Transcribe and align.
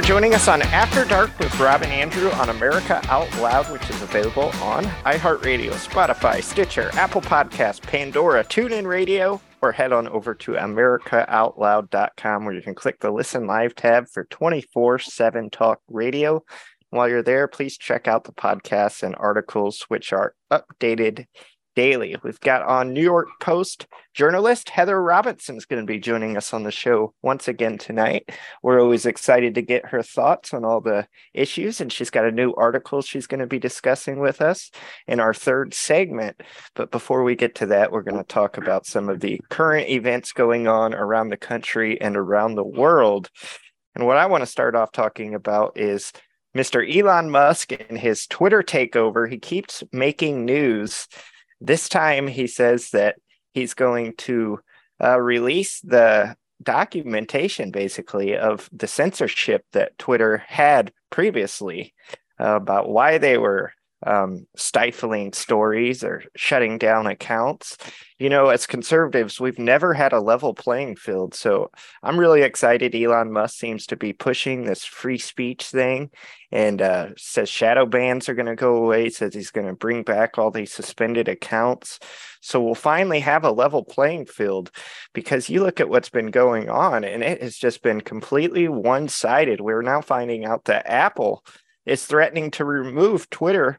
for 0.00 0.06
joining 0.06 0.34
us 0.34 0.48
on 0.48 0.62
After 0.62 1.04
Dark 1.04 1.38
with 1.38 1.60
Rob 1.60 1.82
and 1.82 1.92
Andrew 1.92 2.30
on 2.30 2.48
America 2.48 3.02
Out 3.08 3.30
Loud, 3.38 3.70
which 3.70 3.90
is 3.90 4.00
available 4.00 4.50
on 4.62 4.84
iHeartRadio, 5.04 5.72
Spotify, 5.72 6.42
Stitcher, 6.42 6.88
Apple 6.94 7.20
Podcasts, 7.20 7.82
Pandora, 7.82 8.42
TuneIn 8.44 8.86
Radio, 8.86 9.42
or 9.60 9.72
head 9.72 9.92
on 9.92 10.08
over 10.08 10.34
to 10.34 10.52
AmericaOutloud.com 10.52 12.44
where 12.44 12.54
you 12.54 12.62
can 12.62 12.74
click 12.74 13.00
the 13.00 13.10
Listen 13.10 13.46
Live 13.46 13.74
tab 13.74 14.08
for 14.08 14.24
24 14.24 15.00
7 15.00 15.50
talk 15.50 15.80
radio. 15.88 16.42
While 16.88 17.08
you're 17.08 17.22
there, 17.22 17.46
please 17.46 17.76
check 17.76 18.08
out 18.08 18.24
the 18.24 18.32
podcasts 18.32 19.02
and 19.02 19.14
articles, 19.18 19.84
which 19.88 20.14
are 20.14 20.34
updated 20.50 21.26
daily. 21.80 22.14
We've 22.22 22.40
got 22.40 22.60
on 22.60 22.92
New 22.92 23.00
York 23.00 23.28
Post 23.40 23.86
journalist 24.12 24.68
Heather 24.68 25.02
Robinson 25.02 25.56
is 25.56 25.64
going 25.64 25.80
to 25.80 25.90
be 25.90 25.98
joining 25.98 26.36
us 26.36 26.52
on 26.52 26.62
the 26.62 26.70
show 26.70 27.14
once 27.22 27.48
again 27.48 27.78
tonight. 27.78 28.28
We're 28.62 28.82
always 28.82 29.06
excited 29.06 29.54
to 29.54 29.62
get 29.62 29.86
her 29.86 30.02
thoughts 30.02 30.52
on 30.52 30.62
all 30.62 30.82
the 30.82 31.06
issues, 31.32 31.80
and 31.80 31.90
she's 31.90 32.10
got 32.10 32.26
a 32.26 32.30
new 32.30 32.52
article 32.52 33.00
she's 33.00 33.26
going 33.26 33.40
to 33.40 33.46
be 33.46 33.58
discussing 33.58 34.20
with 34.20 34.42
us 34.42 34.70
in 35.06 35.20
our 35.20 35.32
third 35.32 35.72
segment. 35.72 36.42
But 36.74 36.90
before 36.90 37.22
we 37.22 37.34
get 37.34 37.54
to 37.54 37.66
that, 37.68 37.92
we're 37.92 38.02
going 38.02 38.22
to 38.22 38.28
talk 38.28 38.58
about 38.58 38.84
some 38.84 39.08
of 39.08 39.20
the 39.20 39.40
current 39.48 39.88
events 39.88 40.32
going 40.32 40.68
on 40.68 40.92
around 40.92 41.30
the 41.30 41.38
country 41.38 41.98
and 41.98 42.14
around 42.14 42.56
the 42.56 42.62
world. 42.62 43.30
And 43.94 44.06
what 44.06 44.18
I 44.18 44.26
want 44.26 44.42
to 44.42 44.46
start 44.46 44.74
off 44.74 44.92
talking 44.92 45.34
about 45.34 45.78
is 45.78 46.12
Mr. 46.54 46.84
Elon 46.84 47.30
Musk 47.30 47.72
and 47.72 47.96
his 47.96 48.26
Twitter 48.26 48.62
takeover. 48.62 49.30
He 49.30 49.38
keeps 49.38 49.82
making 49.92 50.44
news 50.44 51.06
this 51.60 51.88
time, 51.88 52.26
he 52.26 52.46
says 52.46 52.90
that 52.90 53.16
he's 53.52 53.74
going 53.74 54.14
to 54.18 54.60
uh, 55.02 55.20
release 55.20 55.80
the 55.80 56.36
documentation, 56.62 57.70
basically, 57.70 58.36
of 58.36 58.68
the 58.72 58.86
censorship 58.86 59.64
that 59.72 59.98
Twitter 59.98 60.38
had 60.38 60.92
previously 61.10 61.94
uh, 62.38 62.56
about 62.56 62.88
why 62.88 63.18
they 63.18 63.38
were 63.38 63.72
um, 64.06 64.46
stifling 64.56 65.32
stories 65.32 66.02
or 66.02 66.24
shutting 66.34 66.78
down 66.78 67.06
accounts. 67.06 67.76
You 68.18 68.28
know, 68.28 68.48
as 68.48 68.66
conservatives, 68.66 69.40
we've 69.40 69.58
never 69.58 69.94
had 69.94 70.12
a 70.12 70.20
level 70.20 70.52
playing 70.52 70.96
field. 70.96 71.34
So 71.34 71.70
I'm 72.02 72.20
really 72.20 72.42
excited. 72.42 72.94
Elon 72.94 73.32
Musk 73.32 73.58
seems 73.58 73.86
to 73.86 73.96
be 73.96 74.12
pushing 74.12 74.64
this 74.64 74.84
free 74.84 75.16
speech 75.16 75.66
thing 75.66 76.10
and 76.52 76.82
uh, 76.82 77.08
says 77.16 77.48
shadow 77.48 77.86
bans 77.86 78.28
are 78.28 78.34
going 78.34 78.46
to 78.46 78.56
go 78.56 78.76
away, 78.76 79.08
says 79.08 79.34
he's 79.34 79.50
going 79.50 79.66
to 79.66 79.74
bring 79.74 80.02
back 80.02 80.36
all 80.36 80.50
these 80.50 80.72
suspended 80.72 81.28
accounts. 81.28 81.98
So 82.42 82.62
we'll 82.62 82.74
finally 82.74 83.20
have 83.20 83.44
a 83.44 83.52
level 83.52 83.84
playing 83.84 84.26
field 84.26 84.70
because 85.14 85.48
you 85.48 85.62
look 85.62 85.80
at 85.80 85.88
what's 85.88 86.10
been 86.10 86.30
going 86.30 86.68
on 86.68 87.04
and 87.04 87.22
it 87.22 87.42
has 87.42 87.56
just 87.56 87.82
been 87.82 88.00
completely 88.00 88.68
one 88.68 89.08
sided. 89.08 89.60
We're 89.60 89.82
now 89.82 90.00
finding 90.00 90.44
out 90.44 90.64
that 90.66 90.86
Apple 90.86 91.44
is 91.86 92.04
threatening 92.04 92.50
to 92.52 92.64
remove 92.64 93.30
Twitter 93.30 93.78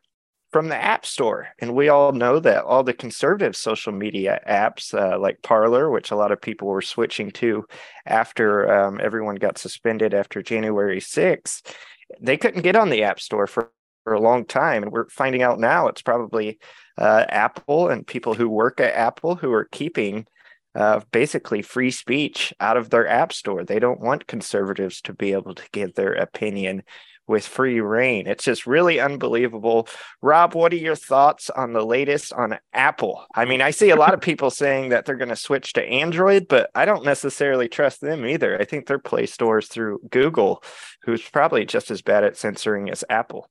from 0.52 0.67
the 0.67 0.75
App 0.75 1.05
Store. 1.05 1.47
And 1.59 1.73
we 1.73 1.89
all 1.89 2.11
know 2.11 2.39
that 2.39 2.63
all 2.63 2.83
the 2.83 2.94
conservative 2.94 3.55
social 3.55 3.94
media 3.94 4.41
apps, 4.47 4.94
uh, 4.94 5.17
like 5.17 5.41
Parler, 5.41 5.89
which 5.89 6.11
a 6.11 6.16
lot 6.16 6.31
of 6.31 6.41
people 6.41 6.67
were 6.67 6.81
switching 6.81 7.31
to 7.31 7.66
after 8.05 8.72
um, 8.72 8.99
everyone 9.02 9.35
got 9.35 9.57
suspended 9.57 10.13
after 10.13 10.41
January 10.41 10.99
6th, 10.99 11.73
they 12.19 12.38
couldn't 12.38 12.63
get 12.63 12.75
on 12.75 12.89
the 12.89 13.03
App 13.03 13.19
Store 13.19 13.47
for, 13.47 13.72
for 14.03 14.13
a 14.13 14.19
long 14.19 14.45
time. 14.45 14.83
And 14.83 14.91
we're 14.91 15.09
finding 15.09 15.41
out 15.41 15.59
now 15.59 15.88
it's 15.88 16.02
probably 16.02 16.59
uh, 16.97 17.25
Apple 17.29 17.88
and 17.88 18.05
people 18.05 18.33
who 18.33 18.49
work 18.49 18.81
at 18.81 18.95
Apple 18.95 19.35
who 19.35 19.52
are 19.53 19.66
keeping. 19.66 20.25
Uh, 20.73 21.02
basically, 21.11 21.61
free 21.61 21.91
speech 21.91 22.53
out 22.61 22.77
of 22.77 22.89
their 22.89 23.05
app 23.05 23.33
store. 23.33 23.66
They 23.66 23.77
don't 23.77 23.99
want 23.99 24.25
conservatives 24.25 25.02
to 25.02 25.13
be 25.13 25.33
able 25.33 25.53
to 25.53 25.63
give 25.73 25.95
their 25.95 26.13
opinion 26.13 26.83
with 27.27 27.45
free 27.45 27.80
reign. 27.80 28.27
It's 28.27 28.44
just 28.44 28.67
really 28.67 29.00
unbelievable. 29.00 29.88
Rob, 30.22 30.53
what 30.53 30.73
are 30.73 30.78
your 30.78 30.96
thoughts 30.96 31.50
on 31.50 31.73
the 31.73 31.85
latest 31.85 32.34
on 32.34 32.57
Apple? 32.73 33.25
I 33.35 33.46
mean, 33.46 33.62
I 33.62 33.72
see 33.72 33.90
a 33.90 33.96
lot 33.96 34.13
of 34.13 34.22
people 34.22 34.50
saying 34.51 34.90
that 34.90 35.06
they're 35.06 35.16
going 35.16 35.29
to 35.29 35.35
switch 35.35 35.73
to 35.73 35.84
Android, 35.84 36.47
but 36.47 36.69
I 36.75 36.85
don't 36.85 37.06
necessarily 37.06 37.68
trust 37.68 38.01
them 38.01 38.25
either. 38.25 38.59
I 38.59 38.66
think 38.66 38.85
their 38.85 39.00
Play 39.00 39.25
stores 39.25 39.68
through 39.68 40.00
Google, 40.09 40.63
who's 41.03 41.22
probably 41.22 41.66
just 41.66 41.91
as 41.91 42.01
bad 42.01 42.23
at 42.23 42.38
censoring 42.38 42.90
as 42.90 43.03
Apple. 43.09 43.50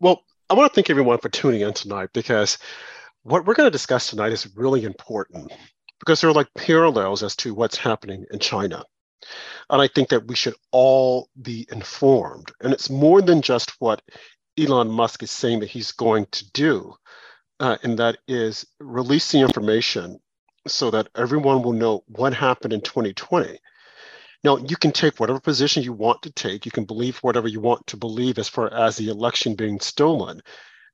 Well, 0.00 0.22
I 0.48 0.54
want 0.54 0.72
to 0.72 0.74
thank 0.74 0.90
everyone 0.90 1.18
for 1.18 1.28
tuning 1.28 1.62
in 1.62 1.72
tonight 1.72 2.10
because 2.12 2.58
what 3.22 3.46
we're 3.46 3.54
going 3.54 3.66
to 3.66 3.72
discuss 3.72 4.08
tonight 4.08 4.32
is 4.32 4.48
really 4.56 4.84
important 4.84 5.52
because 5.98 6.20
there 6.20 6.30
are 6.30 6.34
like 6.34 6.48
parallels 6.54 7.22
as 7.22 7.34
to 7.36 7.54
what's 7.54 7.76
happening 7.76 8.24
in 8.30 8.38
China. 8.38 8.84
And 9.70 9.82
I 9.82 9.88
think 9.88 10.10
that 10.10 10.26
we 10.26 10.36
should 10.36 10.54
all 10.70 11.28
be 11.40 11.66
informed. 11.70 12.52
And 12.60 12.72
it's 12.72 12.90
more 12.90 13.22
than 13.22 13.42
just 13.42 13.80
what 13.80 14.02
Elon 14.58 14.90
Musk 14.90 15.22
is 15.22 15.30
saying 15.30 15.60
that 15.60 15.70
he's 15.70 15.92
going 15.92 16.26
to 16.32 16.50
do, 16.52 16.94
uh, 17.60 17.76
and 17.82 17.98
that 17.98 18.18
is 18.28 18.66
release 18.78 19.30
the 19.30 19.40
information 19.40 20.20
so 20.66 20.90
that 20.90 21.08
everyone 21.14 21.62
will 21.62 21.72
know 21.72 22.04
what 22.06 22.34
happened 22.34 22.72
in 22.72 22.80
2020. 22.80 23.58
Now, 24.44 24.58
you 24.58 24.76
can 24.76 24.92
take 24.92 25.18
whatever 25.18 25.40
position 25.40 25.82
you 25.82 25.92
want 25.92 26.22
to 26.22 26.30
take. 26.30 26.64
You 26.64 26.72
can 26.72 26.84
believe 26.84 27.18
whatever 27.18 27.48
you 27.48 27.60
want 27.60 27.86
to 27.88 27.96
believe 27.96 28.38
as 28.38 28.48
far 28.48 28.72
as 28.72 28.96
the 28.96 29.08
election 29.08 29.54
being 29.54 29.80
stolen. 29.80 30.40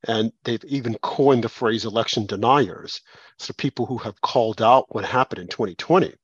And 0.08 0.32
they've 0.44 0.64
even 0.64 0.94
coined 1.02 1.44
the 1.44 1.48
phrase 1.48 1.84
election 1.84 2.26
deniers. 2.26 3.00
So 3.38 3.52
people 3.56 3.86
who 3.86 3.98
have 3.98 4.20
called 4.20 4.62
out 4.62 4.86
what 4.94 5.04
happened 5.04 5.40
in 5.40 5.48
2020. 5.48 6.14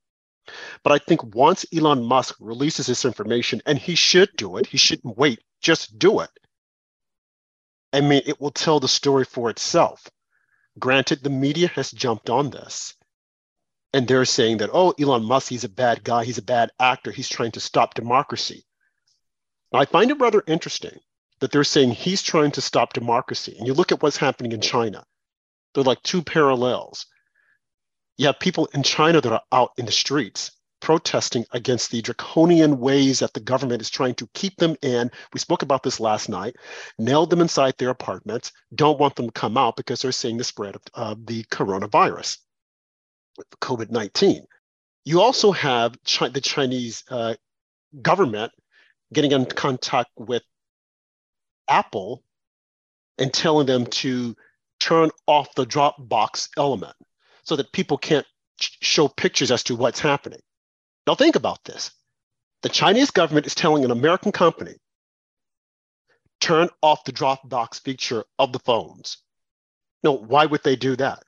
But 0.83 0.93
I 0.93 0.97
think 0.97 1.35
once 1.35 1.65
Elon 1.75 2.03
Musk 2.03 2.35
releases 2.39 2.87
this 2.87 3.05
information, 3.05 3.61
and 3.65 3.77
he 3.77 3.95
should 3.95 4.29
do 4.35 4.57
it, 4.57 4.65
he 4.65 4.77
shouldn't 4.77 5.17
wait, 5.17 5.39
just 5.61 5.97
do 5.99 6.19
it. 6.19 6.29
I 7.91 8.01
mean, 8.01 8.21
it 8.25 8.39
will 8.39 8.51
tell 8.51 8.79
the 8.79 8.87
story 8.87 9.25
for 9.25 9.49
itself. 9.49 10.07
Granted, 10.77 11.23
the 11.23 11.29
media 11.29 11.67
has 11.69 11.91
jumped 11.91 12.29
on 12.29 12.49
this. 12.49 12.93
And 13.93 14.07
they're 14.07 14.25
saying 14.25 14.57
that, 14.57 14.69
oh, 14.71 14.93
Elon 14.99 15.25
Musk, 15.25 15.49
he's 15.49 15.63
a 15.63 15.69
bad 15.69 16.03
guy, 16.03 16.23
he's 16.23 16.37
a 16.37 16.43
bad 16.43 16.71
actor, 16.79 17.11
he's 17.11 17.27
trying 17.27 17.51
to 17.53 17.59
stop 17.59 17.95
democracy. 17.95 18.65
I 19.73 19.85
find 19.85 20.11
it 20.11 20.19
rather 20.19 20.43
interesting 20.47 20.99
that 21.39 21.51
they're 21.51 21.63
saying 21.63 21.91
he's 21.91 22.21
trying 22.21 22.51
to 22.51 22.61
stop 22.61 22.93
democracy. 22.93 23.55
And 23.57 23.65
you 23.65 23.73
look 23.73 23.91
at 23.91 24.01
what's 24.03 24.17
happening 24.17 24.51
in 24.51 24.61
China, 24.61 25.03
they're 25.73 25.83
like 25.83 26.01
two 26.03 26.21
parallels 26.21 27.05
you 28.19 28.25
have 28.25 28.37
people 28.37 28.67
in 28.73 28.83
China 28.83 29.21
that 29.21 29.31
are 29.31 29.41
out 29.53 29.71
in 29.77 29.85
the 29.85 29.93
streets 29.93 30.51
protesting 30.81 31.45
against 31.51 31.89
the 31.89 32.01
draconian 32.01 32.77
ways 32.77 33.19
that 33.19 33.33
the 33.33 33.39
government 33.39 33.81
is 33.81 33.89
trying 33.89 34.13
to 34.15 34.27
keep 34.33 34.57
them 34.57 34.75
in. 34.81 35.09
We 35.33 35.39
spoke 35.39 35.61
about 35.61 35.83
this 35.83 36.01
last 36.01 36.27
night, 36.27 36.57
nailed 36.97 37.29
them 37.29 37.39
inside 37.39 37.75
their 37.77 37.91
apartments, 37.91 38.51
don't 38.75 38.99
want 38.99 39.15
them 39.15 39.27
to 39.27 39.31
come 39.31 39.55
out 39.55 39.77
because 39.77 40.01
they're 40.01 40.11
seeing 40.11 40.35
the 40.35 40.43
spread 40.43 40.75
of 40.75 40.81
uh, 40.95 41.15
the 41.25 41.45
coronavirus, 41.45 42.39
COVID 43.61 43.89
19. 43.89 44.45
You 45.05 45.21
also 45.21 45.53
have 45.53 45.95
Chi- 46.03 46.27
the 46.27 46.41
Chinese 46.41 47.05
uh, 47.09 47.35
government 48.01 48.51
getting 49.13 49.31
in 49.31 49.45
contact 49.45 50.09
with 50.17 50.43
Apple 51.69 52.21
and 53.17 53.33
telling 53.33 53.65
them 53.65 53.85
to 53.85 54.35
turn 54.81 55.09
off 55.25 55.55
the 55.55 55.65
Dropbox 55.65 56.49
element 56.57 56.95
so 57.49 57.55
that 57.55 57.71
people 57.71 57.97
can't 57.97 58.27
show 58.59 59.07
pictures 59.07 59.49
as 59.49 59.63
to 59.63 59.75
what's 59.75 59.99
happening. 59.99 60.39
Now, 61.07 61.15
think 61.15 61.35
about 61.35 61.63
this. 61.63 61.89
The 62.61 62.69
Chinese 62.69 63.09
government 63.09 63.47
is 63.47 63.55
telling 63.55 63.83
an 63.83 63.89
American 63.89 64.31
company, 64.31 64.75
turn 66.39 66.69
off 66.83 67.03
the 67.05 67.11
Dropbox 67.11 67.81
feature 67.81 68.23
of 68.37 68.53
the 68.53 68.59
phones. 68.59 69.17
No, 70.03 70.11
why 70.11 70.45
would 70.45 70.63
they 70.63 70.75
do 70.75 70.95
that? 70.97 71.23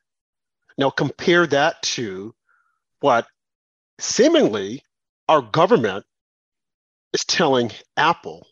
Now, 0.77 0.91
compare 0.91 1.47
that 1.47 1.81
to 1.97 2.35
what 2.99 3.25
seemingly 3.99 4.83
our 5.27 5.41
government 5.41 6.05
is 7.13 7.25
telling 7.25 7.71
Apple 7.97 8.45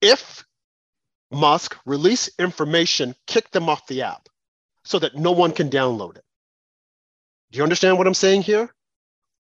if 0.00 0.46
Musk 1.30 1.76
release 1.84 2.30
information, 2.38 3.14
kick 3.26 3.50
them 3.50 3.68
off 3.68 3.86
the 3.86 4.00
app 4.00 4.30
so 4.84 4.98
that 4.98 5.14
no 5.14 5.32
one 5.32 5.52
can 5.52 5.68
download 5.68 6.16
it. 6.16 6.24
Do 7.52 7.58
you 7.58 7.64
understand 7.64 7.98
what 7.98 8.06
I'm 8.06 8.14
saying 8.14 8.42
here? 8.42 8.74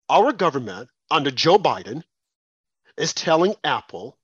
Our 0.10 0.34
government 0.34 0.90
under 1.10 1.32
Joe 1.32 1.58
Biden 1.58 2.04
is 2.98 3.14
telling 3.14 3.56
Apple 3.64 4.18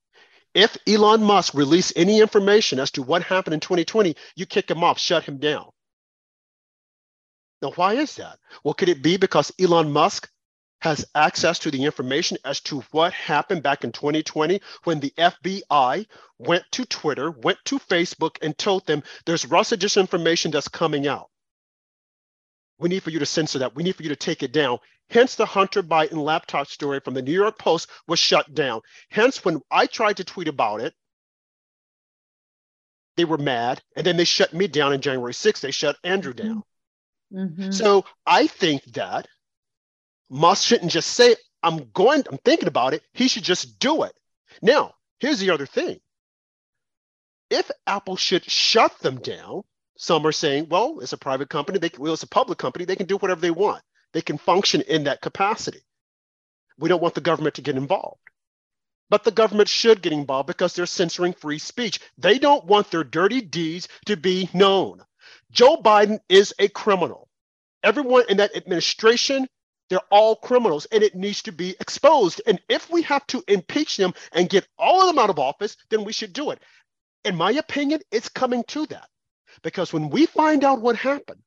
if 0.53 0.75
Elon 0.85 1.23
Musk 1.23 1.53
release 1.53 1.93
any 1.95 2.19
information 2.19 2.77
as 2.79 2.91
to 2.91 3.03
what 3.03 3.23
happened 3.23 3.53
in 3.53 3.61
2020, 3.61 4.17
you 4.35 4.45
kick 4.45 4.69
him 4.69 4.83
off, 4.83 4.99
shut 4.99 5.23
him 5.23 5.37
down. 5.37 5.69
Now, 7.61 7.71
why 7.71 7.93
is 7.93 8.17
that? 8.17 8.39
Well, 8.65 8.73
could 8.73 8.89
it 8.89 9.01
be 9.01 9.15
because 9.15 9.53
Elon 9.57 9.93
Musk 9.93 10.29
has 10.81 11.05
access 11.15 11.59
to 11.59 11.71
the 11.71 11.85
information 11.85 12.37
as 12.43 12.59
to 12.61 12.81
what 12.91 13.13
happened 13.13 13.63
back 13.63 13.85
in 13.85 13.93
2020 13.93 14.59
when 14.83 14.99
the 14.99 15.13
FBI 15.17 16.05
went 16.37 16.63
to 16.71 16.85
Twitter, 16.85 17.31
went 17.31 17.59
to 17.65 17.79
Facebook, 17.79 18.37
and 18.41 18.57
told 18.57 18.85
them 18.87 19.03
there's 19.25 19.45
Russia 19.45 19.77
disinformation 19.77 20.51
that's 20.51 20.67
coming 20.67 21.07
out. 21.07 21.29
We 22.79 22.89
need 22.89 23.03
for 23.03 23.09
you 23.09 23.19
to 23.19 23.25
censor 23.25 23.59
that. 23.59 23.75
We 23.75 23.83
need 23.83 23.95
for 23.95 24.03
you 24.03 24.09
to 24.09 24.15
take 24.15 24.41
it 24.41 24.51
down. 24.51 24.79
Hence, 25.09 25.35
the 25.35 25.45
Hunter 25.45 25.83
Biden 25.83 26.23
laptop 26.23 26.67
story 26.67 26.99
from 26.99 27.13
the 27.13 27.21
New 27.21 27.33
York 27.33 27.57
Post 27.57 27.89
was 28.07 28.19
shut 28.19 28.53
down. 28.53 28.81
Hence, 29.09 29.43
when 29.43 29.61
I 29.71 29.85
tried 29.87 30.17
to 30.17 30.23
tweet 30.23 30.47
about 30.47 30.81
it, 30.81 30.93
they 33.17 33.25
were 33.25 33.37
mad. 33.37 33.81
And 33.95 34.05
then 34.05 34.17
they 34.17 34.23
shut 34.23 34.53
me 34.53 34.67
down 34.67 34.93
in 34.93 35.01
January 35.01 35.33
6th. 35.33 35.61
They 35.61 35.71
shut 35.71 35.97
Andrew 36.03 36.33
mm-hmm. 36.33 36.47
down. 36.47 36.63
Mm-hmm. 37.33 37.71
So 37.71 38.05
I 38.25 38.47
think 38.47 38.83
that 38.93 39.27
Musk 40.29 40.67
shouldn't 40.67 40.91
just 40.91 41.09
say, 41.09 41.35
I'm 41.61 41.89
going, 41.91 42.23
I'm 42.31 42.37
thinking 42.37 42.67
about 42.67 42.93
it. 42.93 43.03
He 43.13 43.27
should 43.27 43.43
just 43.43 43.79
do 43.79 44.03
it. 44.03 44.13
Now, 44.61 44.93
here's 45.19 45.39
the 45.39 45.49
other 45.49 45.65
thing. 45.65 45.99
If 47.49 47.69
Apple 47.87 48.15
should 48.15 48.49
shut 48.49 48.97
them 48.99 49.19
down, 49.19 49.63
some 50.01 50.25
are 50.25 50.31
saying, 50.31 50.67
well, 50.69 50.99
it's 51.01 51.11
a 51.11 51.17
private 51.17 51.49
company. 51.49 51.77
They, 51.77 51.91
well, 51.99 52.13
it's 52.13 52.23
a 52.23 52.27
public 52.27 52.57
company. 52.57 52.85
They 52.85 52.95
can 52.95 53.05
do 53.05 53.17
whatever 53.17 53.41
they 53.41 53.51
want. 53.51 53.83
They 54.13 54.21
can 54.21 54.37
function 54.37 54.81
in 54.83 55.03
that 55.03 55.21
capacity. 55.21 55.81
We 56.79 56.87
don't 56.87 57.01
want 57.01 57.15
the 57.15 57.21
government 57.21 57.55
to 57.55 57.61
get 57.61 57.75
involved. 57.75 58.21
But 59.09 59.25
the 59.25 59.31
government 59.31 59.67
should 59.67 60.01
get 60.01 60.13
involved 60.13 60.47
because 60.47 60.73
they're 60.73 60.85
censoring 60.85 61.33
free 61.33 61.59
speech. 61.59 61.99
They 62.17 62.39
don't 62.39 62.63
want 62.63 62.91
their 62.91 63.03
dirty 63.03 63.41
deeds 63.41 63.89
to 64.05 64.15
be 64.15 64.49
known. 64.53 65.03
Joe 65.51 65.75
Biden 65.77 66.19
is 66.29 66.53
a 66.59 66.69
criminal. 66.69 67.27
Everyone 67.83 68.23
in 68.29 68.37
that 68.37 68.55
administration, 68.55 69.49
they're 69.89 69.99
all 70.11 70.37
criminals 70.37 70.87
and 70.93 71.03
it 71.03 71.15
needs 71.15 71.43
to 71.43 71.51
be 71.51 71.75
exposed. 71.81 72.41
And 72.47 72.61
if 72.69 72.89
we 72.89 73.01
have 73.03 73.27
to 73.27 73.43
impeach 73.49 73.97
them 73.97 74.13
and 74.31 74.49
get 74.49 74.65
all 74.77 75.01
of 75.01 75.07
them 75.07 75.19
out 75.19 75.29
of 75.29 75.39
office, 75.39 75.75
then 75.89 76.05
we 76.05 76.13
should 76.13 76.31
do 76.33 76.51
it. 76.51 76.61
In 77.25 77.35
my 77.35 77.51
opinion, 77.51 78.01
it's 78.11 78.29
coming 78.29 78.63
to 78.69 78.85
that. 78.87 79.09
Because 79.61 79.93
when 79.93 80.09
we 80.09 80.25
find 80.25 80.63
out 80.63 80.81
what 80.81 80.95
happened, 80.95 81.41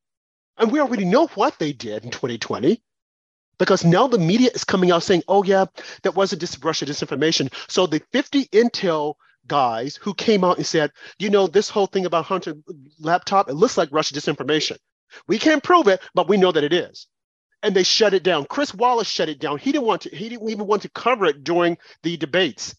and 0.57 0.71
we 0.71 0.79
already 0.79 1.05
know 1.05 1.27
what 1.27 1.57
they 1.59 1.73
did 1.73 2.03
in 2.03 2.11
2020 2.11 2.81
because 3.57 3.85
now 3.85 4.07
the 4.07 4.17
media 4.17 4.49
is 4.53 4.63
coming 4.63 4.91
out 4.91 5.03
saying, 5.03 5.23
oh, 5.27 5.43
yeah, 5.43 5.65
that 6.03 6.15
wasn't 6.15 6.41
just 6.41 6.63
Russia 6.63 6.85
disinformation. 6.85 7.51
So 7.69 7.87
the 7.87 8.01
50 8.11 8.45
Intel 8.47 9.15
guys 9.47 9.95
who 9.95 10.13
came 10.13 10.43
out 10.43 10.57
and 10.57 10.65
said, 10.65 10.91
you 11.19 11.29
know, 11.29 11.47
this 11.47 11.69
whole 11.69 11.87
thing 11.87 12.05
about 12.05 12.25
Hunter 12.25 12.55
laptop, 12.99 13.49
it 13.49 13.55
looks 13.55 13.77
like 13.77 13.89
Russia 13.91 14.13
disinformation. 14.13 14.77
We 15.27 15.37
can't 15.37 15.63
prove 15.63 15.87
it, 15.87 16.01
but 16.15 16.27
we 16.27 16.37
know 16.37 16.51
that 16.51 16.63
it 16.63 16.73
is. 16.73 17.07
And 17.61 17.75
they 17.75 17.83
shut 17.83 18.13
it 18.13 18.23
down. 18.23 18.45
Chris 18.45 18.73
Wallace 18.73 19.07
shut 19.07 19.29
it 19.29 19.39
down. 19.39 19.57
He 19.57 19.71
didn't 19.71 19.87
want 19.87 20.01
to, 20.01 20.15
he 20.15 20.29
didn't 20.29 20.49
even 20.49 20.67
want 20.67 20.81
to 20.81 20.89
cover 20.89 21.25
it 21.25 21.43
during 21.43 21.77
the 22.01 22.17
debates. 22.17 22.75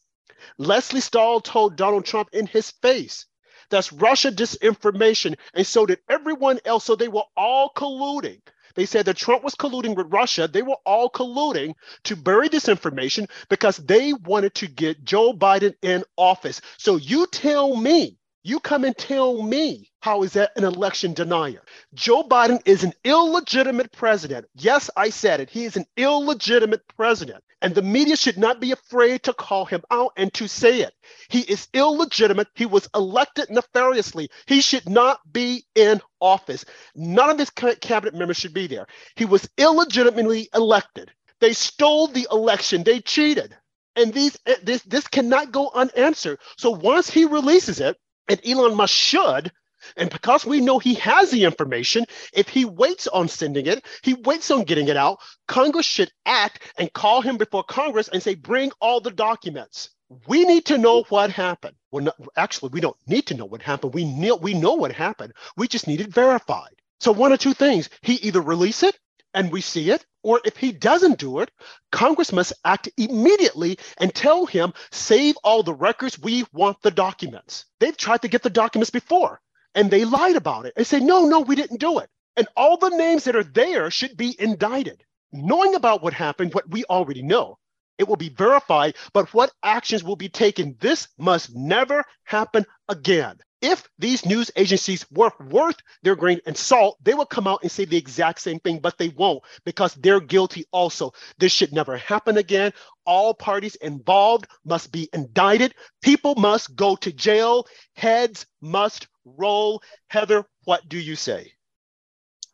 Lesley 0.58 1.00
Stahl 1.00 1.40
told 1.40 1.76
Donald 1.76 2.04
Trump 2.04 2.28
in 2.32 2.46
his 2.46 2.70
face, 2.82 3.26
that's 3.70 3.92
Russia 3.92 4.30
disinformation. 4.32 5.36
And 5.54 5.66
so 5.66 5.86
did 5.86 6.00
everyone 6.08 6.60
else. 6.64 6.84
So 6.84 6.96
they 6.96 7.08
were 7.08 7.24
all 7.36 7.70
colluding. 7.76 8.40
They 8.74 8.86
said 8.86 9.06
that 9.06 9.16
Trump 9.16 9.44
was 9.44 9.54
colluding 9.54 9.96
with 9.96 10.12
Russia. 10.12 10.48
They 10.48 10.62
were 10.62 10.78
all 10.84 11.10
colluding 11.10 11.74
to 12.04 12.16
bury 12.16 12.48
disinformation 12.48 13.28
because 13.48 13.76
they 13.78 14.12
wanted 14.12 14.54
to 14.56 14.66
get 14.66 15.04
Joe 15.04 15.32
Biden 15.32 15.74
in 15.82 16.04
office. 16.16 16.60
So 16.78 16.96
you 16.96 17.26
tell 17.28 17.76
me 17.76 18.18
you 18.44 18.60
come 18.60 18.84
and 18.84 18.96
tell 18.96 19.42
me 19.42 19.90
how 20.02 20.22
is 20.22 20.34
that 20.34 20.52
an 20.56 20.64
election 20.64 21.14
denier? 21.14 21.62
Joe 21.94 22.22
Biden 22.24 22.60
is 22.66 22.84
an 22.84 22.92
illegitimate 23.04 23.90
president. 23.92 24.46
Yes, 24.54 24.90
I 24.96 25.10
said 25.10 25.40
it. 25.40 25.50
He 25.50 25.64
is 25.64 25.76
an 25.76 25.86
illegitimate 25.96 26.82
president. 26.96 27.42
And 27.62 27.74
the 27.74 27.82
media 27.82 28.16
should 28.16 28.38
not 28.38 28.60
be 28.60 28.72
afraid 28.72 29.22
to 29.24 29.32
call 29.32 29.64
him 29.64 29.82
out 29.90 30.12
and 30.18 30.32
to 30.34 30.46
say 30.46 30.82
it. 30.82 30.92
He 31.30 31.40
is 31.40 31.68
illegitimate. 31.74 32.48
He 32.54 32.66
was 32.66 32.88
elected 32.94 33.48
nefariously. 33.50 34.28
He 34.46 34.60
should 34.60 34.88
not 34.88 35.20
be 35.32 35.64
in 35.74 36.02
office. 36.20 36.66
None 36.94 37.30
of 37.30 37.38
his 37.38 37.50
cabinet 37.50 38.14
members 38.14 38.36
should 38.36 38.54
be 38.54 38.66
there. 38.66 38.86
He 39.16 39.24
was 39.24 39.48
illegitimately 39.58 40.50
elected. 40.54 41.10
They 41.40 41.54
stole 41.54 42.08
the 42.08 42.28
election. 42.30 42.84
They 42.84 43.00
cheated. 43.00 43.56
And 43.96 44.12
these 44.12 44.38
eh, 44.46 44.56
this 44.62 44.82
this 44.82 45.06
cannot 45.08 45.52
go 45.52 45.70
unanswered. 45.74 46.40
So 46.58 46.70
once 46.70 47.08
he 47.10 47.24
releases 47.24 47.80
it, 47.80 47.96
and 48.28 48.40
Elon 48.46 48.76
Musk 48.76 48.94
should. 48.94 49.52
And 49.96 50.08
because 50.08 50.46
we 50.46 50.60
know 50.60 50.78
he 50.78 50.94
has 50.94 51.30
the 51.30 51.44
information, 51.44 52.06
if 52.32 52.48
he 52.48 52.64
waits 52.64 53.06
on 53.06 53.28
sending 53.28 53.66
it, 53.66 53.84
he 54.02 54.14
waits 54.14 54.50
on 54.50 54.64
getting 54.64 54.88
it 54.88 54.96
out, 54.96 55.18
Congress 55.46 55.84
should 55.84 56.10
act 56.24 56.62
and 56.78 56.92
call 56.92 57.20
him 57.20 57.36
before 57.36 57.64
Congress 57.64 58.08
and 58.08 58.22
say, 58.22 58.34
bring 58.34 58.72
all 58.80 59.00
the 59.00 59.10
documents. 59.10 59.90
We 60.26 60.44
need 60.44 60.64
to 60.66 60.78
know 60.78 61.04
what 61.10 61.30
happened. 61.30 61.76
Well, 61.90 62.14
actually, 62.36 62.70
we 62.70 62.80
don't 62.80 62.96
need 63.06 63.26
to 63.26 63.34
know 63.34 63.44
what 63.44 63.62
happened. 63.62 63.94
We 63.94 64.04
know, 64.04 64.36
we 64.36 64.54
know 64.54 64.74
what 64.74 64.92
happened. 64.92 65.34
We 65.56 65.68
just 65.68 65.86
need 65.86 66.00
it 66.00 66.12
verified. 66.12 66.74
So 67.00 67.12
one 67.12 67.32
of 67.32 67.38
two 67.38 67.54
things, 67.54 67.90
he 68.00 68.14
either 68.14 68.40
release 68.40 68.82
it 68.82 68.98
and 69.34 69.50
we 69.52 69.60
see 69.60 69.90
it, 69.90 70.06
or 70.22 70.40
if 70.44 70.56
he 70.56 70.72
doesn't 70.72 71.18
do 71.18 71.40
it, 71.40 71.50
Congress 71.92 72.32
must 72.32 72.52
act 72.64 72.88
immediately 72.96 73.78
and 73.98 74.14
tell 74.14 74.46
him, 74.46 74.72
save 74.90 75.36
all 75.44 75.62
the 75.62 75.74
records, 75.74 76.18
we 76.18 76.44
want 76.52 76.80
the 76.82 76.90
documents. 76.90 77.66
They've 77.80 77.96
tried 77.96 78.22
to 78.22 78.28
get 78.28 78.42
the 78.42 78.50
documents 78.50 78.90
before 78.90 79.40
and 79.74 79.90
they 79.90 80.04
lied 80.04 80.36
about 80.36 80.66
it 80.66 80.72
and 80.76 80.86
say, 80.86 81.00
no, 81.00 81.26
no, 81.26 81.40
we 81.40 81.56
didn't 81.56 81.80
do 81.80 81.98
it. 81.98 82.08
And 82.36 82.46
all 82.56 82.76
the 82.78 82.90
names 82.90 83.24
that 83.24 83.36
are 83.36 83.44
there 83.44 83.90
should 83.90 84.16
be 84.16 84.40
indicted. 84.40 85.04
Knowing 85.32 85.74
about 85.74 86.02
what 86.02 86.14
happened, 86.14 86.54
what 86.54 86.70
we 86.70 86.84
already 86.84 87.22
know, 87.22 87.58
it 87.98 88.08
will 88.08 88.16
be 88.16 88.28
verified, 88.28 88.96
but 89.12 89.32
what 89.34 89.52
actions 89.62 90.04
will 90.04 90.16
be 90.16 90.28
taken, 90.28 90.76
this 90.80 91.08
must 91.18 91.54
never 91.54 92.04
happen 92.24 92.64
again 92.88 93.36
if 93.64 93.88
these 93.98 94.26
news 94.26 94.50
agencies 94.56 95.06
were 95.10 95.32
worth 95.48 95.78
their 96.02 96.14
grain 96.14 96.38
and 96.44 96.54
salt, 96.54 96.98
they 97.02 97.14
would 97.14 97.30
come 97.30 97.46
out 97.46 97.60
and 97.62 97.72
say 97.72 97.86
the 97.86 97.96
exact 97.96 98.42
same 98.42 98.60
thing, 98.60 98.78
but 98.78 98.98
they 98.98 99.08
won't 99.08 99.42
because 99.64 99.94
they're 99.94 100.20
guilty 100.20 100.66
also. 100.70 101.14
This 101.38 101.50
should 101.50 101.72
never 101.72 101.96
happen 101.96 102.36
again. 102.36 102.74
All 103.06 103.32
parties 103.32 103.74
involved 103.76 104.46
must 104.66 104.92
be 104.92 105.08
indicted. 105.14 105.74
People 106.02 106.34
must 106.34 106.76
go 106.76 106.94
to 106.96 107.10
jail. 107.10 107.66
Heads 107.94 108.44
must 108.60 109.08
roll. 109.24 109.82
Heather, 110.08 110.44
what 110.64 110.86
do 110.86 110.98
you 110.98 111.16
say? 111.16 111.52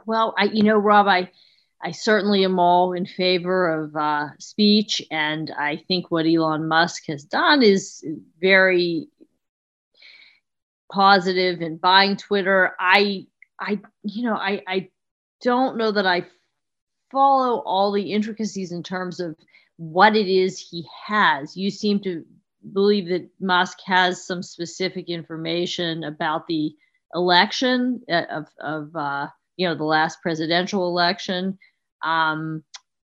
Well, 0.07 0.33
I, 0.39 0.45
you 0.45 0.63
know, 0.63 0.77
Rob, 0.77 1.09
I, 1.09 1.33
I 1.83 1.91
certainly 1.91 2.45
am 2.45 2.61
all 2.61 2.93
in 2.93 3.05
favor 3.05 3.85
of 3.85 3.97
uh, 3.97 4.29
speech, 4.39 5.03
and 5.11 5.51
I 5.59 5.83
think 5.89 6.13
what 6.13 6.27
Elon 6.27 6.69
Musk 6.69 7.07
has 7.09 7.25
done 7.25 7.65
is 7.65 8.05
very 8.41 9.09
positive 10.93 11.61
in 11.63 11.77
buying 11.77 12.17
Twitter. 12.17 12.75
I 12.79 13.27
I 13.61 13.81
you 14.03 14.25
know 14.25 14.35
I 14.35 14.63
I 14.67 14.91
don't 15.43 15.77
know 15.77 15.93
that 15.93 16.07
I 16.07 16.27
follow 17.11 17.61
all 17.61 17.93
the 17.93 18.13
intricacies 18.13 18.73
in 18.73 18.83
terms 18.83 19.21
of 19.21 19.37
what 19.77 20.17
it 20.17 20.29
is 20.29 20.59
he 20.59 20.87
has. 21.07 21.57
You 21.57 21.71
seem 21.71 22.01
to 22.01 22.25
believe 22.73 23.09
that 23.09 23.29
Musk 23.41 23.79
has 23.87 24.27
some 24.27 24.43
specific 24.43 25.09
information 25.09 26.05
about 26.05 26.47
the 26.47 26.75
election 27.15 28.03
uh, 28.11 28.23
of 28.31 28.47
of 28.61 28.97
uh, 28.97 29.29
you 29.57 29.69
know 29.69 29.75
the 29.75 29.85
last 29.85 30.21
presidential 30.23 30.87
election. 30.87 31.59
Um, 32.03 32.65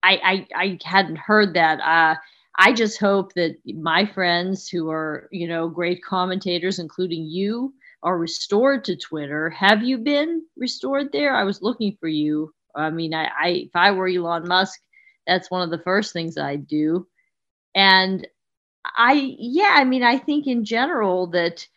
I, 0.03 0.47
I 0.55 0.63
I 0.63 0.79
hadn't 0.83 1.17
heard 1.17 1.55
that. 1.55 1.79
Uh, 1.79 2.15
I 2.61 2.73
just 2.73 2.99
hope 2.99 3.33
that 3.33 3.57
my 3.65 4.05
friends 4.05 4.69
who 4.69 4.91
are, 4.91 5.27
you 5.31 5.47
know, 5.47 5.67
great 5.67 6.03
commentators, 6.03 6.77
including 6.77 7.23
you, 7.25 7.73
are 8.03 8.19
restored 8.19 8.85
to 8.85 8.95
Twitter. 8.95 9.49
Have 9.49 9.81
you 9.81 9.97
been 9.97 10.43
restored 10.55 11.11
there? 11.11 11.35
I 11.35 11.43
was 11.43 11.63
looking 11.63 11.97
for 11.99 12.07
you. 12.07 12.53
I 12.75 12.91
mean, 12.91 13.15
I, 13.15 13.25
I 13.25 13.47
if 13.65 13.71
I 13.73 13.89
were 13.89 14.07
Elon 14.07 14.47
Musk, 14.47 14.79
that's 15.25 15.49
one 15.49 15.63
of 15.63 15.71
the 15.71 15.83
first 15.83 16.13
things 16.13 16.37
I'd 16.37 16.67
do. 16.67 17.07
And 17.73 18.27
I, 18.85 19.35
yeah, 19.39 19.71
I 19.73 19.83
mean, 19.83 20.03
I 20.03 20.19
think 20.19 20.45
in 20.45 20.63
general 20.63 21.31
that 21.31 21.67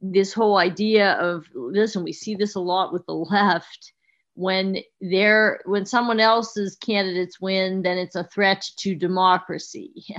this 0.00 0.32
whole 0.32 0.56
idea 0.56 1.12
of 1.12 1.44
listen, 1.54 2.04
we 2.04 2.14
see 2.14 2.36
this 2.36 2.54
a 2.54 2.60
lot 2.60 2.90
with 2.90 3.04
the 3.04 3.12
left 3.14 3.92
when 4.36 4.76
they're 5.00 5.60
when 5.64 5.86
someone 5.86 6.20
else's 6.20 6.76
candidates 6.76 7.40
win 7.40 7.82
then 7.82 7.96
it's 7.98 8.16
a 8.16 8.24
threat 8.24 8.64
to 8.78 8.94
democracy. 8.94 9.92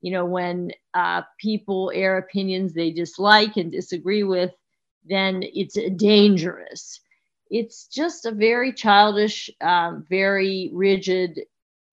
You 0.00 0.12
know 0.12 0.26
when 0.26 0.70
uh, 0.94 1.22
people 1.40 1.90
air 1.92 2.18
opinions 2.18 2.72
they 2.72 2.92
dislike 2.92 3.56
and 3.56 3.72
disagree 3.72 4.22
with 4.22 4.52
then 5.04 5.42
it's 5.42 5.76
dangerous. 5.96 7.00
It's 7.50 7.88
just 7.88 8.24
a 8.24 8.30
very 8.30 8.72
childish 8.72 9.50
um, 9.60 10.06
very 10.08 10.70
rigid 10.72 11.40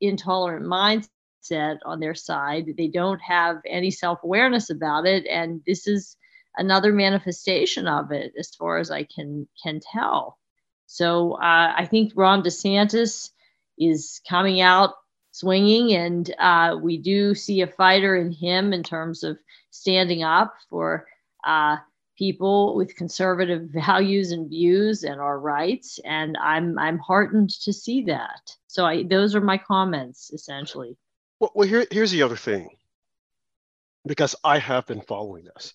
intolerant 0.01 0.67
mindset 0.67 1.79
on 1.83 1.99
their 1.99 2.13
side. 2.13 2.75
They 2.77 2.89
don't 2.89 3.21
have 3.21 3.57
any 3.65 3.89
self-awareness 3.89 4.69
about 4.69 5.07
it 5.07 5.25
and 5.25 5.63
this 5.65 5.87
is 5.87 6.15
another 6.57 6.93
manifestation 6.93 7.87
of 7.87 8.11
it 8.11 8.33
as 8.39 8.53
far 8.55 8.77
as 8.77 8.91
i 8.91 9.03
can 9.03 9.47
can 9.61 9.79
tell 9.79 10.37
so 10.85 11.33
uh, 11.33 11.73
I 11.77 11.87
think 11.89 12.13
Ron 12.15 12.43
DeSantis 12.43 13.31
is 13.77 14.21
coming 14.27 14.61
out 14.61 14.93
swinging, 15.31 15.93
and 15.93 16.33
uh, 16.39 16.77
we 16.81 16.97
do 16.97 17.35
see 17.35 17.61
a 17.61 17.67
fighter 17.67 18.15
in 18.15 18.31
him 18.31 18.71
in 18.71 18.83
terms 18.83 19.23
of 19.23 19.37
standing 19.71 20.23
up 20.23 20.53
for 20.69 21.05
uh, 21.45 21.77
people 22.17 22.75
with 22.75 22.95
conservative 22.95 23.69
values 23.73 24.31
and 24.31 24.49
views 24.49 25.03
and 25.03 25.19
our 25.19 25.39
rights. 25.39 25.99
And 26.05 26.37
I'm 26.37 26.77
I'm 26.79 26.99
heartened 26.99 27.49
to 27.63 27.73
see 27.73 28.03
that. 28.03 28.55
So 28.67 28.85
I 28.85 29.03
those 29.03 29.35
are 29.35 29.41
my 29.41 29.57
comments 29.57 30.31
essentially. 30.31 30.97
Well, 31.39 31.51
well 31.53 31.67
here, 31.67 31.85
here's 31.91 32.11
the 32.11 32.23
other 32.23 32.37
thing. 32.37 32.69
Because 34.07 34.35
I 34.43 34.59
have 34.59 34.85
been 34.85 35.01
following 35.01 35.45
this. 35.45 35.73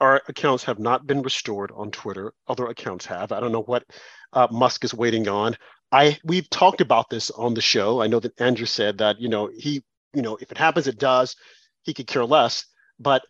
Our 0.00 0.22
accounts 0.28 0.64
have 0.64 0.78
not 0.78 1.06
been 1.06 1.22
restored 1.22 1.70
on 1.74 1.90
Twitter. 1.90 2.32
Other 2.48 2.66
accounts 2.66 3.06
have. 3.06 3.32
I 3.32 3.40
don't 3.40 3.52
know 3.52 3.62
what 3.62 3.84
uh, 4.32 4.48
Musk 4.50 4.84
is 4.84 4.94
waiting 4.94 5.28
on. 5.28 5.56
I 5.92 6.18
we've 6.24 6.48
talked 6.48 6.80
about 6.80 7.10
this 7.10 7.30
on 7.30 7.54
the 7.54 7.60
show. 7.60 8.00
I 8.00 8.06
know 8.06 8.20
that 8.20 8.40
Andrew 8.40 8.66
said 8.66 8.98
that 8.98 9.20
you 9.20 9.28
know 9.28 9.50
he 9.54 9.82
you 10.14 10.22
know 10.22 10.36
if 10.40 10.50
it 10.50 10.58
happens, 10.58 10.86
it 10.86 10.98
does. 10.98 11.36
He 11.82 11.94
could 11.94 12.06
care 12.06 12.24
less. 12.24 12.64
But 12.98 13.22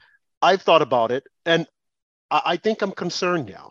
I've 0.43 0.63
thought 0.63 0.83
about 0.83 1.11
it, 1.13 1.25
and 1.45 1.67
I, 2.31 2.43
I 2.45 2.57
think 2.57 2.83
I'm 2.83 2.93
concerned 2.93 3.47
now. 3.47 3.71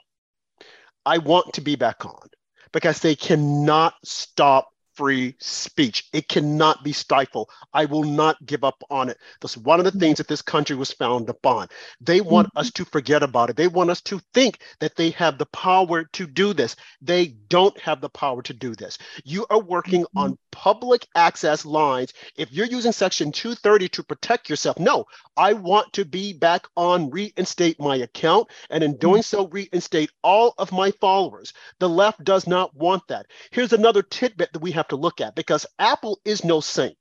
I 1.06 1.20
want 1.20 1.54
to 1.54 1.62
be 1.62 1.76
back 1.76 2.06
on 2.06 2.28
because 2.72 3.00
they 3.00 3.16
cannot 3.16 3.94
stop 4.04 4.70
free 5.00 5.34
speech. 5.40 6.10
It 6.12 6.28
cannot 6.28 6.84
be 6.84 6.92
stifled. 6.92 7.50
I 7.74 7.86
will 7.86 8.04
not 8.04 8.36
give 8.46 8.66
up 8.66 8.84
on 8.90 9.08
it. 9.08 9.18
That's 9.40 9.56
one 9.56 9.80
of 9.80 9.86
the 9.86 9.98
things 9.98 10.18
that 10.18 10.28
this 10.28 10.42
country 10.42 10.76
was 10.76 10.92
found 10.92 11.30
upon. 11.30 11.70
They 12.02 12.20
want 12.20 12.50
mm-hmm. 12.50 12.58
us 12.60 12.72
to 12.72 12.84
forget 12.84 13.24
about 13.24 13.50
it. 13.50 13.56
They 13.56 13.70
want 13.70 13.92
us 13.92 14.02
to 14.02 14.20
think 14.34 14.60
that 14.82 14.98
they 14.98 15.12
have 15.12 15.38
the 15.38 15.46
power 15.46 16.04
to 16.04 16.28
do 16.28 16.54
this. 16.54 16.76
They 17.02 17.28
don't 17.48 17.80
have 17.80 18.02
the 18.02 18.10
power 18.10 18.42
to 18.42 18.54
do 18.54 18.76
this. 18.76 18.98
You 19.24 19.46
are 19.50 19.62
working 19.62 20.02
mm-hmm. 20.02 20.18
on 20.18 20.38
public 20.52 21.08
access 21.16 21.66
lines. 21.66 22.14
If 22.36 22.52
you're 22.52 22.66
using 22.66 22.92
Section 22.92 23.32
230 23.32 23.90
to 23.90 24.04
protect 24.04 24.50
yourself, 24.50 24.80
no, 24.80 25.06
I 25.38 25.54
want 25.54 25.94
to 25.94 26.06
be 26.06 26.34
back 26.34 26.68
on 26.76 27.10
reinstate 27.10 27.80
my 27.80 27.98
account. 27.98 28.50
And 28.70 28.84
in 28.84 28.98
doing 28.98 29.22
so, 29.22 29.48
reinstate 29.48 30.12
all 30.24 30.54
of 30.58 30.72
my 30.72 30.92
followers. 30.92 31.54
The 31.80 31.90
left 31.90 32.24
does 32.24 32.48
not 32.48 32.76
want 32.76 33.08
that. 33.08 33.28
Here's 33.52 33.74
another 33.74 34.02
tidbit 34.02 34.54
that 34.54 34.62
we 34.62 34.72
have 34.72 34.88
to 34.90 34.96
look 34.96 35.22
at 35.22 35.36
because 35.36 35.66
Apple 35.78 36.20
is 36.26 36.44
no 36.44 36.60
saint. 36.60 36.98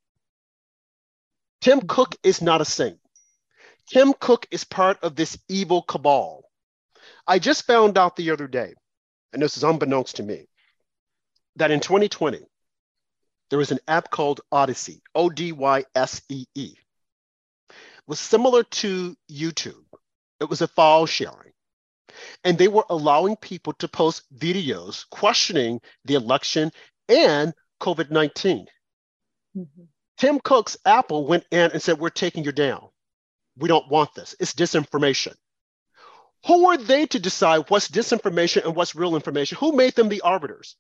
Tim 1.61 1.81
Cook 1.81 2.14
is 2.23 2.40
not 2.40 2.61
a 2.61 2.64
saint. 2.64 2.99
Tim 3.88 4.12
Cook 4.12 4.47
is 4.50 4.64
part 4.64 5.02
of 5.02 5.17
this 5.17 5.38
evil 5.49 5.83
cabal. 5.83 6.43
I 7.26 7.38
just 7.38 7.67
found 7.67 7.99
out 7.99 8.17
the 8.17 8.31
other 8.31 8.47
day, 8.47 8.75
and 9.33 9.43
this 9.43 9.57
is 9.57 9.64
unbeknownst 9.64 10.17
to 10.17 10.23
me, 10.23 10.47
that 11.57 11.71
in 11.71 11.81
2020, 11.81 12.40
there 13.50 13.59
was 13.59 13.73
an 13.73 13.81
app 13.88 14.11
called 14.11 14.40
Odysee, 14.52 15.00
O 15.14 15.31
D 15.31 15.52
Y 15.52 15.85
S 15.95 16.23
E 16.28 16.45
E. 16.55 16.75
It 17.71 17.75
was 18.07 18.21
similar 18.21 18.62
to 18.62 19.17
YouTube. 19.31 19.85
It 20.40 20.49
was 20.49 20.61
a 20.61 20.69
file 20.69 21.07
sharing. 21.07 21.52
And 22.45 22.59
they 22.59 22.69
were 22.69 22.87
allowing 22.90 23.37
people 23.37 23.75
to 23.75 23.88
post 23.88 24.23
videos 24.37 25.09
questioning 25.11 25.81
the 26.05 26.14
election 26.14 26.73
and 27.09 27.52
COVID 27.81 28.11
19. 28.11 28.67
Mm-hmm. 29.57 29.83
Tim 30.19 30.40
Cook's 30.40 30.76
Apple 30.85 31.26
went 31.26 31.45
in 31.50 31.71
and 31.71 31.83
said, 31.83 31.99
We're 31.99 32.11
taking 32.11 32.45
you 32.45 32.52
down. 32.52 32.88
We 33.57 33.69
don't 33.69 33.90
want 33.90 34.14
this. 34.14 34.35
It's 34.40 34.52
disinformation. 34.52 35.35
Who 36.47 36.69
are 36.69 36.76
they 36.76 37.07
to 37.07 37.19
decide 37.19 37.64
what's 37.69 37.88
disinformation 37.88 38.64
and 38.64 38.76
what's 38.76 38.95
real 38.95 39.17
information? 39.17 39.59
Who 39.59 39.73
made 39.73 39.95
them 39.95 40.09
the 40.09 40.21
arbiters? 40.21 40.76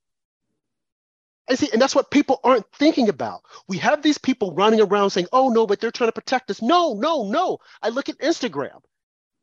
And 1.48 1.58
see, 1.58 1.70
and 1.72 1.80
that's 1.80 1.94
what 1.94 2.10
people 2.10 2.40
aren't 2.44 2.70
thinking 2.72 3.08
about. 3.08 3.42
We 3.68 3.78
have 3.78 4.02
these 4.02 4.18
people 4.18 4.52
running 4.52 4.80
around 4.80 5.10
saying, 5.10 5.28
oh 5.32 5.48
no, 5.48 5.66
but 5.66 5.80
they're 5.80 5.90
trying 5.90 6.08
to 6.08 6.12
protect 6.12 6.50
us. 6.50 6.60
No, 6.60 6.94
no, 6.94 7.28
no. 7.30 7.58
I 7.82 7.88
look 7.88 8.08
at 8.08 8.18
Instagram 8.18 8.80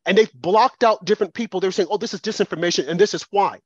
and 0.05 0.17
they've 0.17 0.33
blocked 0.33 0.83
out 0.83 1.03
different 1.03 1.33
people. 1.33 1.59
They're 1.59 1.71
saying, 1.71 1.89
oh, 1.89 1.97
this 1.97 2.13
is 2.13 2.21
disinformation 2.21 2.87
and 2.87 2.99
this 2.99 3.15
is 3.15 3.23
why. 3.31 3.59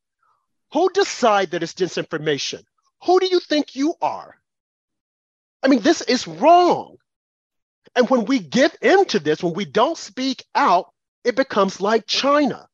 Who 0.72 0.90
decide 0.92 1.52
that 1.52 1.64
it's 1.64 1.74
disinformation? 1.74 2.64
Who 3.04 3.20
do 3.20 3.28
you 3.28 3.42
think 3.42 3.76
you 3.76 3.96
are? 4.02 4.36
I 5.62 5.68
mean, 5.68 5.82
this 5.82 6.02
is 6.02 6.26
wrong. 6.26 6.96
And 7.96 8.10
when 8.10 8.24
we 8.24 8.40
give 8.40 8.74
into 8.82 9.20
this, 9.20 9.44
when 9.44 9.54
we 9.54 9.66
don't 9.66 9.98
speak 9.98 10.46
out, 10.56 10.94
it 11.26 11.36
becomes 11.36 11.82
like 11.82 12.08
China. 12.08 12.69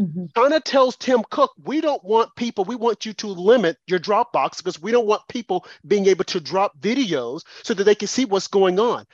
Mm-hmm. 0.00 0.26
China 0.36 0.60
tells 0.60 0.96
Tim 0.96 1.22
Cook, 1.30 1.52
we 1.62 1.80
don't 1.80 2.02
want 2.04 2.34
people, 2.36 2.64
we 2.64 2.76
want 2.76 3.06
you 3.06 3.12
to 3.14 3.28
limit 3.28 3.76
your 3.86 4.00
Dropbox 4.00 4.58
because 4.58 4.80
we 4.80 4.92
don't 4.92 5.06
want 5.06 5.28
people 5.28 5.66
being 5.86 6.06
able 6.06 6.24
to 6.24 6.40
drop 6.40 6.78
videos 6.80 7.42
so 7.62 7.74
that 7.74 7.84
they 7.84 7.94
can 7.94 8.08
see 8.08 8.24
what's 8.24 8.48
going 8.48 8.80
on. 8.80 9.04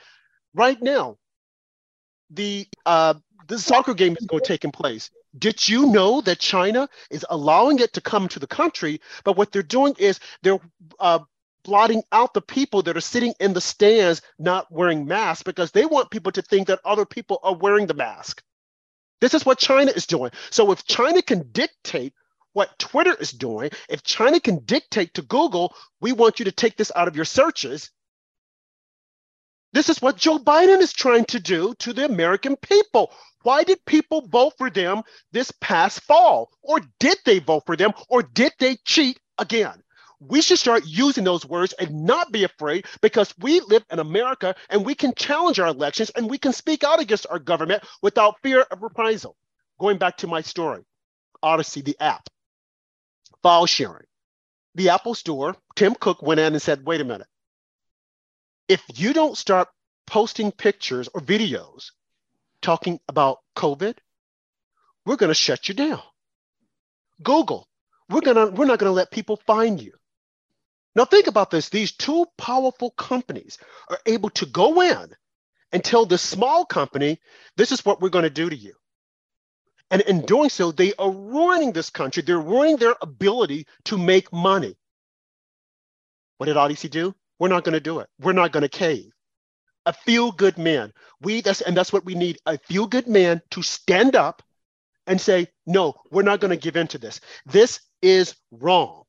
Right 0.53 0.81
now, 0.81 1.17
the 2.31 2.67
uh, 2.85 3.15
the 3.47 3.59
soccer 3.59 3.93
game 3.93 4.15
is 4.19 4.25
going 4.25 4.41
to 4.41 4.47
take 4.47 4.65
in 4.65 4.71
place. 4.71 5.09
Did 5.37 5.67
you 5.69 5.87
know 5.87 6.21
that 6.21 6.39
China 6.39 6.89
is 7.11 7.25
allowing 7.29 7.79
it 7.79 7.93
to 7.93 8.01
come 8.01 8.27
to 8.29 8.39
the 8.39 8.47
country? 8.47 9.01
But 9.23 9.37
what 9.37 9.51
they're 9.51 9.63
doing 9.63 9.95
is 9.99 10.19
they're 10.43 10.59
uh, 10.99 11.19
blotting 11.63 12.03
out 12.11 12.33
the 12.33 12.41
people 12.41 12.81
that 12.83 12.97
are 12.97 13.01
sitting 13.01 13.33
in 13.39 13.53
the 13.53 13.61
stands 13.61 14.21
not 14.39 14.71
wearing 14.71 15.05
masks 15.05 15.43
because 15.43 15.71
they 15.71 15.85
want 15.85 16.11
people 16.11 16.31
to 16.33 16.41
think 16.41 16.67
that 16.67 16.79
other 16.85 17.05
people 17.05 17.39
are 17.43 17.55
wearing 17.55 17.87
the 17.87 17.93
mask. 17.93 18.41
This 19.21 19.33
is 19.33 19.45
what 19.45 19.59
China 19.59 19.91
is 19.91 20.05
doing. 20.05 20.31
So 20.49 20.71
if 20.71 20.85
China 20.85 21.21
can 21.21 21.49
dictate 21.51 22.13
what 22.53 22.77
Twitter 22.79 23.15
is 23.15 23.31
doing, 23.31 23.71
if 23.89 24.03
China 24.03 24.39
can 24.39 24.59
dictate 24.65 25.13
to 25.15 25.21
Google, 25.21 25.75
we 26.01 26.11
want 26.11 26.39
you 26.39 26.45
to 26.45 26.51
take 26.51 26.77
this 26.77 26.91
out 26.95 27.07
of 27.07 27.15
your 27.15 27.25
searches, 27.25 27.91
this 29.73 29.89
is 29.89 30.01
what 30.01 30.17
Joe 30.17 30.39
Biden 30.39 30.79
is 30.79 30.93
trying 30.93 31.25
to 31.25 31.39
do 31.39 31.73
to 31.79 31.93
the 31.93 32.05
American 32.05 32.55
people. 32.55 33.11
Why 33.43 33.63
did 33.63 33.85
people 33.85 34.27
vote 34.27 34.53
for 34.57 34.69
them 34.69 35.03
this 35.31 35.51
past 35.61 36.01
fall? 36.01 36.49
Or 36.61 36.79
did 36.99 37.17
they 37.25 37.39
vote 37.39 37.63
for 37.65 37.75
them? 37.75 37.91
Or 38.09 38.23
did 38.23 38.53
they 38.59 38.77
cheat 38.85 39.19
again? 39.37 39.83
We 40.19 40.41
should 40.41 40.57
start 40.57 40.83
using 40.85 41.23
those 41.23 41.45
words 41.45 41.73
and 41.73 42.05
not 42.05 42.31
be 42.31 42.43
afraid 42.43 42.85
because 43.01 43.33
we 43.39 43.59
live 43.59 43.85
in 43.91 43.99
America 43.99 44.55
and 44.69 44.85
we 44.85 44.95
can 44.95 45.13
challenge 45.13 45.59
our 45.59 45.67
elections 45.67 46.09
and 46.11 46.29
we 46.29 46.39
can 46.39 46.53
speak 46.53 46.83
out 46.83 46.99
against 46.99 47.27
our 47.29 47.37
government 47.39 47.83
without 48.01 48.41
fear 48.41 48.61
of 48.61 48.81
reprisal. 48.81 49.35
Going 49.79 49.99
back 49.99 50.17
to 50.17 50.27
my 50.27 50.41
story, 50.41 50.83
Odysee, 51.43 51.81
the 51.81 51.97
app, 51.99 52.27
file 53.43 53.67
sharing. 53.67 54.07
The 54.73 54.89
Apple 54.89 55.13
Store, 55.15 55.55
Tim 55.75 55.95
Cook 55.95 56.21
went 56.21 56.39
in 56.39 56.53
and 56.53 56.61
said, 56.61 56.85
wait 56.85 57.01
a 57.01 57.05
minute. 57.05 57.27
If 58.67 58.83
you 58.95 59.13
don't 59.13 59.37
start 59.37 59.69
posting 60.07 60.51
pictures 60.51 61.07
or 61.13 61.21
videos 61.21 61.91
talking 62.61 62.99
about 63.07 63.39
COVID, 63.55 63.97
we're 65.05 65.15
going 65.15 65.29
to 65.29 65.35
shut 65.35 65.67
you 65.67 65.75
down. 65.75 66.01
Google, 67.21 67.67
we're 68.09 68.21
gonna 68.21 68.47
we're 68.47 68.65
not 68.65 68.79
going 68.79 68.89
to 68.89 68.95
let 68.95 69.11
people 69.11 69.39
find 69.47 69.81
you. 69.81 69.93
Now, 70.97 71.05
think 71.05 71.27
about 71.27 71.51
this 71.51 71.69
these 71.69 71.91
two 71.91 72.25
powerful 72.39 72.89
companies 72.89 73.59
are 73.87 73.99
able 74.07 74.31
to 74.31 74.47
go 74.47 74.81
in 74.81 75.15
and 75.71 75.83
tell 75.83 76.07
the 76.07 76.17
small 76.17 76.65
company, 76.65 77.19
this 77.55 77.71
is 77.71 77.85
what 77.85 78.01
we're 78.01 78.09
going 78.09 78.23
to 78.23 78.31
do 78.31 78.49
to 78.49 78.55
you. 78.55 78.73
And 79.91 80.01
in 80.01 80.25
doing 80.25 80.49
so, 80.49 80.71
they 80.71 80.93
are 80.95 81.11
ruining 81.11 81.71
this 81.71 81.91
country. 81.91 82.23
They're 82.23 82.39
ruining 82.39 82.77
their 82.77 82.95
ability 82.99 83.67
to 83.85 83.97
make 83.99 84.33
money. 84.33 84.75
What 86.37 86.47
did 86.47 86.57
Odysee 86.57 86.89
do? 86.89 87.13
We're 87.37 87.47
not 87.47 87.63
going 87.63 87.73
to 87.73 87.79
do 87.79 87.99
it. 87.99 88.09
We're 88.19 88.33
not 88.33 88.51
going 88.51 88.63
to 88.63 88.69
cave. 88.69 89.11
A 89.85 89.93
feel 89.93 90.31
good 90.31 90.57
man. 90.57 90.91
We 91.21 91.41
that's 91.41 91.61
and 91.61 91.77
that's 91.77 91.93
what 91.93 92.05
we 92.05 92.15
need. 92.15 92.39
A 92.47 92.57
feel 92.57 92.87
good 92.87 93.07
man 93.07 93.43
to 93.51 93.61
stand 93.61 94.15
up 94.15 94.41
and 95.05 95.21
say, 95.21 95.47
no, 95.67 95.93
we're 96.09 96.23
not 96.23 96.39
going 96.39 96.51
to 96.51 96.57
give 96.57 96.75
in 96.75 96.87
to 96.87 96.97
this. 96.97 97.21
This 97.45 97.81
is 98.01 98.35
wrong. 98.51 99.03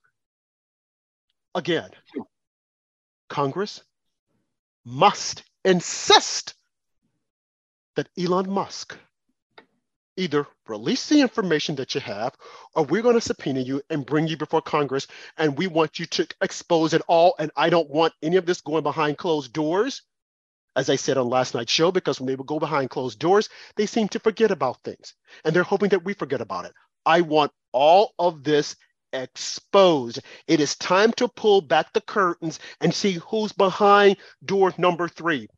Again, 1.54 1.90
Congress 3.28 3.82
must 4.84 5.42
insist 5.64 6.54
that 7.96 8.08
Elon 8.18 8.50
Musk 8.50 8.96
either 10.16 10.46
release 10.66 11.08
the 11.08 11.20
information 11.20 11.76
that 11.76 11.94
you 11.94 12.00
have, 12.00 12.34
or 12.74 12.84
we're 12.84 13.02
going 13.02 13.14
to 13.14 13.20
subpoena 13.20 13.60
you 13.60 13.80
and 13.88 14.04
bring 14.04 14.26
you 14.26 14.36
before 14.36 14.60
Congress, 14.60 15.06
and 15.36 15.56
we 15.56 15.68
want 15.68 15.98
you 15.98 16.06
to 16.06 16.26
expose 16.40 16.92
it 16.92 17.02
all. 17.06 17.34
And 17.38 17.50
I 17.56 17.70
don't 17.70 17.88
want 17.88 18.12
any 18.22 18.36
of 18.36 18.44
this 18.44 18.60
going 18.60 18.82
behind 18.82 19.16
closed 19.16 19.52
doors, 19.52 20.02
as 20.74 20.90
I 20.90 20.96
said 20.96 21.18
on 21.18 21.28
last 21.28 21.54
night's 21.54 21.72
show, 21.72 21.92
because 21.92 22.20
when 22.20 22.26
they 22.26 22.34
would 22.34 22.46
go 22.46 22.58
behind 22.58 22.90
closed 22.90 23.18
doors, 23.18 23.48
they 23.76 23.86
seem 23.86 24.08
to 24.08 24.18
forget 24.18 24.50
about 24.50 24.82
things, 24.82 25.14
and 25.44 25.54
they're 25.54 25.62
hoping 25.62 25.90
that 25.90 26.04
we 26.04 26.14
forget 26.14 26.40
about 26.40 26.64
it. 26.64 26.72
I 27.06 27.20
want 27.20 27.52
all 27.72 28.12
of 28.18 28.42
this 28.42 28.74
exposed. 29.12 30.20
It 30.46 30.60
is 30.60 30.76
time 30.76 31.12
to 31.14 31.28
pull 31.28 31.60
back 31.60 31.92
the 31.92 32.00
curtains 32.00 32.60
and 32.80 32.94
see 32.94 33.12
who's 33.28 33.52
behind 33.52 34.16
door 34.44 34.72
number 34.78 35.08
three. 35.08 35.48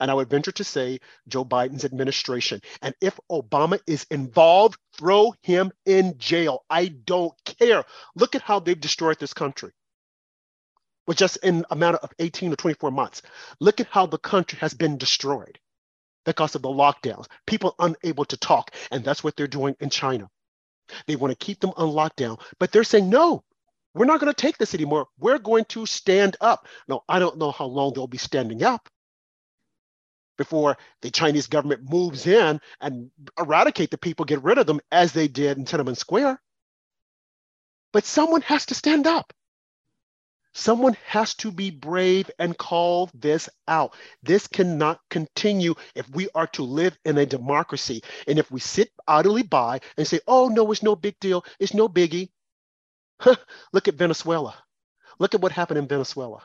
And 0.00 0.10
I 0.10 0.14
would 0.14 0.28
venture 0.30 0.52
to 0.52 0.64
say 0.64 0.98
Joe 1.28 1.44
Biden's 1.44 1.84
administration. 1.84 2.60
And 2.82 2.94
if 3.00 3.18
Obama 3.30 3.78
is 3.86 4.06
involved, 4.10 4.78
throw 4.98 5.34
him 5.42 5.72
in 5.86 6.18
jail. 6.18 6.64
I 6.68 6.88
don't 6.88 7.34
care. 7.44 7.84
Look 8.16 8.34
at 8.34 8.42
how 8.42 8.60
they've 8.60 8.80
destroyed 8.80 9.18
this 9.20 9.34
country. 9.34 9.72
With 11.06 11.18
just 11.18 11.36
in 11.38 11.64
a 11.70 11.76
matter 11.76 11.98
of 11.98 12.12
18 12.18 12.52
or 12.52 12.56
24 12.56 12.90
months. 12.90 13.22
Look 13.60 13.80
at 13.80 13.88
how 13.88 14.06
the 14.06 14.18
country 14.18 14.58
has 14.60 14.74
been 14.74 14.98
destroyed 14.98 15.58
because 16.24 16.54
of 16.54 16.62
the 16.62 16.68
lockdowns, 16.68 17.26
people 17.46 17.74
unable 17.78 18.24
to 18.26 18.36
talk. 18.36 18.70
And 18.90 19.04
that's 19.04 19.22
what 19.22 19.36
they're 19.36 19.46
doing 19.46 19.76
in 19.80 19.90
China. 19.90 20.28
They 21.06 21.16
want 21.16 21.38
to 21.38 21.44
keep 21.44 21.60
them 21.60 21.72
on 21.76 21.90
lockdown, 21.90 22.40
but 22.58 22.72
they're 22.72 22.84
saying, 22.84 23.08
no, 23.08 23.44
we're 23.94 24.06
not 24.06 24.20
going 24.20 24.32
to 24.32 24.40
take 24.40 24.58
this 24.58 24.74
anymore. 24.74 25.06
We're 25.18 25.38
going 25.38 25.64
to 25.66 25.86
stand 25.86 26.36
up. 26.40 26.66
No, 26.88 27.02
I 27.08 27.18
don't 27.18 27.38
know 27.38 27.52
how 27.52 27.66
long 27.66 27.92
they'll 27.94 28.06
be 28.06 28.18
standing 28.18 28.62
up 28.62 28.88
before 30.36 30.76
the 31.02 31.10
Chinese 31.10 31.46
government 31.46 31.88
moves 31.88 32.26
in 32.26 32.60
and 32.80 33.10
eradicate 33.38 33.90
the 33.90 33.98
people, 33.98 34.24
get 34.24 34.42
rid 34.42 34.58
of 34.58 34.66
them 34.66 34.80
as 34.90 35.12
they 35.12 35.28
did 35.28 35.58
in 35.58 35.64
Tiananmen 35.64 35.96
Square. 35.96 36.40
But 37.92 38.04
someone 38.04 38.42
has 38.42 38.66
to 38.66 38.74
stand 38.74 39.06
up. 39.06 39.32
Someone 40.56 40.96
has 41.06 41.34
to 41.34 41.50
be 41.50 41.70
brave 41.70 42.30
and 42.38 42.56
call 42.56 43.10
this 43.12 43.48
out. 43.66 43.92
This 44.22 44.46
cannot 44.46 45.00
continue 45.10 45.74
if 45.96 46.08
we 46.10 46.28
are 46.32 46.46
to 46.48 46.62
live 46.62 46.96
in 47.04 47.18
a 47.18 47.26
democracy. 47.26 48.02
And 48.28 48.38
if 48.38 48.52
we 48.52 48.60
sit 48.60 48.92
idly 49.08 49.42
by 49.42 49.80
and 49.96 50.06
say, 50.06 50.20
oh, 50.28 50.46
no, 50.46 50.70
it's 50.70 50.82
no 50.82 50.94
big 50.94 51.18
deal, 51.18 51.44
it's 51.58 51.74
no 51.74 51.88
biggie. 51.88 52.30
Look 53.72 53.88
at 53.88 53.96
Venezuela. 53.96 54.54
Look 55.18 55.34
at 55.34 55.40
what 55.40 55.50
happened 55.50 55.78
in 55.78 55.88
Venezuela. 55.88 56.40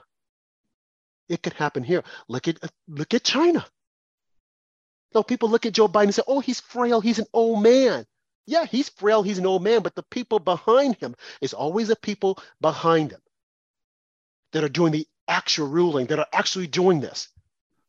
It 1.27 1.43
could 1.43 1.53
happen 1.53 1.83
here. 1.83 2.03
Look 2.27 2.47
at 2.47 2.57
look 2.87 3.13
at 3.13 3.23
China. 3.23 3.63
No, 5.13 5.21
people 5.21 5.49
look 5.49 5.67
at 5.67 5.73
Joe 5.73 5.87
Biden 5.87 6.05
and 6.05 6.15
say, 6.15 6.23
oh, 6.27 6.39
he's 6.39 6.59
frail, 6.59 7.01
he's 7.01 7.19
an 7.19 7.27
old 7.33 7.61
man. 7.61 8.05
Yeah, 8.47 8.65
he's 8.65 8.89
frail, 8.89 9.21
he's 9.21 9.37
an 9.37 9.45
old 9.45 9.63
man, 9.63 9.81
but 9.83 9.93
the 9.93 10.03
people 10.03 10.39
behind 10.39 10.95
him 10.95 11.15
is 11.41 11.53
always 11.53 11.87
the 11.87 11.95
people 11.95 12.39
behind 12.61 13.11
him 13.11 13.19
that 14.51 14.63
are 14.63 14.69
doing 14.69 14.91
the 14.91 15.07
actual 15.27 15.67
ruling, 15.67 16.07
that 16.07 16.19
are 16.19 16.27
actually 16.33 16.67
doing 16.67 16.99
this. 16.99 17.29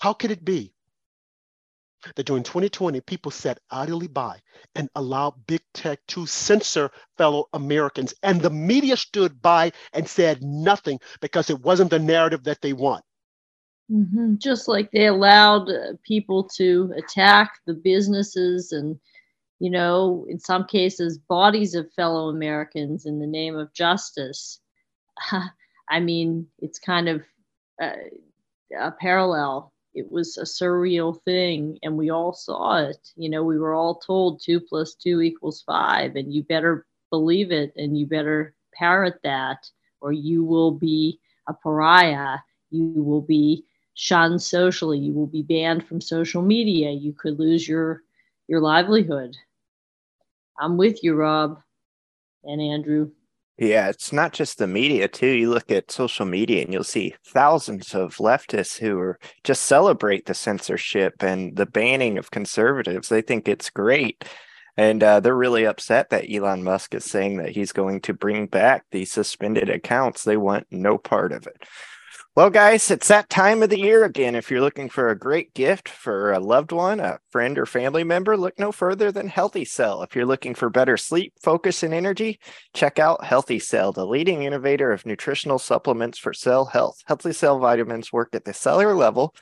How 0.01 0.13
could 0.13 0.31
it 0.31 0.45
be 0.45 0.73
that 2.17 2.27
during 2.27 2.43
2020, 2.43 3.01
people 3.03 3.31
sat 3.31 3.61
idly 3.71 4.09
by 4.09 4.41
and 4.75 4.89
allowed 4.95 5.47
big 5.47 5.61
tech 5.75 5.99
to 6.09 6.27
censor 6.27 6.91
fellow 7.19 7.49
Americans, 7.53 8.15
and 8.23 8.41
the 8.41 8.51
media 8.51 8.97
stood 8.97 9.43
by 9.43 9.73
and 9.93 10.09
said 10.09 10.43
nothing 10.43 10.99
because 11.21 11.51
it 11.51 11.61
wasn't 11.61 11.91
the 11.91 11.99
narrative 11.99 12.45
that 12.45 12.61
they 12.63 12.73
want? 12.73 13.05
Mm-hmm. 13.91 14.37
Just 14.39 14.69
like 14.69 14.91
they 14.93 15.07
allowed 15.07 15.69
uh, 15.69 15.95
people 16.07 16.45
to 16.57 16.95
attack 16.97 17.53
the 17.67 17.75
businesses 17.75 18.73
and, 18.73 18.99
you 19.59 19.69
know, 19.69 20.25
in 20.29 20.39
some 20.39 20.65
cases, 20.65 21.19
bodies 21.19 21.75
of 21.75 21.93
fellow 21.95 22.29
Americans 22.29 23.05
in 23.05 23.19
the 23.19 23.27
name 23.27 23.57
of 23.57 23.75
justice. 23.75 24.61
I 25.91 26.01
mean, 26.01 26.49
it's 26.61 26.79
kind 26.79 27.09
of 27.09 27.23
uh, 27.83 27.93
a 28.79 28.93
parallel. 28.93 29.73
It 29.95 30.11
was 30.11 30.39
a 30.39 30.45
surreal 30.45 31.21
thing, 31.25 31.79
and 31.83 31.97
we 31.97 32.11
all 32.11 32.33
saw 32.33 32.79
it. 32.79 32.99
You 33.17 33.31
know, 33.31 33.45
we 33.45 33.59
were 33.59 33.75
all 33.75 33.97
told 33.97 34.41
two 34.43 34.61
plus 34.61 34.95
two 34.95 35.21
equals 35.23 35.63
five, 35.67 36.17
and 36.17 36.33
you 36.33 36.45
better 36.45 36.87
believe 37.11 37.53
it 37.53 37.73
and 37.77 37.99
you 37.99 38.07
better 38.07 38.55
parrot 38.75 39.21
that, 39.25 39.69
or 40.01 40.13
you 40.13 40.45
will 40.45 40.73
be 40.73 41.21
a 41.49 41.55
pariah. 41.55 42.39
You 42.71 43.03
will 43.03 43.23
be 43.23 43.49
shunned 43.95 44.43
socially. 44.43 44.99
You 44.99 45.13
will 45.13 45.27
be 45.27 45.43
banned 45.43 45.87
from 45.87 46.01
social 46.01 46.43
media. 46.43 46.91
You 46.91 47.13
could 47.13 47.39
lose 47.39 47.69
your 47.69 48.03
your 48.49 48.61
livelihood. 48.61 49.37
I'm 50.59 50.77
with 50.77 51.03
you, 51.03 51.15
Rob 51.15 51.61
and 52.45 52.61
Andrew. 52.61 53.11
Yeah, 53.61 53.91
it's 53.91 54.11
not 54.11 54.33
just 54.33 54.57
the 54.57 54.67
media 54.67 55.07
too. 55.07 55.27
You 55.27 55.51
look 55.51 55.71
at 55.71 55.91
social 55.91 56.25
media 56.25 56.65
and 56.65 56.73
you'll 56.73 56.83
see 56.83 57.15
thousands 57.27 57.95
of 57.95 58.17
leftists 58.17 58.79
who 58.79 58.99
are 58.99 59.19
just 59.45 59.67
celebrate 59.67 60.25
the 60.25 60.33
censorship 60.33 61.23
and 61.23 61.55
the 61.55 61.67
banning 61.67 62.17
of 62.17 62.31
conservatives. 62.31 63.11
They 63.11 63.21
think 63.21 63.47
it's 63.47 63.69
great. 63.69 64.25
And 64.79 65.03
uh, 65.03 65.21
they're 65.21 65.37
really 65.37 65.67
upset 65.67 66.09
that 66.09 66.33
Elon 66.33 66.65
Musk 66.65 66.95
is 66.95 67.05
saying 67.05 67.37
that 67.37 67.51
he's 67.51 67.71
going 67.71 68.01
to 68.03 68.15
bring 68.15 68.47
back 68.47 68.87
these 68.93 69.13
suspended 69.13 69.69
accounts. 69.69 70.25
They 70.25 70.39
want 70.39 70.67
no 70.71 70.97
part 70.97 71.31
of 71.31 71.47
it. 71.47 71.63
Well, 72.37 72.51
guys, 72.51 72.93
it's 72.93 73.09
that 73.09 73.29
time 73.29 73.61
of 73.61 73.71
the 73.71 73.81
year 73.81 74.05
again. 74.05 74.37
If 74.37 74.51
you're 74.53 74.61
looking 74.61 74.89
for 74.89 75.09
a 75.09 75.19
great 75.19 75.53
gift 75.53 75.89
for 75.89 76.31
a 76.31 76.39
loved 76.39 76.71
one, 76.71 77.01
a 77.01 77.19
friend, 77.31 77.59
or 77.59 77.67
family 77.67 78.05
member, 78.05 78.37
look 78.37 78.57
no 78.57 78.71
further 78.71 79.11
than 79.11 79.27
Healthy 79.27 79.65
Cell. 79.65 80.05
If 80.05 80.15
you're 80.15 80.25
looking 80.25 80.55
for 80.55 80.71
better 80.71 80.97
sleep, 80.97 81.35
focus, 81.43 81.83
and 81.83 81.93
energy, 81.93 82.39
check 82.73 83.01
out 83.01 83.25
Healthy 83.25 83.59
Cell, 83.59 83.91
the 83.91 84.07
leading 84.07 84.45
innovator 84.45 84.93
of 84.93 85.05
nutritional 85.05 85.59
supplements 85.59 86.19
for 86.19 86.33
cell 86.33 86.67
health. 86.67 87.03
Healthy 87.07 87.33
Cell 87.33 87.59
vitamins 87.59 88.13
work 88.13 88.29
at 88.33 88.45
the 88.45 88.55
cellular 88.55 88.95
level 88.95 89.35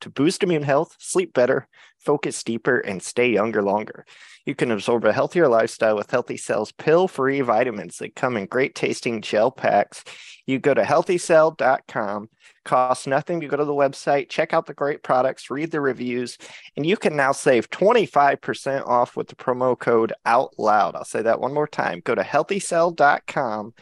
to 0.00 0.10
boost 0.10 0.42
immune 0.42 0.62
health, 0.62 0.96
sleep 0.98 1.32
better, 1.32 1.68
focus 1.98 2.42
deeper, 2.42 2.78
and 2.78 3.02
stay 3.02 3.30
younger 3.30 3.62
longer. 3.62 4.04
You 4.46 4.54
can 4.54 4.70
absorb 4.70 5.04
a 5.04 5.12
healthier 5.12 5.48
lifestyle 5.48 5.96
with 5.96 6.10
Healthy 6.10 6.36
Cell's 6.36 6.72
pill 6.72 7.08
free 7.08 7.40
vitamins 7.40 7.96
that 7.98 8.14
come 8.14 8.36
in 8.36 8.46
great 8.46 8.74
tasting 8.74 9.22
gel 9.22 9.50
packs. 9.50 10.04
You 10.46 10.58
go 10.58 10.74
to 10.74 10.82
healthycell.com, 10.82 12.28
costs 12.64 13.06
nothing 13.06 13.40
to 13.40 13.48
go 13.48 13.56
to 13.56 13.64
the 13.64 13.72
website, 13.72 14.28
check 14.28 14.52
out 14.52 14.66
the 14.66 14.74
great 14.74 15.02
products, 15.02 15.50
read 15.50 15.70
the 15.70 15.80
reviews, 15.80 16.36
and 16.76 16.84
you 16.84 16.98
can 16.98 17.16
now 17.16 17.32
save 17.32 17.70
25% 17.70 18.86
off 18.86 19.16
with 19.16 19.28
the 19.28 19.36
promo 19.36 19.78
code 19.78 20.12
OUTLOUD. 20.26 20.94
I'll 20.94 21.04
say 21.04 21.22
that 21.22 21.40
one 21.40 21.54
more 21.54 21.68
time. 21.68 22.02
Go 22.04 22.14
to 22.14 22.22
healthycell.com 22.22 23.72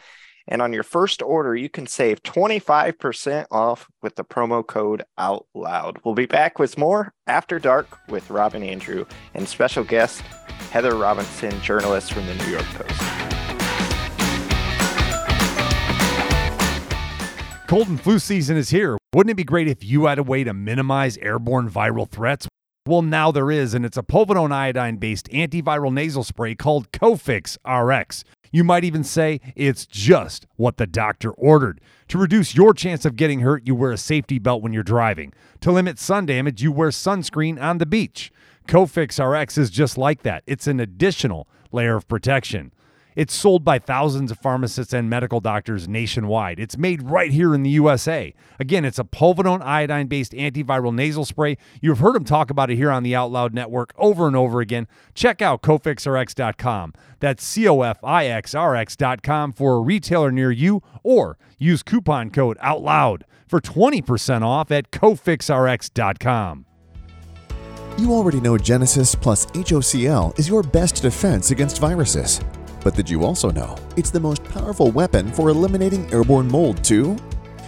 and 0.47 0.61
on 0.61 0.73
your 0.73 0.83
first 0.83 1.21
order, 1.21 1.55
you 1.55 1.69
can 1.69 1.87
save 1.87 2.21
25% 2.23 3.45
off 3.51 3.87
with 4.01 4.15
the 4.15 4.25
promo 4.25 4.65
code 4.65 5.03
Out 5.17 5.45
Loud. 5.53 5.99
We'll 6.03 6.15
be 6.15 6.25
back 6.25 6.59
with 6.59 6.77
more 6.77 7.13
After 7.27 7.59
Dark 7.59 7.97
with 8.09 8.29
Rob 8.29 8.53
and 8.53 8.63
Andrew 8.63 9.05
and 9.33 9.47
special 9.47 9.83
guest 9.83 10.21
Heather 10.71 10.95
Robinson, 10.95 11.59
journalist 11.61 12.13
from 12.13 12.25
the 12.25 12.35
New 12.35 12.47
York 12.47 12.65
Post. 12.65 13.23
Cold 17.67 17.87
and 17.87 17.99
flu 17.99 18.19
season 18.19 18.57
is 18.57 18.69
here. 18.69 18.97
Wouldn't 19.13 19.31
it 19.31 19.35
be 19.35 19.43
great 19.43 19.67
if 19.67 19.83
you 19.83 20.05
had 20.05 20.19
a 20.19 20.23
way 20.23 20.43
to 20.43 20.53
minimize 20.53 21.17
airborne 21.17 21.69
viral 21.69 22.07
threats? 22.07 22.47
Well, 22.85 23.01
now 23.01 23.31
there 23.31 23.49
is, 23.49 23.73
and 23.73 23.85
it's 23.85 23.97
a 23.97 24.03
povidone 24.03 24.51
iodine 24.51 24.97
based 24.97 25.29
antiviral 25.29 25.93
nasal 25.93 26.23
spray 26.23 26.53
called 26.53 26.91
Cofix 26.91 27.57
RX. 27.65 28.25
You 28.53 28.63
might 28.63 28.83
even 28.83 29.03
say 29.03 29.41
it's 29.55 29.87
just 29.87 30.45
what 30.57 30.77
the 30.77 30.85
doctor 30.85 31.31
ordered. 31.31 31.81
To 32.09 32.19
reduce 32.19 32.53
your 32.53 32.75
chance 32.75 33.03
of 33.03 33.15
getting 33.15 33.39
hurt, 33.39 33.65
you 33.65 33.73
wear 33.73 33.91
a 33.91 33.97
safety 33.97 34.37
belt 34.37 34.61
when 34.61 34.73
you're 34.73 34.83
driving. 34.83 35.33
To 35.61 35.71
limit 35.71 35.97
sun 35.97 36.27
damage, 36.27 36.61
you 36.61 36.71
wear 36.71 36.89
sunscreen 36.89 37.59
on 37.59 37.79
the 37.79 37.87
beach. 37.87 38.31
Cofix 38.67 39.17
RX 39.19 39.57
is 39.57 39.71
just 39.71 39.97
like 39.97 40.21
that. 40.21 40.43
It's 40.45 40.67
an 40.67 40.79
additional 40.79 41.47
layer 41.71 41.95
of 41.95 42.07
protection. 42.07 42.71
It's 43.15 43.33
sold 43.33 43.63
by 43.63 43.79
thousands 43.79 44.31
of 44.31 44.39
pharmacists 44.39 44.93
and 44.93 45.09
medical 45.09 45.39
doctors 45.39 45.87
nationwide. 45.87 46.59
It's 46.59 46.77
made 46.77 47.03
right 47.03 47.31
here 47.31 47.53
in 47.53 47.63
the 47.63 47.69
USA. 47.71 48.33
Again, 48.59 48.85
it's 48.85 48.99
a 48.99 49.03
povidone 49.03 49.61
iodine 49.61 50.07
based 50.07 50.33
antiviral 50.33 50.93
nasal 50.93 51.25
spray. 51.25 51.57
You've 51.81 51.99
heard 51.99 52.15
him 52.15 52.25
talk 52.25 52.49
about 52.49 52.69
it 52.69 52.75
here 52.75 52.91
on 52.91 53.03
the 53.03 53.15
Out 53.15 53.31
Loud 53.31 53.53
Network 53.53 53.93
over 53.97 54.27
and 54.27 54.35
over 54.35 54.61
again. 54.61 54.87
Check 55.13 55.41
out 55.41 55.61
cofixrx.com. 55.61 56.93
That's 57.19 57.43
C 57.43 57.67
O 57.67 57.81
F 57.81 58.03
I 58.03 58.25
X 58.27 58.53
R 58.55 58.75
X.com 58.75 59.53
for 59.53 59.75
a 59.75 59.79
retailer 59.79 60.31
near 60.31 60.51
you 60.51 60.81
or 61.03 61.37
use 61.57 61.83
coupon 61.83 62.29
code 62.29 62.57
OUTLOUD 62.61 63.23
for 63.47 63.61
20% 63.61 64.41
off 64.41 64.71
at 64.71 64.91
cofixrx.com. 64.91 66.65
You 67.97 68.11
already 68.11 68.41
know 68.41 68.57
Genesis 68.57 69.13
plus 69.13 69.45
HOCl 69.47 70.37
is 70.39 70.49
your 70.49 70.63
best 70.63 71.03
defense 71.03 71.51
against 71.51 71.79
viruses. 71.79 72.41
But 72.83 72.95
did 72.95 73.09
you 73.09 73.23
also 73.23 73.49
know 73.49 73.75
it's 73.95 74.11
the 74.11 74.19
most 74.19 74.43
powerful 74.43 74.91
weapon 74.91 75.31
for 75.31 75.49
eliminating 75.49 76.11
airborne 76.13 76.47
mold, 76.47 76.83
too? 76.83 77.17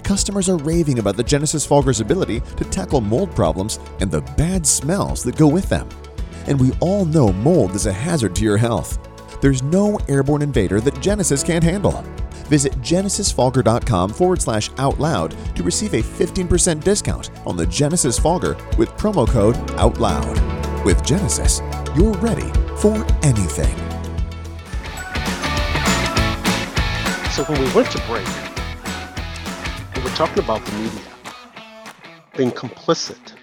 Customers 0.03 0.49
are 0.49 0.57
raving 0.57 0.99
about 0.99 1.17
the 1.17 1.23
Genesis 1.23 1.65
Fogger's 1.65 2.01
ability 2.01 2.41
to 2.57 2.63
tackle 2.65 3.01
mold 3.01 3.33
problems 3.35 3.79
and 4.01 4.11
the 4.11 4.21
bad 4.37 4.67
smells 4.67 5.23
that 5.23 5.37
go 5.37 5.47
with 5.47 5.67
them. 5.67 5.89
And 6.47 6.59
we 6.59 6.73
all 6.79 7.05
know 7.05 7.33
mold 7.33 7.71
is 7.71 7.87
a 7.87 7.93
hazard 7.93 8.35
to 8.35 8.43
your 8.43 8.57
health. 8.57 8.99
There's 9.41 9.63
no 9.63 9.99
airborne 10.07 10.41
invader 10.41 10.79
that 10.81 11.01
Genesis 11.01 11.43
can't 11.43 11.63
handle. 11.63 12.03
Visit 12.49 12.73
genesisfogger.com 12.73 14.11
forward 14.11 14.41
slash 14.41 14.69
out 14.77 14.99
loud 14.99 15.35
to 15.55 15.63
receive 15.63 15.93
a 15.93 16.03
15% 16.03 16.83
discount 16.83 17.31
on 17.47 17.57
the 17.57 17.65
Genesis 17.65 18.19
Fogger 18.19 18.55
with 18.77 18.89
promo 18.91 19.27
code 19.27 19.55
OUTLOUD. 19.79 20.85
With 20.85 21.03
Genesis, 21.03 21.61
you're 21.95 22.13
ready 22.13 22.51
for 22.77 23.03
anything. 23.23 23.94
So 27.35 27.43
when 27.43 27.61
we 27.61 27.69
went 27.73 27.91
to 27.91 27.97
break, 28.07 28.25
we 29.93 30.01
were 30.01 30.15
talking 30.15 30.41
about 30.41 30.65
the 30.65 30.71
media 30.71 31.01
being 32.37 32.51
complicit, 32.51 33.33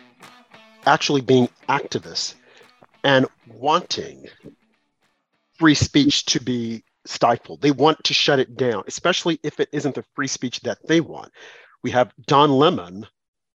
actually 0.86 1.20
being 1.20 1.50
activists, 1.68 2.34
and 3.04 3.26
wanting 3.46 4.28
free 5.58 5.74
speech 5.74 6.24
to 6.24 6.40
be 6.40 6.84
stifled. 7.04 7.60
They 7.60 7.70
want 7.70 8.02
to 8.04 8.14
shut 8.14 8.38
it 8.38 8.56
down, 8.56 8.84
especially 8.86 9.38
if 9.42 9.60
it 9.60 9.68
isn't 9.72 9.94
the 9.94 10.06
free 10.14 10.26
speech 10.26 10.60
that 10.60 10.78
they 10.88 11.02
want. 11.02 11.30
We 11.82 11.90
have 11.90 12.14
Don 12.26 12.50
Lemon 12.50 13.06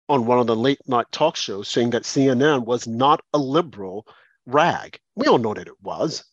on 0.07 0.27
one 0.27 0.37
of 0.37 0.45
the 0.45 0.55
late 0.55 0.87
night 0.87 1.07
talk 1.11 1.35
shows 1.35 1.67
saying 1.67 1.89
that 1.89 2.03
CNN 2.03 2.63
was 2.63 2.85
not 2.85 3.21
a 3.33 3.39
liberal 3.39 4.05
rag. 4.45 4.99
We 5.15 5.25
all 5.25 5.39
know 5.39 5.55
that 5.55 5.67
it 5.67 5.81
was. 5.81 6.23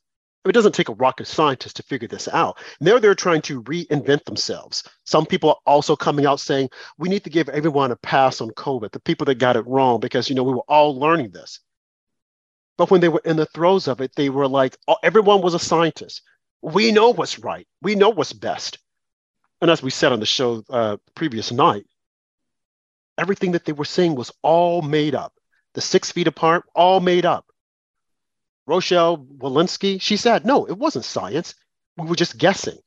It 0.45 0.53
doesn't 0.53 0.75
take 0.75 0.89
a 0.89 0.95
rocket 0.95 1.27
scientist 1.27 1.77
to 1.77 1.83
figure 1.83 2.09
this 2.09 2.29
out. 2.29 2.59
Now 2.81 2.99
they're 2.99 3.15
trying 3.15 3.43
to 3.43 3.63
reinvent 3.63 4.25
themselves. 4.25 4.83
Some 5.05 5.27
people 5.27 5.51
are 5.51 5.57
also 5.67 5.97
coming 5.97 6.27
out 6.27 6.41
saying 6.41 6.71
we 6.99 7.09
need 7.09 7.25
to 7.25 7.31
give 7.31 7.49
everyone 7.49 7.91
a 7.91 7.97
pass 7.97 8.41
on 8.41 8.51
COVID, 8.51 8.93
the 8.93 9.01
people 9.01 9.25
that 9.27 9.37
got 9.37 9.57
it 9.57 9.67
wrong, 9.67 10.01
because 10.01 10.29
you 10.29 10.35
know 10.35 10.43
we 10.43 10.53
were 10.53 10.69
all 10.69 10.99
learning 10.99 11.31
this. 11.31 11.61
But 12.77 12.91
when 12.91 13.01
they 13.01 13.09
were 13.09 13.23
in 13.25 13.37
the 13.37 13.47
throes 13.47 13.89
of 13.89 14.01
it, 14.01 14.13
they 14.17 14.29
were 14.29 14.49
like, 14.49 14.77
oh, 14.89 14.97
everyone 15.03 15.41
was 15.41 15.55
a 15.55 15.59
scientist. 15.59 16.23
We 16.61 16.93
know 16.93 17.11
what's 17.11 17.39
right. 17.39 17.67
We 17.83 17.95
know 17.95 18.11
what's 18.11 18.33
best. 18.33 18.79
And 19.61 19.71
as 19.71 19.83
we 19.83 19.91
said 19.91 20.13
on 20.13 20.21
the 20.21 20.27
show 20.27 20.63
uh, 20.69 20.97
previous 21.15 21.53
night, 21.53 21.87
everything 23.17 23.53
that 23.53 23.65
they 23.65 23.73
were 23.73 23.85
saying 23.85 24.15
was 24.15 24.33
all 24.43 24.83
made 24.83 25.15
up. 25.15 25.33
The 25.75 25.81
six 25.81 26.13
feet 26.13 26.27
apart, 26.27 26.65
all 26.75 27.01
made 27.01 27.25
up. 27.25 27.47
Rochelle 28.67 29.19
Walensky, 29.19 30.01
she 30.01 30.17
said, 30.17 30.45
no, 30.45 30.67
it 30.67 30.79
wasn't 30.79 31.05
science. 31.05 31.55
We 31.97 32.07
were 32.07 32.17
just 32.17 32.39
guessing. 32.39 32.79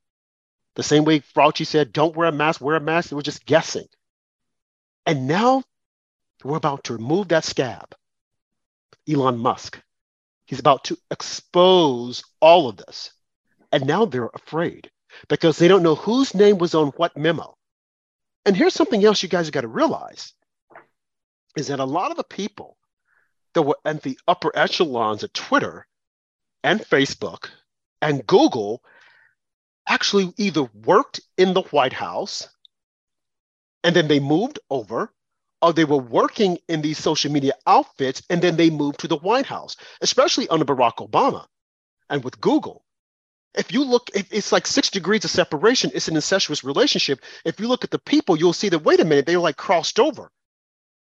The 0.76 0.84
same 0.84 1.06
way 1.06 1.20
Fauci 1.20 1.66
said, 1.66 1.94
don't 1.94 2.16
wear 2.16 2.28
a 2.28 2.32
mask, 2.32 2.62
wear 2.62 2.76
a 2.76 2.82
mask. 2.82 3.10
They 3.10 3.16
were 3.16 3.22
just 3.22 3.46
guessing. 3.46 3.88
And 5.06 5.28
now 5.28 5.64
we're 6.44 6.58
about 6.58 6.86
to 6.86 6.94
remove 6.94 7.30
that 7.30 7.46
scab. 7.46 7.96
Elon 9.10 9.38
Musk. 9.38 9.82
He's 10.46 10.60
about 10.60 10.86
to 10.86 10.98
expose 11.12 12.24
all 12.42 12.70
of 12.70 12.78
this. 12.78 13.12
And 13.72 13.86
now 13.86 14.06
they're 14.06 14.30
afraid 14.34 14.90
because 15.28 15.58
they 15.58 15.68
don't 15.68 15.84
know 15.84 15.96
whose 15.96 16.34
name 16.34 16.58
was 16.58 16.76
on 16.76 16.88
what 16.98 17.18
memo. 17.18 17.56
And 18.46 18.56
here's 18.56 18.74
something 18.74 19.04
else 19.04 19.22
you 19.24 19.30
guys 19.30 19.50
got 19.50 19.62
to 19.62 19.68
realize 19.68 20.34
is 21.58 21.68
that 21.68 21.80
a 21.80 21.86
lot 21.86 22.12
of 22.12 22.18
the 22.18 22.24
people 22.24 22.78
that 23.54 23.64
were 23.64 23.78
at 23.86 24.02
the 24.04 24.18
upper 24.28 24.52
echelons 24.56 25.24
of 25.24 25.34
Twitter 25.34 25.88
and 26.64 26.80
Facebook 26.80 27.50
and 28.02 28.26
Google 28.28 28.84
actually 29.88 30.34
either 30.38 30.64
worked 30.86 31.22
in 31.38 31.54
the 31.54 31.62
White 31.62 31.94
House 31.94 32.48
and 33.84 33.96
then 33.96 34.08
they 34.08 34.20
moved 34.20 34.60
over, 34.70 35.14
or 35.62 35.74
they 35.74 35.86
were 35.86 35.98
working 35.98 36.58
in 36.68 36.82
these 36.82 36.98
social 36.98 37.32
media 37.32 37.54
outfits 37.66 38.22
and 38.30 38.42
then 38.42 38.58
they 38.58 38.70
moved 38.70 39.00
to 39.00 39.08
the 39.08 39.18
White 39.18 39.46
House, 39.46 39.78
especially 40.02 40.48
under 40.50 40.66
Barack 40.66 40.98
Obama 40.98 41.46
and 42.10 42.24
with 42.24 42.40
Google. 42.42 42.84
If 43.56 43.72
you 43.72 43.84
look, 43.84 44.10
it's 44.14 44.52
like 44.52 44.68
six 44.68 44.90
degrees 44.92 45.26
of 45.26 45.32
separation. 45.32 45.90
It's 45.96 46.08
an 46.08 46.16
incestuous 46.16 46.64
relationship. 46.64 47.22
If 47.44 47.60
you 47.60 47.68
look 47.68 47.84
at 47.84 47.92
the 47.92 47.98
people, 47.98 48.38
you'll 48.38 48.54
see 48.54 48.70
that, 48.70 48.80
wait 48.80 49.00
a 49.00 49.06
minute, 49.06 49.26
they 49.26 49.36
were 49.36 49.42
like 49.42 49.58
crossed 49.58 50.00
over 50.00 50.30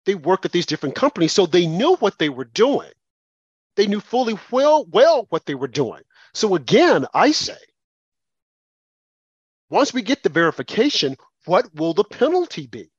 they 0.09 0.15
worked 0.15 0.47
at 0.47 0.53
these 0.53 0.65
different 0.65 0.95
companies, 0.95 1.33
so 1.33 1.45
they 1.45 1.67
knew 1.67 1.97
what 1.97 2.19
they 2.19 2.31
were 2.31 2.47
doing. 2.47 2.91
They 3.77 3.87
knew 3.87 4.01
fully 4.01 4.39
well, 4.51 4.87
well 4.91 5.27
what 5.29 5.45
they 5.45 5.55
were 5.55 5.69
doing. 5.69 6.01
So 6.33 6.55
again, 6.55 7.05
I 7.13 7.33
say, 7.33 7.59
once 9.69 9.93
we 9.93 10.01
get 10.01 10.23
the 10.23 10.31
verification, 10.31 11.19
what 11.45 11.75
will 11.75 11.93
the 11.93 12.05
penalty 12.05 12.67
be? 12.67 12.91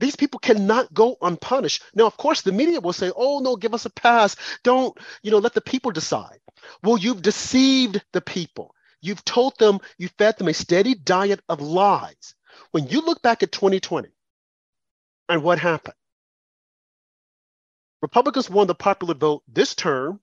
These 0.00 0.16
people 0.16 0.40
cannot 0.40 0.94
go 0.94 1.18
unpunished. 1.20 1.82
Now, 1.94 2.06
of 2.06 2.16
course, 2.16 2.40
the 2.40 2.50
media 2.50 2.80
will 2.80 2.94
say, 2.94 3.12
oh, 3.14 3.40
no, 3.40 3.56
give 3.56 3.74
us 3.74 3.84
a 3.84 3.90
pass. 3.90 4.36
Don't, 4.64 4.96
you 5.22 5.30
know, 5.30 5.38
let 5.38 5.52
the 5.52 5.60
people 5.60 5.90
decide. 5.90 6.40
Well, 6.82 6.96
you've 6.96 7.20
deceived 7.20 8.02
the 8.14 8.22
people. 8.22 8.74
You've 9.02 9.22
told 9.26 9.58
them, 9.58 9.80
you 9.98 10.08
fed 10.16 10.38
them 10.38 10.48
a 10.48 10.54
steady 10.54 10.94
diet 10.94 11.40
of 11.50 11.60
lies. 11.60 12.34
When 12.70 12.88
you 12.88 13.02
look 13.02 13.20
back 13.20 13.42
at 13.42 13.52
2020, 13.52 14.08
and 15.32 15.42
what 15.42 15.58
happened? 15.58 15.94
Republicans 18.02 18.50
won 18.50 18.66
the 18.66 18.74
popular 18.74 19.14
vote 19.14 19.42
this 19.48 19.74
term 19.74 20.20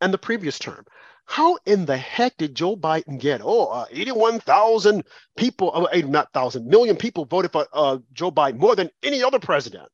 and 0.00 0.12
the 0.12 0.18
previous 0.18 0.58
term. 0.58 0.84
How 1.26 1.58
in 1.64 1.86
the 1.86 1.96
heck 1.96 2.36
did 2.38 2.56
Joe 2.56 2.74
Biden 2.74 3.20
get? 3.20 3.40
Oh, 3.44 3.66
uh, 3.66 3.84
81,000 3.90 5.04
people, 5.36 5.70
uh, 5.74 5.96
not 6.06 6.32
thousand, 6.32 6.66
million 6.66 6.96
people 6.96 7.24
voted 7.24 7.52
for 7.52 7.66
uh, 7.72 7.98
Joe 8.12 8.32
Biden 8.32 8.56
more 8.56 8.74
than 8.74 8.90
any 9.02 9.22
other 9.22 9.38
president. 9.38 9.88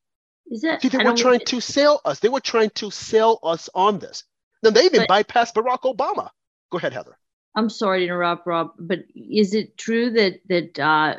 Is 0.47 0.63
that, 0.63 0.81
See, 0.81 0.89
they 0.89 1.05
were 1.05 1.17
trying 1.17 1.41
to 1.41 1.61
sell 1.61 2.01
us. 2.05 2.21
They 2.21 2.29
were 2.29 2.41
trying 2.41 2.71
to 2.77 2.91
sell 2.91 3.41
us 3.43 3.69
on 3.75 3.99
this. 3.99 4.25
Then 4.63 4.73
they 4.73 4.85
even 4.85 5.05
but, 5.07 5.27
bypassed 5.27 5.55
Barack 5.55 5.81
Obama. 5.81 6.31
Go 6.71 6.79
ahead, 6.79 6.93
Heather. 6.93 7.19
I'm 7.55 7.69
sorry 7.69 8.01
to 8.01 8.05
interrupt, 8.07 8.47
Rob, 8.47 8.73
but 8.79 9.01
is 9.15 9.55
it 9.55 9.77
true 9.77 10.11
that 10.11 10.41
that 10.49 10.79
uh, 10.79 11.17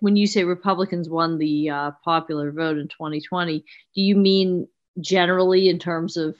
when 0.00 0.16
you 0.16 0.26
say 0.26 0.44
Republicans 0.44 1.08
won 1.08 1.38
the 1.38 1.70
uh, 1.70 1.90
popular 2.04 2.50
vote 2.52 2.78
in 2.78 2.88
2020, 2.88 3.64
do 3.94 4.00
you 4.00 4.16
mean 4.16 4.68
generally 5.00 5.68
in 5.68 5.78
terms 5.78 6.16
of 6.16 6.36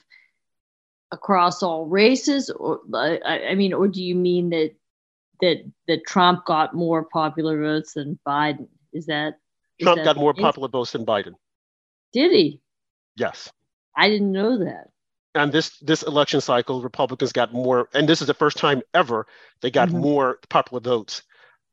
across 1.10 1.62
all 1.62 1.86
races, 1.86 2.50
or 2.50 2.80
I, 2.94 3.48
I 3.50 3.54
mean, 3.54 3.72
or 3.72 3.88
do 3.88 4.02
you 4.02 4.14
mean 4.14 4.50
that 4.50 4.72
that 5.40 5.64
that 5.86 6.06
Trump 6.06 6.44
got 6.44 6.74
more 6.74 7.04
popular 7.04 7.60
votes 7.60 7.94
than 7.94 8.18
Biden? 8.26 8.68
Is 8.92 9.06
that 9.06 9.38
is 9.78 9.84
Trump 9.84 9.98
that 9.98 10.04
got 10.04 10.16
more 10.16 10.34
popular 10.34 10.68
votes 10.68 10.92
than 10.92 11.06
Biden? 11.06 11.34
Did 12.12 12.32
he? 12.32 12.60
Yes. 13.16 13.50
I 13.96 14.08
didn't 14.08 14.32
know 14.32 14.58
that. 14.58 14.88
And 15.34 15.52
this 15.52 15.78
this 15.78 16.02
election 16.02 16.40
cycle, 16.40 16.82
Republicans 16.82 17.32
got 17.32 17.52
more, 17.52 17.88
and 17.94 18.08
this 18.08 18.20
is 18.20 18.26
the 18.26 18.34
first 18.34 18.56
time 18.56 18.82
ever 18.94 19.26
they 19.60 19.70
got 19.70 19.88
mm-hmm. 19.88 19.98
more 19.98 20.38
popular 20.48 20.80
votes 20.80 21.22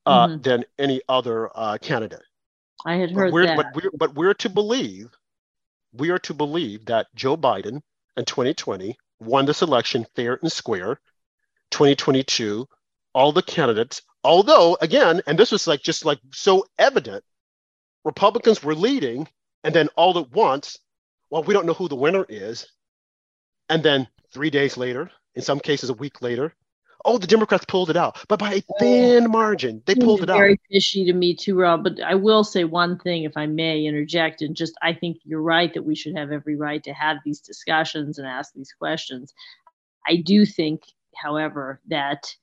uh, 0.05 0.27
mm-hmm. 0.27 0.41
than 0.41 0.65
any 0.77 1.01
other 1.09 1.49
uh, 1.55 1.77
candidate. 1.81 2.23
I 2.85 2.95
had 2.95 3.11
heard 3.11 3.31
but 3.31 3.33
we're, 3.33 3.45
that. 3.45 3.57
But 3.57 3.75
we're, 3.75 3.91
but 3.97 4.15
we're 4.15 4.33
to 4.35 4.49
believe, 4.49 5.09
we 5.93 6.09
are 6.09 6.19
to 6.19 6.33
believe 6.33 6.85
that 6.85 7.07
Joe 7.15 7.37
Biden 7.37 7.81
in 8.17 8.25
2020 8.25 8.97
won 9.19 9.45
this 9.45 9.61
election 9.61 10.05
fair 10.15 10.37
and 10.41 10.51
square. 10.51 10.99
2022, 11.71 12.67
all 13.13 13.31
the 13.31 13.41
candidates, 13.41 14.01
although 14.23 14.77
again, 14.81 15.21
and 15.25 15.37
this 15.37 15.51
was 15.51 15.67
like 15.67 15.81
just 15.81 16.05
like 16.05 16.19
so 16.31 16.65
evident, 16.77 17.23
Republicans 18.03 18.63
were 18.63 18.75
leading, 18.75 19.27
and 19.63 19.73
then 19.73 19.89
all 19.95 20.17
at 20.19 20.31
once, 20.31 20.77
well, 21.29 21.43
we 21.43 21.53
don't 21.53 21.65
know 21.65 21.73
who 21.73 21.87
the 21.87 21.95
winner 21.95 22.25
is, 22.29 22.67
and 23.67 23.81
then 23.81 24.07
three 24.31 24.51
days 24.51 24.77
later, 24.77 25.09
in 25.33 25.41
some 25.41 25.59
cases 25.59 25.89
a 25.89 25.93
week 25.93 26.21
later, 26.21 26.53
oh, 27.05 27.17
the 27.17 27.27
Democrats 27.27 27.65
pulled 27.67 27.89
it 27.89 27.95
out, 27.95 28.17
but 28.27 28.39
by 28.39 28.55
a 28.55 28.63
oh. 28.69 28.75
thin 28.79 29.31
margin, 29.31 29.81
they 29.85 29.95
pulled 29.95 30.23
it 30.23 30.29
out. 30.29 30.37
Very 30.37 30.59
fishy 30.71 31.05
to 31.05 31.13
me 31.13 31.35
too, 31.35 31.57
Rob. 31.57 31.83
But 31.83 32.01
I 32.01 32.15
will 32.15 32.43
say 32.43 32.63
one 32.63 32.99
thing, 32.99 33.23
if 33.23 33.37
I 33.37 33.45
may 33.45 33.85
interject, 33.85 34.41
and 34.41 34.55
just 34.55 34.73
I 34.81 34.93
think 34.93 35.17
you're 35.23 35.41
right 35.41 35.73
that 35.73 35.85
we 35.85 35.95
should 35.95 36.17
have 36.17 36.31
every 36.31 36.55
right 36.55 36.83
to 36.83 36.93
have 36.93 37.17
these 37.23 37.39
discussions 37.39 38.17
and 38.17 38.27
ask 38.27 38.53
these 38.53 38.73
questions. 38.77 39.33
I 40.07 40.17
do 40.17 40.45
think, 40.45 40.81
however, 41.15 41.79
that 41.87 42.35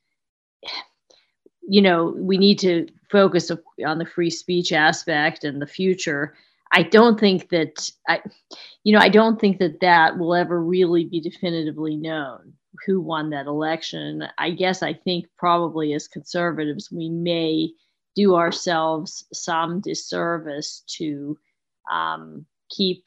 you 1.68 1.82
know 1.82 2.14
we 2.16 2.38
need 2.38 2.58
to 2.60 2.86
focus 3.10 3.50
on 3.84 3.98
the 3.98 4.06
free 4.06 4.30
speech 4.30 4.72
aspect 4.72 5.44
and 5.44 5.60
the 5.60 5.66
future. 5.66 6.34
I 6.74 6.84
don't 6.84 7.20
think 7.20 7.50
that 7.50 7.90
I, 8.08 8.22
you 8.82 8.94
know, 8.94 9.00
I 9.00 9.10
don't 9.10 9.38
think 9.38 9.58
that 9.58 9.80
that 9.80 10.18
will 10.18 10.34
ever 10.34 10.62
really 10.62 11.04
be 11.04 11.20
definitively 11.20 11.96
known 11.96 12.54
who 12.86 13.00
won 13.00 13.30
that 13.30 13.46
election. 13.46 14.26
I 14.38 14.50
guess 14.50 14.82
I 14.82 14.94
think 14.94 15.26
probably 15.36 15.92
as 15.94 16.08
conservatives, 16.08 16.90
we 16.90 17.08
may 17.08 17.70
do 18.14 18.34
ourselves 18.34 19.24
some 19.32 19.80
disservice 19.80 20.82
to 20.98 21.38
um, 21.90 22.46
keep 22.70 23.04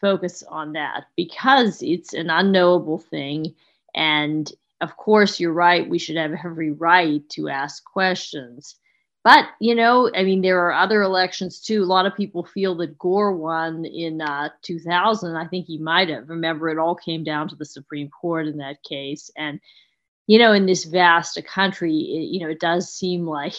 focus 0.00 0.42
on 0.48 0.72
that 0.74 1.04
because 1.16 1.82
it's 1.82 2.12
an 2.12 2.30
unknowable 2.30 2.98
thing. 2.98 3.54
And 3.94 4.50
of 4.80 4.96
course, 4.96 5.40
you're 5.40 5.52
right, 5.52 5.88
we 5.88 5.98
should 5.98 6.16
have 6.16 6.34
every 6.44 6.72
right 6.72 7.26
to 7.30 7.48
ask 7.48 7.84
questions. 7.84 8.76
But, 9.24 9.46
you 9.58 9.74
know, 9.74 10.10
I 10.14 10.22
mean, 10.22 10.42
there 10.42 10.60
are 10.60 10.72
other 10.74 11.00
elections 11.00 11.58
too. 11.58 11.82
A 11.82 11.86
lot 11.86 12.04
of 12.04 12.14
people 12.14 12.44
feel 12.44 12.76
that 12.76 12.98
Gore 12.98 13.34
won 13.34 13.86
in 13.86 14.20
uh, 14.20 14.50
2000. 14.60 15.34
I 15.34 15.46
think 15.46 15.66
he 15.66 15.78
might 15.78 16.10
have. 16.10 16.28
Remember, 16.28 16.68
it 16.68 16.78
all 16.78 16.94
came 16.94 17.24
down 17.24 17.48
to 17.48 17.56
the 17.56 17.64
Supreme 17.64 18.10
Court 18.10 18.46
in 18.46 18.58
that 18.58 18.82
case. 18.82 19.30
And, 19.34 19.60
you 20.26 20.38
know, 20.38 20.52
in 20.52 20.66
this 20.66 20.84
vast 20.84 21.38
a 21.38 21.42
country, 21.42 21.92
it, 21.94 22.28
you 22.32 22.40
know, 22.40 22.50
it 22.50 22.60
does 22.60 22.92
seem 22.92 23.26
like 23.26 23.54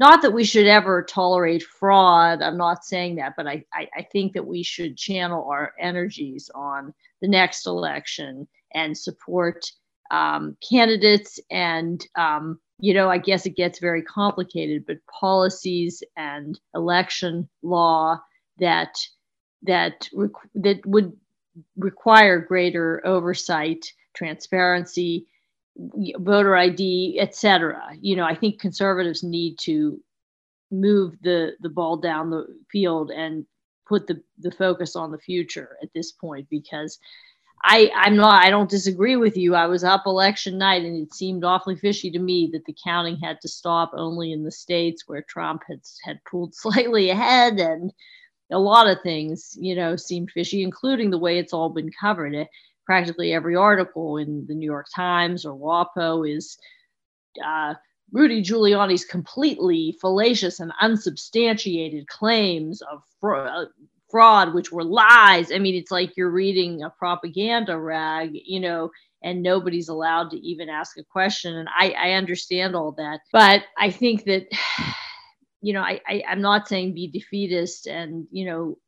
not 0.00 0.22
that 0.22 0.32
we 0.32 0.42
should 0.42 0.66
ever 0.66 1.04
tolerate 1.04 1.62
fraud. 1.62 2.42
I'm 2.42 2.58
not 2.58 2.84
saying 2.84 3.14
that, 3.16 3.34
but 3.36 3.46
I, 3.46 3.64
I, 3.72 3.88
I 3.96 4.02
think 4.10 4.32
that 4.32 4.46
we 4.46 4.64
should 4.64 4.96
channel 4.96 5.48
our 5.48 5.72
energies 5.78 6.50
on 6.52 6.92
the 7.22 7.28
next 7.28 7.66
election 7.66 8.48
and 8.74 8.98
support 8.98 9.70
um, 10.10 10.56
candidates 10.68 11.38
and 11.50 12.04
um, 12.16 12.58
you 12.78 12.92
know, 12.92 13.08
I 13.08 13.18
guess 13.18 13.46
it 13.46 13.56
gets 13.56 13.78
very 13.78 14.02
complicated, 14.02 14.84
but 14.86 14.98
policies 15.06 16.02
and 16.16 16.58
election 16.74 17.48
law 17.62 18.20
that 18.58 18.98
that 19.62 20.08
that 20.54 20.80
would 20.84 21.12
require 21.76 22.38
greater 22.38 23.04
oversight, 23.06 23.86
transparency, 24.14 25.26
voter 26.18 26.56
ID, 26.56 27.18
etc. 27.20 27.90
You 28.00 28.16
know, 28.16 28.24
I 28.24 28.34
think 28.34 28.60
conservatives 28.60 29.22
need 29.22 29.58
to 29.60 30.00
move 30.70 31.14
the 31.22 31.52
the 31.60 31.70
ball 31.70 31.96
down 31.96 32.30
the 32.30 32.46
field 32.70 33.10
and 33.10 33.46
put 33.86 34.06
the 34.06 34.22
the 34.38 34.50
focus 34.50 34.96
on 34.96 35.12
the 35.12 35.18
future 35.18 35.76
at 35.82 35.88
this 35.94 36.12
point 36.12 36.46
because 36.50 36.98
I, 37.62 37.90
I'm 37.94 38.16
not, 38.16 38.44
I 38.44 38.50
don't 38.50 38.70
disagree 38.70 39.16
with 39.16 39.36
you. 39.36 39.54
I 39.54 39.66
was 39.66 39.82
up 39.82 40.06
election 40.06 40.58
night 40.58 40.84
and 40.84 40.96
it 40.96 41.12
seemed 41.12 41.44
awfully 41.44 41.76
fishy 41.76 42.10
to 42.12 42.18
me 42.18 42.48
that 42.52 42.64
the 42.64 42.76
counting 42.84 43.16
had 43.16 43.40
to 43.40 43.48
stop 43.48 43.90
only 43.94 44.32
in 44.32 44.44
the 44.44 44.52
states 44.52 45.04
where 45.06 45.24
Trump 45.28 45.62
had, 45.68 45.80
had 46.04 46.20
pulled 46.30 46.54
slightly 46.54 47.10
ahead 47.10 47.58
and 47.58 47.92
a 48.52 48.58
lot 48.58 48.88
of 48.88 49.02
things, 49.02 49.56
you 49.60 49.74
know, 49.74 49.96
seemed 49.96 50.30
fishy, 50.30 50.62
including 50.62 51.10
the 51.10 51.18
way 51.18 51.38
it's 51.38 51.52
all 51.52 51.70
been 51.70 51.90
covered. 52.00 52.34
It, 52.34 52.48
practically 52.86 53.32
every 53.32 53.56
article 53.56 54.16
in 54.16 54.46
the 54.46 54.54
New 54.54 54.64
York 54.64 54.86
Times 54.94 55.44
or 55.44 55.54
WAPO 55.54 56.36
is 56.36 56.56
uh, 57.44 57.74
Rudy 58.12 58.40
Giuliani's 58.40 59.04
completely 59.04 59.96
fallacious 60.00 60.60
and 60.60 60.72
unsubstantiated 60.80 62.06
claims 62.06 62.80
of 62.80 63.02
fraud, 63.20 63.66
fraud, 64.10 64.54
which 64.54 64.72
were 64.72 64.84
lies. 64.84 65.52
I 65.52 65.58
mean, 65.58 65.74
it's 65.74 65.90
like 65.90 66.16
you're 66.16 66.30
reading 66.30 66.82
a 66.82 66.90
propaganda 66.90 67.78
rag, 67.78 68.30
you 68.32 68.60
know, 68.60 68.90
and 69.22 69.42
nobody's 69.42 69.88
allowed 69.88 70.30
to 70.30 70.38
even 70.38 70.68
ask 70.68 70.98
a 70.98 71.04
question. 71.04 71.54
And 71.56 71.68
I, 71.76 71.90
I 71.90 72.10
understand 72.12 72.76
all 72.76 72.92
that. 72.92 73.20
But 73.32 73.62
I 73.78 73.90
think 73.90 74.24
that, 74.24 74.46
you 75.60 75.72
know, 75.72 75.82
I, 75.82 76.00
I, 76.06 76.22
I'm 76.28 76.40
not 76.40 76.68
saying 76.68 76.94
be 76.94 77.08
defeatist 77.08 77.86
and, 77.86 78.26
you 78.30 78.46
know, 78.46 78.78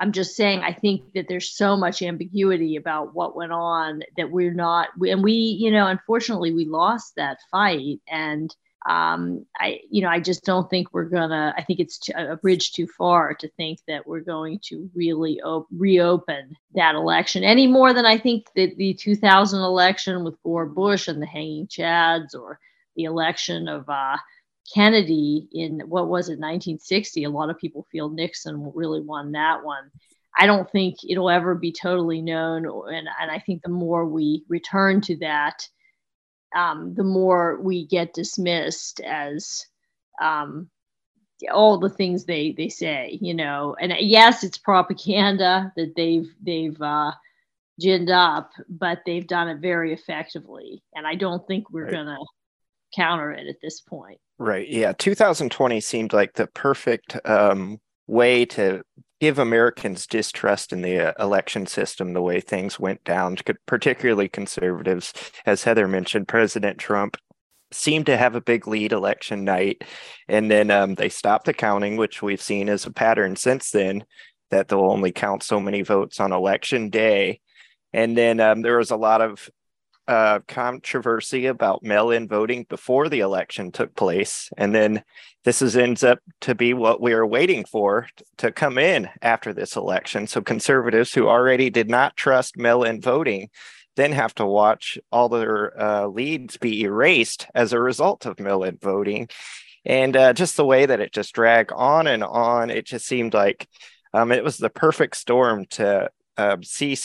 I'm 0.00 0.12
just 0.12 0.36
saying 0.36 0.60
I 0.60 0.72
think 0.72 1.12
that 1.14 1.26
there's 1.28 1.56
so 1.56 1.76
much 1.76 2.02
ambiguity 2.02 2.76
about 2.76 3.14
what 3.14 3.34
went 3.34 3.52
on 3.52 4.02
that 4.16 4.30
we're 4.30 4.54
not 4.54 4.90
and 5.00 5.24
we 5.24 5.32
you 5.32 5.70
know 5.70 5.86
unfortunately 5.86 6.52
we 6.52 6.66
lost 6.66 7.14
that 7.16 7.38
fight 7.50 8.00
and 8.08 8.54
um, 8.88 9.44
I 9.60 9.80
you 9.90 10.00
know 10.00 10.08
I 10.08 10.18
just 10.18 10.44
don't 10.44 10.68
think 10.70 10.88
we're 10.92 11.04
gonna 11.04 11.54
I 11.56 11.62
think 11.62 11.78
it's 11.78 12.08
a 12.16 12.36
bridge 12.36 12.72
too 12.72 12.86
far 12.86 13.34
to 13.34 13.48
think 13.50 13.80
that 13.86 14.06
we're 14.06 14.20
going 14.20 14.60
to 14.64 14.90
really 14.94 15.42
op- 15.42 15.68
reopen 15.70 16.56
that 16.74 16.94
election 16.94 17.44
any 17.44 17.66
more 17.66 17.92
than 17.92 18.06
I 18.06 18.16
think 18.16 18.46
that 18.56 18.76
the 18.78 18.94
2000 18.94 19.60
election 19.60 20.24
with 20.24 20.42
Gore 20.42 20.64
Bush 20.64 21.06
and 21.06 21.20
the 21.20 21.26
hanging 21.26 21.66
chads 21.66 22.34
or 22.34 22.58
the 22.96 23.04
election 23.04 23.68
of 23.68 23.86
uh, 23.90 24.16
Kennedy 24.74 25.48
in 25.52 25.80
what 25.80 26.08
was 26.08 26.28
it 26.28 26.40
1960 26.40 27.24
a 27.24 27.30
lot 27.30 27.50
of 27.50 27.58
people 27.58 27.86
feel 27.92 28.08
Nixon 28.08 28.72
really 28.74 29.02
won 29.02 29.32
that 29.32 29.62
one. 29.62 29.90
I 30.38 30.46
don't 30.46 30.70
think 30.70 30.96
it'll 31.06 31.28
ever 31.28 31.54
be 31.54 31.72
totally 31.72 32.22
known 32.22 32.64
and, 32.64 33.06
and 33.20 33.30
I 33.30 33.38
think 33.38 33.60
the 33.62 33.68
more 33.68 34.06
we 34.06 34.44
return 34.48 35.02
to 35.02 35.16
that 35.18 35.68
um, 36.54 36.94
the 36.94 37.04
more 37.04 37.60
we 37.60 37.86
get 37.86 38.14
dismissed 38.14 39.00
as 39.00 39.66
um, 40.20 40.68
all 41.52 41.78
the 41.78 41.90
things 41.90 42.24
they 42.24 42.52
they 42.52 42.68
say 42.68 43.16
you 43.20 43.32
know 43.32 43.76
and 43.80 43.92
yes 44.00 44.42
it's 44.42 44.58
propaganda 44.58 45.72
that 45.76 45.94
they've 45.94 46.28
they've 46.42 46.80
uh, 46.82 47.12
ginned 47.80 48.10
up 48.10 48.50
but 48.68 49.00
they've 49.06 49.28
done 49.28 49.48
it 49.48 49.58
very 49.58 49.92
effectively 49.92 50.82
and 50.94 51.06
I 51.06 51.14
don't 51.14 51.46
think 51.46 51.70
we're 51.70 51.84
right. 51.84 51.92
gonna 51.92 52.18
counter 52.94 53.30
it 53.30 53.46
at 53.46 53.60
this 53.62 53.80
point 53.80 54.18
Right. 54.38 54.68
Yeah. 54.68 54.92
2020 54.92 55.80
seemed 55.80 56.12
like 56.12 56.34
the 56.34 56.46
perfect 56.46 57.18
um, 57.24 57.80
way 58.06 58.44
to 58.46 58.82
give 59.20 59.38
Americans 59.38 60.06
distrust 60.06 60.72
in 60.72 60.82
the 60.82 61.08
uh, 61.08 61.12
election 61.18 61.66
system 61.66 62.12
the 62.12 62.22
way 62.22 62.40
things 62.40 62.78
went 62.78 63.02
down, 63.04 63.36
particularly 63.66 64.28
conservatives. 64.28 65.12
As 65.44 65.64
Heather 65.64 65.88
mentioned, 65.88 66.28
President 66.28 66.78
Trump 66.78 67.16
seemed 67.72 68.06
to 68.06 68.16
have 68.16 68.34
a 68.34 68.40
big 68.40 68.66
lead 68.66 68.92
election 68.92 69.44
night. 69.44 69.82
And 70.28 70.50
then 70.50 70.70
um, 70.70 70.94
they 70.94 71.08
stopped 71.08 71.46
the 71.46 71.52
counting, 71.52 71.96
which 71.96 72.22
we've 72.22 72.40
seen 72.40 72.68
as 72.68 72.86
a 72.86 72.92
pattern 72.92 73.36
since 73.36 73.70
then, 73.70 74.04
that 74.50 74.68
they'll 74.68 74.90
only 74.90 75.12
count 75.12 75.42
so 75.42 75.60
many 75.60 75.82
votes 75.82 76.20
on 76.20 76.32
election 76.32 76.88
day. 76.88 77.40
And 77.92 78.16
then 78.16 78.40
um, 78.40 78.62
there 78.62 78.78
was 78.78 78.90
a 78.90 78.96
lot 78.96 79.20
of 79.20 79.50
uh, 80.08 80.40
controversy 80.48 81.46
about 81.46 81.82
mail-in 81.82 82.26
voting 82.26 82.64
before 82.68 83.08
the 83.08 83.20
election 83.20 83.70
took 83.70 83.94
place, 83.94 84.50
and 84.56 84.74
then 84.74 85.04
this 85.44 85.62
is 85.62 85.76
ends 85.76 86.02
up 86.02 86.18
to 86.40 86.54
be 86.54 86.74
what 86.74 87.00
we 87.00 87.12
are 87.12 87.26
waiting 87.26 87.64
for 87.64 88.08
to 88.38 88.50
come 88.50 88.78
in 88.78 89.08
after 89.22 89.52
this 89.52 89.76
election. 89.76 90.26
So 90.26 90.40
conservatives 90.40 91.12
who 91.12 91.28
already 91.28 91.70
did 91.70 91.88
not 91.88 92.16
trust 92.16 92.56
mail-in 92.56 93.00
voting 93.00 93.50
then 93.96 94.12
have 94.12 94.34
to 94.36 94.46
watch 94.46 94.98
all 95.10 95.28
their 95.28 95.78
uh, 95.80 96.06
leads 96.06 96.56
be 96.56 96.82
erased 96.82 97.46
as 97.54 97.72
a 97.72 97.80
result 97.80 98.26
of 98.26 98.40
mail-in 98.40 98.78
voting, 98.78 99.28
and 99.84 100.16
uh, 100.16 100.32
just 100.32 100.56
the 100.56 100.64
way 100.64 100.86
that 100.86 101.00
it 101.00 101.12
just 101.12 101.34
dragged 101.34 101.72
on 101.72 102.06
and 102.06 102.24
on, 102.24 102.70
it 102.70 102.86
just 102.86 103.06
seemed 103.06 103.34
like 103.34 103.68
um, 104.14 104.32
it 104.32 104.42
was 104.42 104.56
the 104.56 104.70
perfect 104.70 105.16
storm 105.16 105.66
to 105.66 106.10
uh, 106.38 106.56
see 106.62 106.96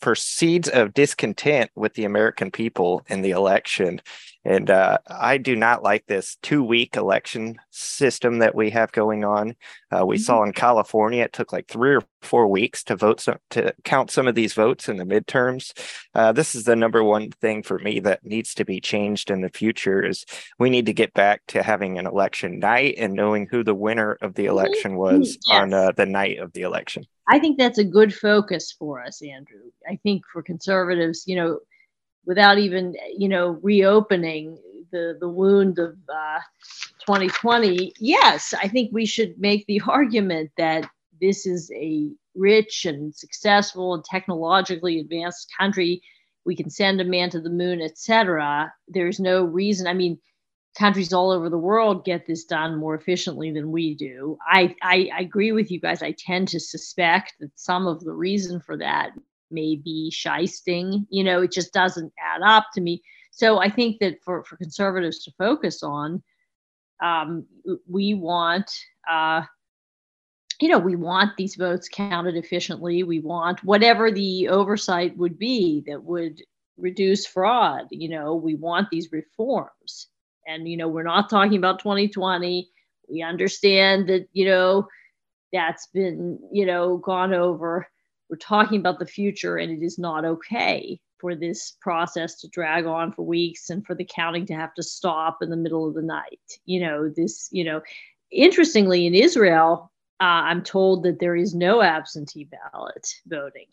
for 0.00 0.14
seeds 0.14 0.68
of 0.68 0.92
discontent 0.92 1.70
with 1.74 1.94
the 1.94 2.04
American 2.04 2.50
people 2.50 3.02
in 3.08 3.22
the 3.22 3.30
election. 3.30 4.00
And 4.44 4.70
uh, 4.70 4.98
I 5.08 5.38
do 5.38 5.56
not 5.56 5.82
like 5.82 6.06
this 6.06 6.36
two 6.40 6.62
week 6.62 6.96
election 6.96 7.56
system 7.70 8.38
that 8.38 8.54
we 8.54 8.70
have 8.70 8.92
going 8.92 9.24
on. 9.24 9.56
Uh, 9.90 10.06
we 10.06 10.16
mm-hmm. 10.16 10.22
saw 10.22 10.42
in 10.44 10.52
California, 10.52 11.24
it 11.24 11.32
took 11.32 11.52
like 11.52 11.66
three 11.66 11.96
or 11.96 12.02
four 12.22 12.46
weeks 12.46 12.84
to 12.84 12.96
vote, 12.96 13.20
some, 13.20 13.38
to 13.50 13.74
count 13.84 14.10
some 14.10 14.28
of 14.28 14.36
these 14.36 14.52
votes 14.52 14.88
in 14.88 14.98
the 14.98 15.04
midterms. 15.04 15.72
Uh, 16.14 16.32
this 16.32 16.54
is 16.54 16.64
the 16.64 16.76
number 16.76 17.02
one 17.02 17.30
thing 17.30 17.62
for 17.62 17.78
me 17.80 17.98
that 18.00 18.24
needs 18.24 18.54
to 18.54 18.64
be 18.64 18.80
changed 18.80 19.30
in 19.30 19.40
the 19.40 19.48
future 19.48 20.04
is 20.04 20.24
we 20.58 20.70
need 20.70 20.86
to 20.86 20.92
get 20.92 21.12
back 21.12 21.42
to 21.48 21.62
having 21.62 21.98
an 21.98 22.06
election 22.06 22.60
night 22.60 22.94
and 22.98 23.14
knowing 23.14 23.48
who 23.50 23.64
the 23.64 23.74
winner 23.74 24.12
of 24.20 24.34
the 24.34 24.44
mm-hmm. 24.44 24.52
election 24.52 24.96
was 24.96 25.38
yes. 25.48 25.60
on 25.60 25.74
uh, 25.74 25.92
the 25.96 26.06
night 26.06 26.38
of 26.38 26.52
the 26.52 26.62
election. 26.62 27.04
I 27.28 27.38
think 27.38 27.58
that's 27.58 27.78
a 27.78 27.84
good 27.84 28.14
focus 28.14 28.72
for 28.72 29.02
us, 29.02 29.22
Andrew. 29.22 29.70
I 29.88 29.96
think 30.02 30.22
for 30.32 30.42
conservatives, 30.42 31.24
you 31.26 31.36
know, 31.36 31.60
without 32.26 32.58
even, 32.58 32.94
you 33.16 33.28
know, 33.28 33.58
reopening 33.62 34.58
the, 34.92 35.16
the 35.20 35.28
wound 35.28 35.78
of 35.78 35.96
uh, 36.08 36.40
2020, 37.04 37.92
yes, 37.98 38.54
I 38.54 38.68
think 38.68 38.90
we 38.92 39.06
should 39.06 39.38
make 39.38 39.66
the 39.66 39.82
argument 39.88 40.50
that 40.58 40.88
this 41.20 41.46
is 41.46 41.70
a 41.74 42.10
rich 42.34 42.84
and 42.86 43.14
successful 43.14 43.94
and 43.94 44.04
technologically 44.04 45.00
advanced 45.00 45.50
country. 45.58 46.02
We 46.44 46.56
can 46.56 46.70
send 46.70 47.00
a 47.00 47.04
man 47.04 47.30
to 47.30 47.40
the 47.40 47.50
moon, 47.50 47.80
etc. 47.80 48.72
There's 48.88 49.18
no 49.18 49.44
reason. 49.44 49.86
I 49.86 49.94
mean, 49.94 50.18
countries 50.76 51.12
all 51.12 51.30
over 51.30 51.48
the 51.48 51.58
world 51.58 52.04
get 52.04 52.26
this 52.26 52.44
done 52.44 52.76
more 52.76 52.94
efficiently 52.94 53.50
than 53.50 53.72
we 53.72 53.94
do. 53.94 54.36
I, 54.46 54.74
I, 54.82 55.10
I, 55.14 55.20
agree 55.20 55.52
with 55.52 55.70
you 55.70 55.80
guys. 55.80 56.02
I 56.02 56.12
tend 56.12 56.48
to 56.48 56.60
suspect 56.60 57.34
that 57.40 57.50
some 57.58 57.86
of 57.86 58.04
the 58.04 58.12
reason 58.12 58.60
for 58.60 58.76
that 58.76 59.10
may 59.50 59.76
be 59.76 60.12
shysting. 60.14 61.06
You 61.08 61.24
know, 61.24 61.42
it 61.42 61.52
just 61.52 61.72
doesn't 61.72 62.12
add 62.20 62.42
up 62.42 62.66
to 62.74 62.80
me. 62.80 63.02
So 63.30 63.58
I 63.58 63.70
think 63.70 64.00
that 64.00 64.22
for, 64.22 64.44
for 64.44 64.56
conservatives 64.56 65.24
to 65.24 65.32
focus 65.38 65.82
on, 65.82 66.22
um, 67.02 67.46
we 67.88 68.14
want, 68.14 68.70
uh, 69.10 69.42
you 70.60 70.68
know, 70.68 70.78
we 70.78 70.96
want 70.96 71.36
these 71.36 71.54
votes 71.54 71.88
counted 71.88 72.36
efficiently. 72.36 73.02
We 73.02 73.20
want 73.20 73.62
whatever 73.64 74.10
the 74.10 74.48
oversight 74.48 75.16
would 75.16 75.38
be 75.38 75.84
that 75.86 76.02
would 76.02 76.42
reduce 76.76 77.26
fraud. 77.26 77.86
You 77.90 78.08
know, 78.08 78.34
we 78.34 78.54
want 78.54 78.88
these 78.90 79.12
reforms 79.12 80.08
and, 80.46 80.68
you 80.68 80.76
know, 80.76 80.88
we're 80.88 81.02
not 81.02 81.30
talking 81.30 81.58
about 81.58 81.78
2020. 81.80 82.68
We 83.08 83.22
understand 83.22 84.08
that, 84.08 84.28
you 84.32 84.46
know, 84.46 84.88
that's 85.52 85.86
been, 85.88 86.38
you 86.52 86.66
know, 86.66 86.98
gone 86.98 87.32
over. 87.32 87.86
We're 88.28 88.36
talking 88.36 88.80
about 88.80 88.98
the 88.98 89.06
future, 89.06 89.58
and 89.58 89.70
it 89.70 89.84
is 89.84 89.98
not 89.98 90.24
okay 90.24 91.00
for 91.18 91.34
this 91.34 91.76
process 91.80 92.40
to 92.40 92.48
drag 92.48 92.84
on 92.84 93.12
for 93.12 93.22
weeks 93.22 93.70
and 93.70 93.86
for 93.86 93.94
the 93.94 94.04
counting 94.04 94.44
to 94.46 94.54
have 94.54 94.74
to 94.74 94.82
stop 94.82 95.38
in 95.42 95.50
the 95.50 95.56
middle 95.56 95.88
of 95.88 95.94
the 95.94 96.02
night. 96.02 96.40
You 96.66 96.80
know, 96.80 97.08
this, 97.08 97.48
you 97.52 97.64
know, 97.64 97.80
interestingly, 98.30 99.06
in 99.06 99.14
Israel, 99.14 99.92
uh, 100.20 100.24
I'm 100.24 100.62
told 100.62 101.04
that 101.04 101.20
there 101.20 101.36
is 101.36 101.54
no 101.54 101.82
absentee 101.82 102.48
ballot 102.72 103.06
voting 103.26 103.66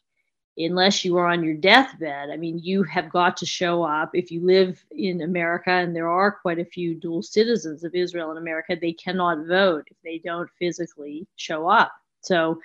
unless 0.58 1.04
you 1.04 1.18
are 1.18 1.28
on 1.28 1.44
your 1.44 1.56
deathbed, 1.56 2.30
I 2.30 2.38
mean, 2.38 2.60
you 2.60 2.84
have 2.84 3.10
got 3.10 3.38
to 3.38 3.46
show 3.46 3.84
up. 3.84 4.12
If 4.14 4.32
you 4.32 4.46
live 4.46 4.84
in 4.92 5.22
America, 5.22 5.72
and 5.72 5.96
there 5.96 6.10
are 6.10 6.32
quite 6.32 6.60
a 6.60 6.66
few 6.66 6.96
dual 6.96 7.24
citizens 7.24 7.84
of 7.84 7.96
Israel 7.96 8.30
and 8.30 8.38
America, 8.38 8.78
they 8.80 8.94
cannot 8.94 9.48
vote 9.48 9.88
if 9.90 9.98
they 10.04 10.20
don't 10.24 10.50
physically 10.60 11.28
show 11.36 11.68
up. 11.68 11.92
So, 12.22 12.60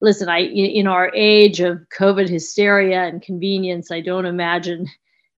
listen, 0.00 0.28
I 0.28 0.40
in 0.40 0.86
our 0.86 1.12
age 1.14 1.60
of 1.60 1.86
COVID 1.96 2.28
hysteria 2.28 3.02
and 3.04 3.22
convenience, 3.22 3.90
I 3.90 4.00
don't 4.00 4.26
imagine 4.26 4.88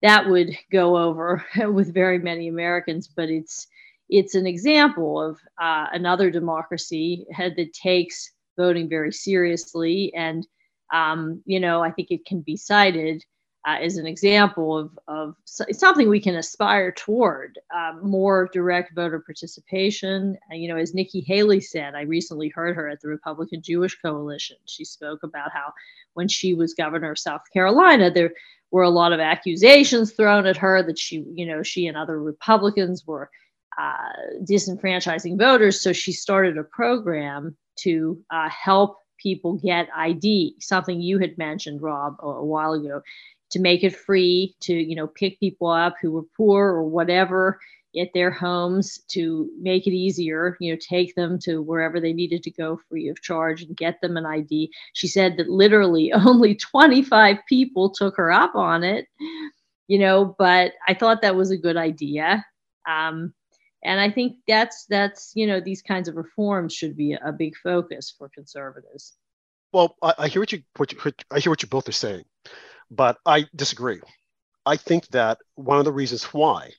that 0.03 0.29
would 0.29 0.57
go 0.71 0.97
over 0.97 1.45
with 1.69 1.95
very 1.95 2.19
many 2.19 2.49
Americans. 2.49 3.09
But 3.09 3.29
it's 3.29 3.67
it's 4.09 4.35
an 4.35 4.47
example 4.47 5.21
of 5.21 5.39
uh, 5.61 5.87
another 5.93 6.31
democracy 6.31 7.27
that 7.39 7.73
takes 7.73 8.31
voting 8.57 8.89
very 8.89 9.11
seriously 9.11 10.13
and 10.15 10.47
um, 10.93 11.43
you 11.45 11.61
know, 11.61 11.83
I 11.83 11.91
think 11.91 12.11
it 12.11 12.25
can 12.25 12.41
be 12.41 12.57
cited 12.57 13.25
uh, 13.67 13.77
is 13.81 13.97
an 13.97 14.07
example 14.07 14.77
of, 14.77 14.99
of 15.07 15.37
something 15.45 16.09
we 16.09 16.21
can 16.21 16.35
aspire 16.35 16.91
toward 16.91 17.59
uh, 17.75 17.93
more 18.03 18.51
direct 18.53 18.93
voter 18.95 19.21
participation. 19.21 20.37
And, 20.51 20.61
you 20.61 20.69
know, 20.69 20.77
as 20.77 20.95
Nikki 20.95 21.21
Haley 21.21 21.61
said, 21.61 21.95
I 21.95 22.03
recently 22.03 22.49
heard 22.49 22.75
her 22.75 22.89
at 22.89 23.01
the 23.01 23.09
Republican 23.09 23.63
Jewish 23.63 24.01
Coalition. 24.01 24.57
She 24.67 24.85
spoke 24.85 25.23
about 25.23 25.53
how 25.53 25.73
when 26.15 26.27
she 26.27 26.55
was 26.55 26.75
governor 26.75 27.13
of 27.13 27.19
South 27.19 27.43
Carolina, 27.53 28.11
there 28.11 28.33
were 28.73 28.83
a 28.83 28.91
lot 28.91 29.13
of 29.13 29.21
accusations 29.21 30.13
thrown 30.13 30.47
at 30.47 30.57
her 30.57 30.83
that 30.83 30.99
she, 30.99 31.25
you 31.33 31.47
know, 31.47 31.63
she 31.63 31.87
and 31.87 31.97
other 31.97 32.21
Republicans 32.21 33.07
were 33.07 33.31
uh, 33.79 34.43
disenfranchising 34.43 35.39
voters. 35.39 35.81
So 35.81 35.93
she 35.93 36.11
started 36.13 36.59
a 36.59 36.65
program 36.65 37.57
to 37.77 38.21
uh, 38.31 38.49
help 38.49 38.97
people 39.23 39.55
get 39.55 39.89
ID, 39.97 40.57
something 40.61 41.01
you 41.01 41.19
had 41.19 41.39
mentioned, 41.39 41.83
Rob, 41.83 42.17
a, 42.23 42.27
a 42.27 42.45
while 42.45 42.73
ago 42.73 43.03
to 43.53 43.61
make 43.61 43.85
it 43.85 43.95
free 43.95 44.57
to 44.61 44.75
you 44.75 44.97
know 44.97 45.07
pick 45.07 45.39
people 45.39 45.69
up 45.69 45.95
who 46.01 46.11
were 46.11 46.25
poor 46.37 46.69
or 46.69 46.85
whatever 46.85 47.59
at 48.01 48.09
their 48.15 48.31
homes 48.31 49.01
to 49.09 49.51
make 49.61 49.87
it 49.87 49.93
easier 49.93 50.57
you 50.61 50.73
know 50.73 50.79
take 50.81 51.15
them 51.15 51.39
to 51.39 51.61
wherever 51.61 52.01
they 52.01 52.15
needed 52.15 52.43
to 52.43 52.51
go 52.51 52.81
free 52.89 53.09
of 53.09 53.21
charge 53.23 53.63
and 53.63 53.77
get 53.77 54.01
them 54.01 54.17
an 54.17 54.25
id 54.25 54.71
she 54.95 55.07
said 55.07 55.37
that 55.37 55.51
literally 55.51 56.11
only 56.27 56.55
25 56.55 57.37
people 57.49 57.91
took 57.91 58.17
her 58.17 58.33
up 58.33 58.55
on 58.55 58.83
it 58.83 59.07
you 59.89 59.99
know 59.99 60.35
but 60.39 60.73
i 60.89 60.95
thought 60.95 61.21
that 61.21 61.37
was 61.37 61.51
a 61.51 61.57
good 61.57 61.77
idea. 61.77 62.45
Um, 62.89 63.33
and 63.85 64.01
i 64.01 64.11
think 64.11 64.37
that's 64.47 64.87
that's 64.87 65.33
you 65.35 65.47
know 65.47 65.61
these 65.61 65.83
kinds 65.83 66.09
of 66.09 66.17
reforms 66.17 66.73
should 66.75 66.97
be 66.97 67.15
a 67.15 67.33
big 67.33 67.55
focus 67.57 68.15
for 68.17 68.29
conservatives 68.29 69.17
well 69.73 69.97
i, 70.03 70.15
I 70.19 70.29
hear 70.29 70.41
what 70.43 70.53
you, 70.53 70.63
what 70.77 70.93
you 70.93 70.99
i 71.31 71.39
hear 71.41 71.51
what 71.51 71.63
you 71.63 71.69
both 71.69 71.89
are 71.89 71.93
saying 71.93 72.25
but 72.93 73.19
I 73.25 73.47
disagree. 73.57 74.01
I 74.67 74.77
think 74.77 75.09
that 75.09 75.39
one 75.55 75.79
of 75.79 75.85
the 75.85 75.93
reasons 75.93 76.25
why 76.25 76.73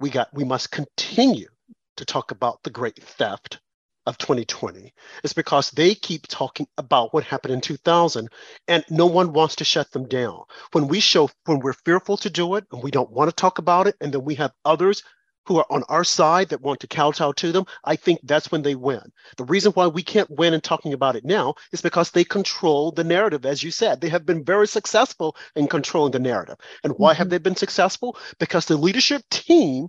we 0.00 0.08
got 0.08 0.32
we 0.32 0.44
must 0.44 0.70
continue 0.70 1.48
to 1.96 2.04
talk 2.04 2.30
about 2.30 2.62
the 2.62 2.70
great 2.70 3.02
theft 3.02 3.58
of 4.06 4.16
2020 4.18 4.94
is 5.24 5.32
because 5.32 5.70
they 5.72 5.94
keep 5.94 6.28
talking 6.28 6.66
about 6.78 7.12
what 7.12 7.24
happened 7.24 7.52
in 7.52 7.60
2000 7.60 8.28
and 8.68 8.84
no 8.88 9.06
one 9.06 9.32
wants 9.32 9.56
to 9.56 9.64
shut 9.64 9.90
them 9.90 10.06
down. 10.06 10.44
When 10.72 10.86
we 10.86 11.00
show 11.00 11.28
when 11.46 11.58
we're 11.58 11.72
fearful 11.72 12.16
to 12.18 12.30
do 12.30 12.54
it 12.54 12.64
and 12.72 12.82
we 12.82 12.92
don't 12.92 13.10
want 13.10 13.28
to 13.28 13.36
talk 13.36 13.58
about 13.58 13.88
it 13.88 13.96
and 14.00 14.14
then 14.14 14.24
we 14.24 14.36
have 14.36 14.52
others 14.64 15.02
who 15.48 15.58
are 15.58 15.66
on 15.70 15.82
our 15.88 16.04
side 16.04 16.50
that 16.50 16.60
want 16.60 16.78
to 16.80 16.86
kowtow 16.86 17.32
to 17.32 17.52
them, 17.52 17.64
I 17.82 17.96
think 17.96 18.20
that's 18.22 18.52
when 18.52 18.60
they 18.60 18.74
win. 18.74 19.00
The 19.38 19.44
reason 19.44 19.72
why 19.72 19.86
we 19.86 20.02
can't 20.02 20.30
win 20.30 20.52
in 20.52 20.60
talking 20.60 20.92
about 20.92 21.16
it 21.16 21.24
now 21.24 21.54
is 21.72 21.80
because 21.80 22.10
they 22.10 22.22
control 22.22 22.92
the 22.92 23.02
narrative, 23.02 23.46
as 23.46 23.62
you 23.62 23.70
said. 23.70 24.00
They 24.00 24.10
have 24.10 24.26
been 24.26 24.44
very 24.44 24.68
successful 24.68 25.36
in 25.56 25.66
controlling 25.66 26.12
the 26.12 26.18
narrative. 26.18 26.56
And 26.84 26.92
why 26.98 27.12
mm-hmm. 27.12 27.18
have 27.18 27.30
they 27.30 27.38
been 27.38 27.56
successful? 27.56 28.18
Because 28.38 28.66
the 28.66 28.76
leadership 28.76 29.22
team 29.30 29.88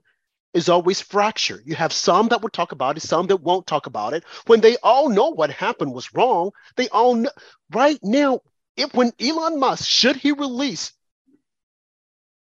is 0.53 0.69
always 0.69 1.01
fractured. 1.01 1.63
You 1.65 1.75
have 1.75 1.91
some 1.91 2.29
that 2.29 2.41
will 2.41 2.49
talk 2.49 2.71
about 2.71 2.95
it, 2.95 3.01
some 3.01 3.27
that 3.27 3.43
won't 3.43 3.67
talk 3.67 3.85
about 3.85 4.13
it. 4.13 4.23
When 4.47 4.61
they 4.61 4.77
all 4.77 5.09
know 5.09 5.29
what 5.29 5.51
happened 5.51 5.93
was 5.93 6.13
wrong, 6.13 6.51
they 6.77 6.87
all 6.87 7.15
know 7.15 7.31
right 7.71 7.99
now, 8.01 8.39
if 8.77 8.93
when 8.93 9.11
Elon 9.19 9.59
Musk, 9.59 9.85
should 9.85 10.15
he 10.15 10.31
release 10.31 10.93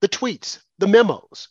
the 0.00 0.08
tweets, 0.08 0.60
the 0.78 0.86
memos, 0.86 1.48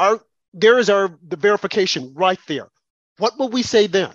our 0.00 0.20
there 0.52 0.78
is 0.78 0.90
our 0.90 1.16
the 1.28 1.36
verification 1.36 2.12
right 2.14 2.40
there. 2.48 2.68
What 3.18 3.38
will 3.38 3.50
we 3.50 3.62
say 3.62 3.86
then? 3.86 4.12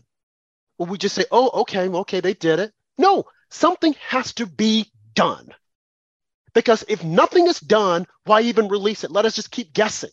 Will 0.78 0.88
we 0.88 0.98
just 0.98 1.15
say, 1.15 1.26
oh, 1.32 1.62
okay, 1.62 1.88
okay, 1.88 2.19
they 2.19 2.34
did 2.34 2.60
it? 2.60 2.74
No, 2.98 3.26
something 3.50 3.95
has 4.10 4.34
to 4.34 4.45
be 4.45 4.91
done. 5.13 5.50
Because 6.54 6.84
if 6.88 7.04
nothing 7.04 7.48
is 7.48 7.60
done, 7.60 8.08
why 8.26 8.41
even 8.41 8.67
release 8.67 9.04
it? 9.04 9.12
Let 9.12 9.26
us 9.26 9.36
just 9.36 9.52
keep 9.52 9.74
guessing. 9.74 10.10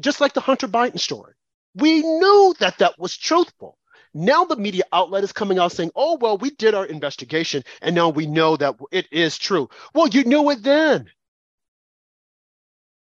Just 0.00 0.20
like 0.20 0.32
the 0.32 0.40
Hunter 0.40 0.68
Biden 0.68 0.98
story. 0.98 1.34
We 1.74 2.00
knew 2.00 2.54
that 2.58 2.78
that 2.78 2.98
was 2.98 3.16
truthful. 3.16 3.78
Now 4.14 4.44
the 4.44 4.56
media 4.56 4.84
outlet 4.92 5.24
is 5.24 5.32
coming 5.32 5.58
out 5.58 5.72
saying, 5.72 5.90
oh, 5.94 6.16
well, 6.20 6.38
we 6.38 6.50
did 6.50 6.74
our 6.74 6.86
investigation 6.86 7.62
and 7.82 7.94
now 7.94 8.08
we 8.08 8.26
know 8.26 8.56
that 8.56 8.76
it 8.90 9.06
is 9.12 9.36
true. 9.36 9.68
Well, 9.94 10.08
you 10.08 10.24
knew 10.24 10.50
it 10.50 10.62
then. 10.62 11.10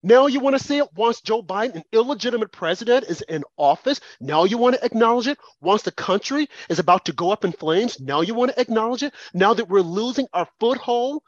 Now 0.04 0.26
you 0.28 0.40
want 0.40 0.58
to 0.58 0.64
say 0.64 0.80
it 0.80 0.94
once 0.96 1.22
Joe 1.22 1.44
Biden, 1.44 1.76
an 1.76 1.84
illegitimate 1.92 2.52
president, 2.52 3.06
is 3.06 3.22
in 3.22 3.44
office. 3.58 4.00
Now 4.20 4.46
you 4.46 4.58
want 4.58 4.76
to 4.76 4.84
acknowledge 4.84 5.28
it. 5.28 5.38
Once 5.62 5.84
the 5.84 5.92
country 5.92 6.50
is 6.70 6.80
about 6.80 7.06
to 7.06 7.14
go 7.14 7.32
up 7.32 7.46
in 7.46 7.52
flames, 7.52 8.00
now 8.00 8.22
you 8.22 8.34
want 8.34 8.52
to 8.52 8.60
acknowledge 8.60 9.04
it. 9.04 9.14
Now 9.34 9.54
that 9.54 9.70
we're 9.70 9.82
losing 9.82 10.28
our 10.34 10.48
foothold 10.60 11.22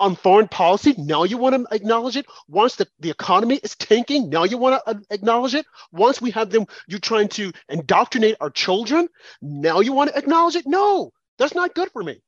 on 0.00 0.16
foreign 0.16 0.48
policy, 0.48 0.94
now 0.96 1.24
you 1.24 1.36
want 1.36 1.54
to 1.54 1.74
acknowledge 1.74 2.16
it. 2.16 2.26
Once 2.48 2.76
the, 2.76 2.86
the 3.00 3.10
economy 3.10 3.56
is 3.56 3.74
tanking, 3.76 4.30
now 4.30 4.44
you 4.44 4.58
want 4.58 4.82
to 4.82 4.90
uh, 4.90 4.98
acknowledge 5.10 5.54
it. 5.54 5.66
Once 5.92 6.20
we 6.20 6.30
have 6.30 6.50
them, 6.50 6.66
you 6.86 6.98
trying 6.98 7.28
to 7.28 7.52
indoctrinate 7.68 8.36
our 8.40 8.50
children, 8.50 9.08
now 9.42 9.80
you 9.80 9.92
want 9.92 10.10
to 10.10 10.16
acknowledge 10.16 10.56
it. 10.56 10.66
No, 10.66 11.12
that's 11.38 11.54
not 11.54 11.74
good 11.74 11.90
for 11.92 12.02
me. 12.02 12.20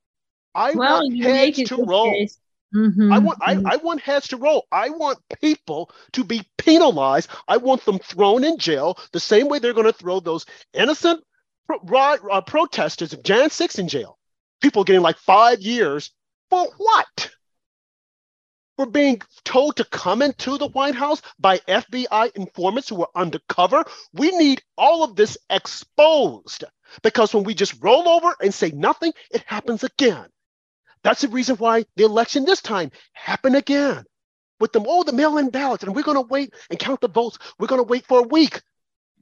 I 0.55 0.73
well, 0.73 1.03
want 1.03 1.23
heads 1.23 1.63
to 1.65 1.77
roll. 1.85 2.27
Mm-hmm. 2.74 3.12
I 3.12 3.18
want 3.18 3.40
mm-hmm. 3.40 3.66
I, 3.66 3.74
I 3.74 3.76
want 3.76 4.00
heads 4.00 4.28
to 4.28 4.37
roll. 4.37 4.66
I 4.70 4.90
want 4.90 5.18
people 5.40 5.90
to 6.12 6.24
be 6.24 6.42
penalized. 6.59 7.31
I 7.46 7.57
want 7.57 7.85
them 7.85 7.98
thrown 7.98 8.44
in 8.44 8.59
jail 8.59 8.98
the 9.12 9.20
same 9.20 9.48
way 9.48 9.59
they're 9.59 9.72
going 9.72 9.87
to 9.87 9.92
throw 9.92 10.20
those 10.20 10.44
innocent 10.74 11.24
pro- 11.66 12.16
uh, 12.31 12.40
protesters 12.42 13.12
of 13.12 13.22
Jan 13.22 13.50
6 13.50 13.78
in 13.78 13.88
jail. 13.88 14.18
People 14.61 14.85
getting 14.85 15.02
like 15.02 15.18
five 15.18 15.61
years 15.61 16.11
for 16.50 16.66
what? 16.76 17.31
We're 18.76 18.87
being 18.87 19.20
told 19.44 19.76
to 19.76 19.85
come 19.85 20.22
into 20.22 20.57
the 20.57 20.68
White 20.68 20.94
House 20.94 21.20
by 21.38 21.59
FBI 21.59 22.37
informants 22.37 22.88
who 22.88 23.02
are 23.02 23.11
undercover. 23.14 23.85
We 24.12 24.31
need 24.37 24.62
all 24.76 25.02
of 25.02 25.16
this 25.16 25.37
exposed 25.50 26.64
because 27.02 27.35
when 27.35 27.42
we 27.42 27.54
just 27.54 27.83
roll 27.83 28.09
over 28.09 28.35
and 28.40 28.54
say 28.54 28.70
nothing, 28.70 29.12
it 29.33 29.42
happens 29.46 29.83
again. 29.83 30.26
That's 31.03 31.23
the 31.23 31.29
reason 31.29 31.57
why 31.57 31.85
the 31.97 32.05
election 32.05 32.45
this 32.45 32.61
time 32.61 32.91
happened 33.13 33.57
again. 33.57 34.05
With 34.61 34.73
them, 34.73 34.85
oh, 34.87 35.05
the 35.05 35.13
mail-in 35.13 35.51
ballots, 35.51 35.85
and 35.85 35.95
we're 35.95 36.03
going 36.03 36.17
to 36.17 36.29
wait 36.29 36.53
and 36.69 36.79
count 36.79 37.01
the 37.01 37.09
votes. 37.09 37.39
We're 37.59 37.69
going 37.69 37.81
to 37.81 37.89
wait 37.89 38.07
for 38.07 38.19
a 38.19 38.29
week 38.29 38.61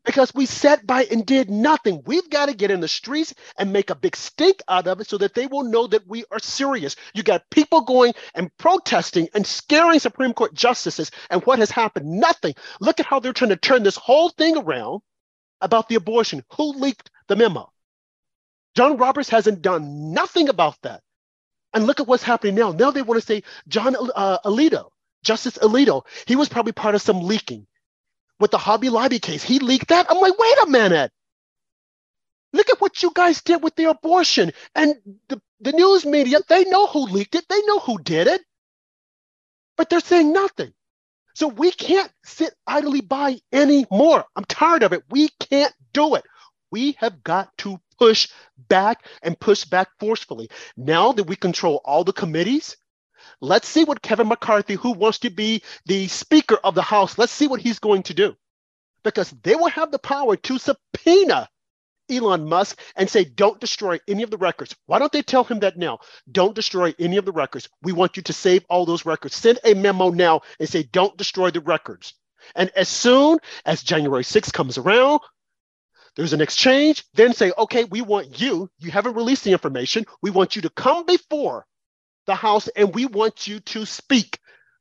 because 0.06 0.32
we 0.34 0.46
sat 0.46 0.86
by 0.86 1.04
and 1.04 1.26
did 1.26 1.50
nothing. 1.50 2.02
We've 2.06 2.30
got 2.30 2.46
to 2.46 2.54
get 2.54 2.70
in 2.70 2.80
the 2.80 2.88
streets 2.88 3.34
and 3.58 3.72
make 3.72 3.90
a 3.90 3.94
big 3.94 4.16
stink 4.16 4.62
out 4.68 4.86
of 4.86 5.00
it 5.00 5.10
so 5.10 5.18
that 5.18 5.34
they 5.34 5.46
will 5.46 5.64
know 5.64 5.86
that 5.88 6.06
we 6.06 6.24
are 6.30 6.38
serious. 6.38 6.96
You 7.12 7.22
got 7.22 7.50
people 7.50 7.82
going 7.82 8.14
and 8.34 8.56
protesting 8.56 9.28
and 9.34 9.46
scaring 9.46 9.98
Supreme 9.98 10.32
Court 10.32 10.54
justices. 10.54 11.10
And 11.28 11.42
what 11.44 11.58
has 11.58 11.70
happened? 11.70 12.08
Nothing. 12.08 12.54
Look 12.80 13.00
at 13.00 13.06
how 13.06 13.20
they're 13.20 13.34
trying 13.34 13.50
to 13.50 13.56
turn 13.56 13.82
this 13.82 13.96
whole 13.96 14.30
thing 14.30 14.56
around 14.56 15.02
about 15.60 15.88
the 15.88 15.96
abortion. 15.96 16.44
Who 16.56 16.72
leaked 16.72 17.10
the 17.26 17.36
memo? 17.36 17.70
John 18.74 18.96
Roberts 18.96 19.28
hasn't 19.28 19.60
done 19.60 20.12
nothing 20.12 20.48
about 20.48 20.76
that. 20.82 21.02
And 21.76 21.86
look 21.86 22.00
at 22.00 22.08
what's 22.08 22.24
happening 22.24 22.56
now. 22.56 22.72
Now 22.72 22.90
they 22.92 23.02
want 23.02 23.20
to 23.20 23.26
say 23.26 23.44
John 23.68 23.96
uh, 23.96 24.38
Alito, 24.46 24.90
Justice 25.24 25.58
Alito, 25.58 26.04
he 26.26 26.36
was 26.36 26.50
probably 26.50 26.72
part 26.72 26.96
of 26.96 27.02
some 27.02 27.20
leaking 27.22 27.68
with 28.40 28.52
the 28.52 28.58
Hobby 28.58 28.90
Lobby 28.90 29.20
case. 29.20 29.44
He 29.44 29.60
leaked 29.60 29.90
that. 29.90 30.06
I'm 30.10 30.18
like, 30.20 30.38
wait 30.38 30.58
a 30.64 30.70
minute. 30.70 31.12
Look 32.54 32.70
at 32.70 32.80
what 32.80 33.02
you 33.02 33.12
guys 33.14 33.42
did 33.42 33.62
with 33.62 33.76
the 33.76 33.86
abortion. 33.90 34.52
And 34.74 34.96
the, 35.28 35.42
the 35.60 35.72
news 35.72 36.06
media, 36.06 36.40
they 36.48 36.64
know 36.64 36.88
who 36.88 37.06
leaked 37.06 37.36
it, 37.36 37.46
they 37.48 37.62
know 37.66 37.80
who 37.80 37.98
did 37.98 38.28
it, 38.28 38.42
but 39.76 39.90
they're 39.90 40.00
saying 40.00 40.32
nothing. 40.32 40.72
So 41.34 41.48
we 41.48 41.72
can't 41.72 42.12
sit 42.24 42.54
idly 42.66 43.02
by 43.02 43.38
anymore. 43.52 44.24
I'm 44.36 44.44
tired 44.46 44.84
of 44.84 44.92
it. 44.94 45.04
We 45.10 45.30
can't 45.40 45.74
do 45.94 46.16
it. 46.16 46.24
We 46.76 46.92
have 46.98 47.24
got 47.24 47.56
to 47.64 47.80
push 47.98 48.28
back 48.68 49.06
and 49.22 49.40
push 49.40 49.64
back 49.64 49.88
forcefully. 49.98 50.50
Now 50.76 51.10
that 51.12 51.24
we 51.24 51.34
control 51.34 51.80
all 51.86 52.04
the 52.04 52.12
committees, 52.12 52.76
let's 53.40 53.66
see 53.66 53.84
what 53.84 54.02
Kevin 54.02 54.28
McCarthy, 54.28 54.74
who 54.74 54.92
wants 54.92 55.18
to 55.20 55.30
be 55.30 55.62
the 55.86 56.06
Speaker 56.08 56.58
of 56.64 56.74
the 56.74 56.82
House, 56.82 57.16
let's 57.16 57.32
see 57.32 57.46
what 57.46 57.62
he's 57.62 57.78
going 57.78 58.02
to 58.02 58.12
do. 58.12 58.36
Because 59.04 59.30
they 59.42 59.54
will 59.54 59.70
have 59.70 59.90
the 59.90 59.98
power 59.98 60.36
to 60.36 60.58
subpoena 60.58 61.48
Elon 62.10 62.46
Musk 62.46 62.78
and 62.94 63.08
say, 63.08 63.24
don't 63.24 63.58
destroy 63.58 63.98
any 64.06 64.22
of 64.22 64.30
the 64.30 64.36
records. 64.36 64.76
Why 64.84 64.98
don't 64.98 65.12
they 65.12 65.22
tell 65.22 65.44
him 65.44 65.60
that 65.60 65.78
now? 65.78 66.00
Don't 66.30 66.54
destroy 66.54 66.94
any 66.98 67.16
of 67.16 67.24
the 67.24 67.32
records. 67.32 67.70
We 67.80 67.92
want 67.92 68.18
you 68.18 68.22
to 68.22 68.34
save 68.34 68.66
all 68.68 68.84
those 68.84 69.06
records. 69.06 69.34
Send 69.34 69.60
a 69.64 69.72
memo 69.72 70.10
now 70.10 70.42
and 70.60 70.68
say, 70.68 70.82
don't 70.82 71.16
destroy 71.16 71.50
the 71.50 71.62
records. 71.62 72.12
And 72.54 72.70
as 72.76 72.90
soon 72.90 73.38
as 73.64 73.82
January 73.82 74.24
6th 74.24 74.52
comes 74.52 74.76
around, 74.76 75.20
there's 76.16 76.32
an 76.32 76.40
exchange, 76.40 77.04
then 77.14 77.32
say, 77.34 77.52
okay, 77.56 77.84
we 77.84 78.00
want 78.00 78.40
you, 78.40 78.70
you 78.78 78.90
haven't 78.90 79.14
released 79.14 79.44
the 79.44 79.52
information. 79.52 80.06
We 80.22 80.30
want 80.30 80.56
you 80.56 80.62
to 80.62 80.70
come 80.70 81.04
before 81.04 81.66
the 82.26 82.34
House 82.34 82.68
and 82.68 82.94
we 82.94 83.06
want 83.06 83.46
you 83.46 83.60
to 83.60 83.84
speak. 83.86 84.38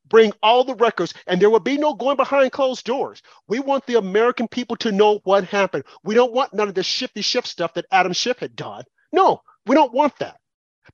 Bring 0.08 0.32
all 0.40 0.62
the 0.62 0.76
records, 0.76 1.14
and 1.26 1.40
there 1.40 1.50
will 1.50 1.58
be 1.58 1.76
no 1.78 1.92
going 1.92 2.16
behind 2.16 2.52
closed 2.52 2.84
doors. 2.84 3.22
We 3.48 3.58
want 3.58 3.86
the 3.86 3.98
American 3.98 4.46
people 4.46 4.76
to 4.76 4.92
know 4.92 5.20
what 5.24 5.44
happened. 5.44 5.82
We 6.04 6.14
don't 6.14 6.32
want 6.32 6.54
none 6.54 6.68
of 6.68 6.74
this 6.74 6.86
shifty 6.86 7.22
shift 7.22 7.48
stuff 7.48 7.74
that 7.74 7.86
Adam 7.90 8.12
Schiff 8.12 8.38
had 8.38 8.54
done. 8.54 8.84
No, 9.12 9.42
we 9.66 9.74
don't 9.74 9.92
want 9.92 10.16
that. 10.20 10.36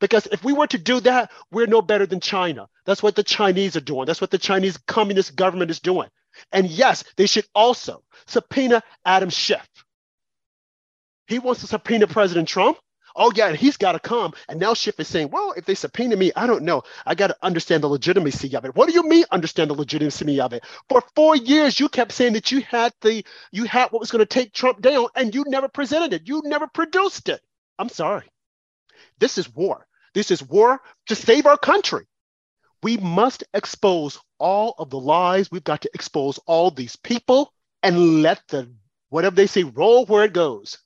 Because 0.00 0.26
if 0.28 0.42
we 0.42 0.54
were 0.54 0.66
to 0.68 0.78
do 0.78 1.00
that, 1.00 1.30
we're 1.50 1.66
no 1.66 1.82
better 1.82 2.06
than 2.06 2.20
China. 2.20 2.68
That's 2.86 3.02
what 3.02 3.14
the 3.14 3.22
Chinese 3.22 3.76
are 3.76 3.80
doing. 3.80 4.06
That's 4.06 4.22
what 4.22 4.30
the 4.30 4.38
Chinese 4.38 4.78
communist 4.78 5.36
government 5.36 5.70
is 5.70 5.80
doing. 5.80 6.08
And 6.50 6.70
yes, 6.70 7.04
they 7.16 7.26
should 7.26 7.46
also 7.54 8.02
subpoena 8.26 8.82
Adam 9.04 9.28
Schiff. 9.28 9.68
He 11.26 11.38
wants 11.38 11.60
to 11.60 11.66
subpoena 11.66 12.06
President 12.06 12.48
Trump. 12.48 12.78
Oh, 13.14 13.30
yeah, 13.34 13.48
and 13.48 13.56
he's 13.56 13.76
got 13.76 13.92
to 13.92 14.00
come. 14.00 14.32
And 14.48 14.58
now 14.58 14.74
Schiff 14.74 14.98
is 14.98 15.08
saying, 15.08 15.30
well, 15.30 15.52
if 15.52 15.66
they 15.66 15.74
subpoena 15.74 16.16
me, 16.16 16.32
I 16.34 16.46
don't 16.46 16.62
know. 16.64 16.82
I 17.04 17.14
got 17.14 17.26
to 17.26 17.36
understand 17.42 17.82
the 17.82 17.88
legitimacy 17.88 18.56
of 18.56 18.64
it. 18.64 18.74
What 18.74 18.88
do 18.88 18.94
you 18.94 19.02
mean 19.02 19.24
understand 19.30 19.70
the 19.70 19.74
legitimacy 19.74 20.40
of 20.40 20.54
it? 20.54 20.64
For 20.88 21.02
four 21.14 21.36
years, 21.36 21.78
you 21.78 21.88
kept 21.88 22.12
saying 22.12 22.32
that 22.34 22.50
you 22.50 22.62
had 22.62 22.92
the 23.02 23.24
you 23.50 23.64
had 23.64 23.92
what 23.92 24.00
was 24.00 24.10
going 24.10 24.20
to 24.20 24.26
take 24.26 24.52
Trump 24.52 24.80
down, 24.80 25.08
and 25.14 25.34
you 25.34 25.44
never 25.46 25.68
presented 25.68 26.14
it. 26.14 26.26
You 26.26 26.40
never 26.44 26.66
produced 26.66 27.28
it. 27.28 27.40
I'm 27.78 27.90
sorry. 27.90 28.30
This 29.18 29.36
is 29.36 29.54
war. 29.54 29.86
This 30.14 30.30
is 30.30 30.42
war 30.42 30.80
to 31.06 31.14
save 31.14 31.46
our 31.46 31.58
country. 31.58 32.06
We 32.82 32.96
must 32.96 33.44
expose 33.54 34.18
all 34.38 34.74
of 34.78 34.90
the 34.90 34.98
lies. 34.98 35.50
We've 35.50 35.62
got 35.62 35.82
to 35.82 35.90
expose 35.94 36.38
all 36.46 36.70
these 36.70 36.96
people 36.96 37.52
and 37.82 38.22
let 38.22 38.42
the 38.48 38.72
whatever 39.10 39.36
they 39.36 39.46
say 39.46 39.64
roll 39.64 40.06
where 40.06 40.24
it 40.24 40.32
goes. 40.32 40.78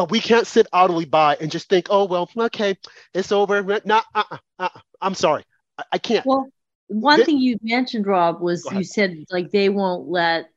But 0.00 0.10
we 0.10 0.20
can't 0.20 0.46
sit 0.46 0.66
idly 0.72 1.04
by 1.04 1.36
and 1.42 1.50
just 1.50 1.68
think, 1.68 1.88
oh 1.90 2.06
well, 2.06 2.30
okay, 2.34 2.78
it's 3.12 3.32
over. 3.32 3.62
Not, 3.84 4.06
uh-uh, 4.14 4.38
uh-uh. 4.58 4.80
I'm 5.02 5.12
sorry, 5.12 5.44
I, 5.76 5.84
I 5.92 5.98
can't. 5.98 6.24
Well, 6.24 6.48
one 6.86 7.22
thing 7.22 7.36
you 7.36 7.58
mentioned, 7.60 8.06
Rob, 8.06 8.40
was 8.40 8.66
you 8.72 8.82
said 8.82 9.26
like 9.30 9.50
they 9.50 9.68
won't 9.68 10.08
let 10.08 10.48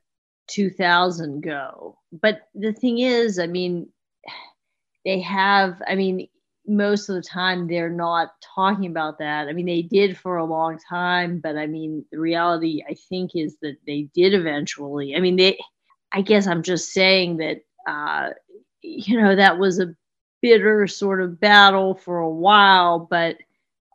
2000 0.48 1.42
go. 1.44 1.98
But 2.14 2.48
the 2.56 2.72
thing 2.72 3.00
is, 3.00 3.38
I 3.38 3.48
mean, 3.48 3.90
they 5.04 5.20
have. 5.20 5.82
I 5.86 5.96
mean, 5.96 6.30
most 6.66 7.10
of 7.10 7.16
the 7.16 7.22
time 7.22 7.68
they're 7.68 7.90
not 7.90 8.30
talking 8.56 8.86
about 8.86 9.20
that. 9.20 9.50
I 9.50 9.52
mean, 9.52 9.66
they 9.66 9.82
did 9.82 10.18
for 10.18 10.38
a 10.38 10.46
long 10.46 10.80
time, 10.90 11.42
but 11.44 11.58
I 11.58 11.68
mean, 11.68 12.06
the 12.14 12.20
reality 12.22 12.82
I 12.90 12.96
think 13.10 13.32
is 13.36 13.58
that 13.62 13.76
they 13.86 14.08
did 14.16 14.34
eventually. 14.34 15.18
I 15.18 15.20
mean, 15.20 15.36
they, 15.36 15.60
I 16.14 16.22
guess 16.22 16.48
I'm 16.48 16.64
just 16.64 16.94
saying 16.94 17.38
that, 17.40 17.58
uh, 17.86 18.30
you 18.84 19.22
know, 19.22 19.36
that 19.36 19.58
was 19.58 19.80
a 19.80 19.96
bitter 20.42 20.88
sort 20.88 21.22
of 21.22 21.40
battle 21.40 21.96
for 21.96 22.20
a 22.20 22.30
while, 22.30 23.00
but 23.00 23.38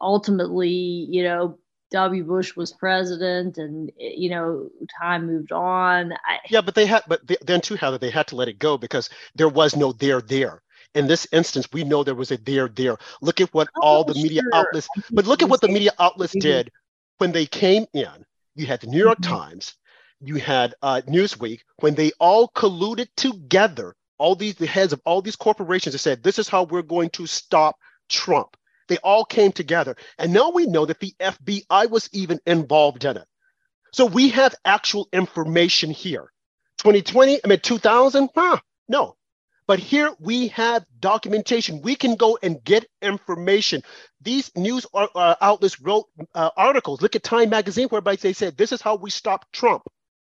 ultimately, 0.01 0.71
you 0.71 1.23
know, 1.23 1.59
W. 1.91 2.25
Bush 2.25 2.55
was 2.55 2.73
president, 2.73 3.57
and 3.57 3.91
you 3.97 4.29
know, 4.31 4.69
time 5.01 5.27
moved 5.27 5.53
on. 5.53 6.13
I, 6.13 6.39
yeah, 6.51 6.61
but 6.61 6.75
they 6.75 6.85
had, 6.85 7.03
but 7.09 7.21
then 7.47 7.61
too, 7.61 7.77
Heather, 7.77 7.99
they 7.99 8.11
had 8.11 8.27
to 8.29 8.37
let 8.37 8.49
it 8.49 8.59
go 8.59 8.77
because 8.77 9.09
there 9.35 9.49
was 9.49 9.77
no 9.77 9.93
there 9.93 10.21
there 10.21 10.63
in 10.95 11.07
this 11.07 11.27
instance, 11.33 11.69
we 11.73 11.85
know 11.85 12.03
there 12.03 12.15
was 12.15 12.31
a 12.31 12.37
there 12.39 12.69
there. 12.69 12.97
Look 13.21 13.41
at 13.41 13.53
what 13.55 13.69
oh, 13.77 13.81
all 13.83 14.05
the 14.05 14.15
media 14.15 14.43
outlets, 14.53 14.89
but 15.11 15.27
look 15.27 15.43
at 15.43 15.49
what 15.49 15.61
the 15.61 15.69
media 15.69 15.93
outlets 15.99 16.35
did 16.39 16.71
when 17.19 17.33
they 17.33 17.47
came 17.47 17.87
in. 17.93 18.25
You 18.55 18.67
had 18.67 18.81
the 18.81 18.87
New 18.87 18.99
York 18.99 19.19
mm-hmm. 19.21 19.35
Times, 19.35 19.75
you 20.21 20.37
had 20.37 20.75
uh, 20.83 21.03
Newsweek, 21.07 21.61
when 21.81 21.95
they 21.95 22.13
all 22.19 22.49
colluded 22.49 23.09
together, 23.17 23.95
all 24.19 24.35
these 24.35 24.57
the 24.57 24.67
heads 24.67 24.93
of 24.93 25.01
all 25.05 25.23
these 25.23 25.37
corporations 25.37 25.95
that 25.95 25.99
said, 25.99 26.23
this 26.23 26.39
is 26.39 26.49
how 26.49 26.65
we're 26.65 26.83
going 26.83 27.11
to 27.11 27.27
stop 27.27 27.77
Trump. 28.09 28.57
They 28.89 28.99
all 28.99 29.25
came 29.25 29.53
together. 29.53 29.97
And 30.19 30.33
now 30.33 30.51
we 30.51 30.67
know 30.67 30.87
that 30.87 31.01
the 31.01 31.15
FBI 31.21 31.91
was 31.91 32.09
even 32.13 32.41
involved 32.47 33.05
in 33.05 33.17
it. 33.17 33.27
So 33.93 34.07
we 34.07 34.31
have 34.31 34.55
actual 34.65 35.09
information 35.13 35.91
here. 35.91 36.31
2020, 36.79 37.41
I 37.45 37.49
mean 37.49 37.61
2000, 37.61 38.31
huh? 38.35 38.59
No, 38.89 39.17
but 39.69 39.79
here 39.79 40.15
we 40.19 40.49
have 40.49 40.87
documentation. 40.99 41.83
We 41.83 41.95
can 41.95 42.17
go 42.17 42.39
and 42.43 42.65
get 42.65 42.87
information. 43.03 43.83
These 44.23 44.51
news 44.57 44.87
uh, 44.95 45.35
outlets 45.41 45.79
wrote 45.79 46.07
uh, 46.35 46.51
articles. 46.57 47.03
Look 47.03 47.17
at 47.17 47.23
Time 47.23 47.51
Magazine, 47.51 47.89
whereby 47.89 48.17
they 48.17 48.33
said, 48.33 48.57
This 48.57 48.73
is 48.73 48.81
how 48.81 48.97
we 48.97 49.11
stop 49.11 49.45
Trump. 49.53 49.83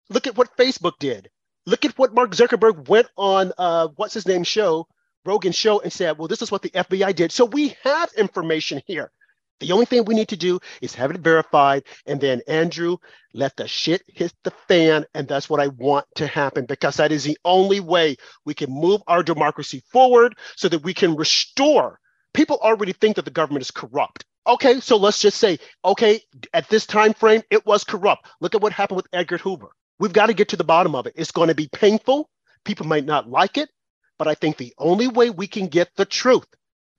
Look 0.09 0.27
at 0.27 0.37
what 0.39 0.57
Facebook 0.57 0.95
did. 0.99 1.29
Look 1.67 1.85
at 1.85 1.99
what 1.99 2.15
Mark 2.15 2.31
Zuckerberg 2.31 2.89
went 2.89 3.09
on, 3.17 3.53
uh, 3.59 3.89
what's 3.97 4.15
his 4.15 4.27
name, 4.27 4.45
show, 4.45 4.87
Rogan 5.25 5.53
show, 5.53 5.81
and 5.81 5.93
said, 5.93 6.17
Well, 6.17 6.29
this 6.29 6.43
is 6.43 6.53
what 6.53 6.63
the 6.63 6.71
FBI 6.71 7.15
did. 7.15 7.33
So 7.33 7.45
we 7.45 7.77
have 7.83 8.11
information 8.17 8.81
here. 8.87 9.11
The 9.59 9.73
only 9.73 9.87
thing 9.87 10.05
we 10.05 10.15
need 10.15 10.29
to 10.29 10.37
do 10.37 10.61
is 10.83 10.95
have 10.95 11.11
it 11.11 11.19
verified. 11.19 11.85
And 12.07 12.21
then, 12.21 12.43
Andrew, 12.47 12.99
let 13.33 13.57
the 13.57 13.67
shit 13.67 14.03
hit 14.07 14.33
the 14.45 14.51
fan. 14.69 15.07
And 15.15 15.27
that's 15.27 15.49
what 15.49 15.61
I 15.61 15.69
want 15.69 16.07
to 16.17 16.27
happen 16.27 16.67
because 16.67 16.97
that 16.97 17.11
is 17.11 17.25
the 17.25 17.39
only 17.45 17.81
way 17.81 18.17
we 18.45 18.55
can 18.55 18.71
move 18.71 19.03
our 19.07 19.23
democracy 19.23 19.83
forward 19.91 20.37
so 20.57 20.69
that 20.69 20.85
we 20.85 20.93
can 20.93 21.17
restore. 21.17 21.99
People 22.35 22.59
already 22.63 22.93
think 22.93 23.17
that 23.17 23.25
the 23.25 23.31
government 23.31 23.63
is 23.63 23.71
corrupt. 23.71 24.25
Okay, 24.47 24.79
so 24.79 24.97
let's 24.97 25.21
just 25.21 25.39
say, 25.39 25.59
okay, 25.85 26.21
at 26.53 26.69
this 26.69 26.87
time 26.87 27.15
frame, 27.15 27.43
it 27.51 27.67
was 27.67 27.83
corrupt. 27.83 28.27
Look 28.41 28.55
at 28.55 28.61
what 28.61 28.73
happened 28.73 28.99
with 28.99 29.09
Edgar 29.13 29.39
Hoover. 29.39 29.71
We've 29.99 30.13
got 30.13 30.27
to 30.27 30.35
get 30.35 30.51
to 30.51 30.57
the 30.57 30.65
bottom 30.65 30.95
of 30.95 31.07
it. 31.07 31.15
It's 31.17 31.33
going 31.33 31.49
to 31.49 31.55
be 31.55 31.69
painful. 31.69 32.29
People 32.65 32.87
might 32.87 33.05
not 33.05 33.31
like 33.31 33.59
it, 33.59 33.71
but 34.19 34.29
I 34.29 34.35
think 34.35 34.57
the 34.57 34.75
only 34.79 35.09
way 35.09 35.31
we 35.31 35.47
can 35.47 35.69
get 35.69 35.91
the 35.97 36.05
truth 36.05 36.47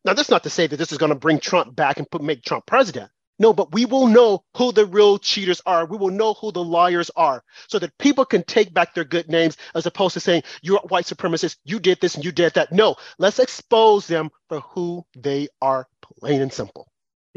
now, 0.08 0.14
that's 0.14 0.30
not 0.30 0.44
to 0.44 0.50
say 0.50 0.68
that 0.68 0.78
this 0.78 0.94
is 0.94 0.98
going 0.98 1.10
to 1.10 1.16
bring 1.16 1.38
Trump 1.38 1.76
back 1.76 1.98
and 1.98 2.10
put, 2.10 2.24
make 2.24 2.42
Trump 2.42 2.66
president. 2.66 3.12
No, 3.40 3.52
but 3.54 3.74
we 3.74 3.84
will 3.86 4.08
know 4.08 4.46
who 4.56 4.72
the 4.72 4.86
real 4.86 5.20
cheaters 5.20 5.62
are. 5.66 5.86
We 5.86 5.98
will 5.98 6.12
know 6.12 6.34
who 6.34 6.54
the 6.54 6.64
liars 6.64 7.12
are 7.16 7.44
so 7.68 7.78
that 7.80 7.98
people 7.98 8.24
can 8.24 8.44
take 8.44 8.74
back 8.74 8.96
their 8.96 9.04
good 9.04 9.28
names 9.28 9.58
as 9.76 9.86
opposed 9.86 10.14
to 10.14 10.22
saying, 10.22 10.44
you're 10.62 10.80
white 10.80 11.06
supremacist, 11.06 11.58
you 11.66 11.80
did 11.82 12.00
this 12.00 12.16
and 12.16 12.24
you 12.24 12.32
did 12.32 12.54
that. 12.54 12.72
No, 12.72 12.96
let's 13.20 13.40
expose 13.40 14.08
them 14.08 14.30
for 14.48 14.62
who 14.62 15.06
they 15.16 15.50
are, 15.62 15.88
plain 16.02 16.42
and 16.42 16.54
simple. 16.54 16.88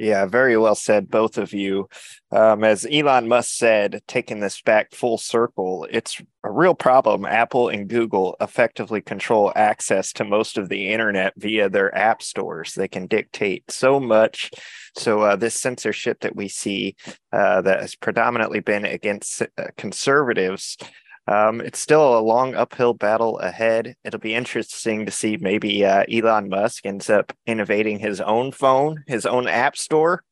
Yeah, 0.00 0.24
very 0.24 0.56
well 0.56 0.74
said, 0.74 1.10
both 1.10 1.36
of 1.36 1.52
you. 1.52 1.86
Um, 2.32 2.64
as 2.64 2.86
Elon 2.90 3.28
Musk 3.28 3.50
said, 3.50 4.00
taking 4.08 4.40
this 4.40 4.62
back 4.62 4.94
full 4.94 5.18
circle, 5.18 5.86
it's 5.90 6.22
a 6.42 6.50
real 6.50 6.74
problem. 6.74 7.26
Apple 7.26 7.68
and 7.68 7.86
Google 7.86 8.34
effectively 8.40 9.02
control 9.02 9.52
access 9.54 10.10
to 10.14 10.24
most 10.24 10.56
of 10.56 10.70
the 10.70 10.88
internet 10.88 11.34
via 11.36 11.68
their 11.68 11.94
app 11.94 12.22
stores. 12.22 12.72
They 12.72 12.88
can 12.88 13.08
dictate 13.08 13.70
so 13.70 14.00
much. 14.00 14.50
So, 14.96 15.20
uh, 15.20 15.36
this 15.36 15.60
censorship 15.60 16.20
that 16.20 16.34
we 16.34 16.48
see 16.48 16.96
uh, 17.30 17.60
that 17.60 17.82
has 17.82 17.94
predominantly 17.94 18.60
been 18.60 18.86
against 18.86 19.42
uh, 19.42 19.46
conservatives 19.76 20.78
um, 21.26 21.60
it's 21.60 21.78
still 21.78 22.18
a 22.18 22.20
long 22.20 22.54
uphill 22.54 22.94
battle 22.94 23.38
ahead. 23.38 23.94
It'll 24.04 24.20
be 24.20 24.34
interesting 24.34 25.06
to 25.06 25.12
see 25.12 25.36
maybe 25.36 25.84
uh, 25.84 26.04
Elon 26.10 26.48
Musk 26.48 26.86
ends 26.86 27.08
up 27.10 27.32
innovating 27.46 27.98
his 27.98 28.20
own 28.20 28.52
phone, 28.52 29.04
his 29.06 29.26
own 29.26 29.46
app 29.46 29.76
store. 29.76 30.24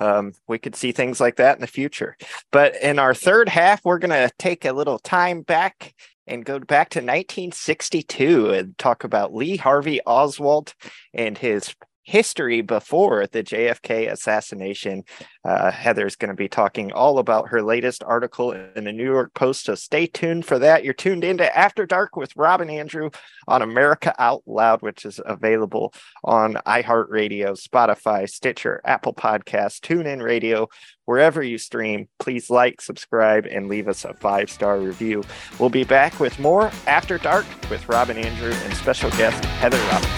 Um, 0.00 0.32
we 0.46 0.58
could 0.58 0.76
see 0.76 0.92
things 0.92 1.20
like 1.20 1.36
that 1.36 1.56
in 1.56 1.60
the 1.60 1.66
future. 1.66 2.16
But 2.52 2.76
in 2.80 2.98
our 2.98 3.14
third 3.14 3.48
half, 3.48 3.84
we're 3.84 3.98
going 3.98 4.10
to 4.10 4.32
take 4.38 4.64
a 4.64 4.72
little 4.72 4.98
time 5.00 5.42
back 5.42 5.92
and 6.28 6.44
go 6.44 6.58
back 6.58 6.90
to 6.90 7.00
1962 7.00 8.50
and 8.50 8.78
talk 8.78 9.02
about 9.02 9.34
Lee 9.34 9.56
Harvey 9.56 10.00
Oswald 10.06 10.74
and 11.14 11.36
his 11.36 11.74
history 12.08 12.62
before 12.62 13.26
the 13.26 13.42
JFK 13.42 14.10
assassination. 14.10 15.04
Uh, 15.44 15.70
Heather's 15.70 16.16
going 16.16 16.30
to 16.30 16.34
be 16.34 16.48
talking 16.48 16.90
all 16.90 17.18
about 17.18 17.50
her 17.50 17.62
latest 17.62 18.02
article 18.02 18.52
in 18.52 18.84
the 18.84 18.92
New 18.92 19.04
York 19.04 19.34
Post. 19.34 19.66
So 19.66 19.74
stay 19.74 20.06
tuned 20.06 20.46
for 20.46 20.58
that. 20.58 20.84
You're 20.84 20.94
tuned 20.94 21.22
into 21.22 21.54
After 21.56 21.84
Dark 21.84 22.16
with 22.16 22.34
Rob 22.34 22.62
and 22.62 22.70
Andrew 22.70 23.10
on 23.46 23.60
America 23.60 24.14
Out 24.18 24.42
Loud, 24.46 24.80
which 24.80 25.04
is 25.04 25.20
available 25.26 25.92
on 26.24 26.54
iHeartRadio, 26.66 27.60
Spotify, 27.60 28.26
Stitcher, 28.26 28.80
Apple 28.86 29.12
Podcasts, 29.12 29.78
TuneIn 29.78 30.22
Radio, 30.22 30.66
wherever 31.04 31.42
you 31.42 31.58
stream. 31.58 32.08
Please 32.18 32.48
like, 32.48 32.80
subscribe, 32.80 33.44
and 33.44 33.68
leave 33.68 33.86
us 33.86 34.06
a 34.06 34.14
five 34.14 34.48
star 34.48 34.78
review. 34.78 35.24
We'll 35.58 35.68
be 35.68 35.84
back 35.84 36.18
with 36.18 36.38
more 36.38 36.70
After 36.86 37.18
Dark 37.18 37.44
with 37.68 37.86
Rob 37.86 38.08
and 38.08 38.18
Andrew 38.18 38.52
and 38.52 38.72
special 38.72 39.10
guest 39.10 39.44
Heather 39.44 39.78
Robinson. 39.90 40.17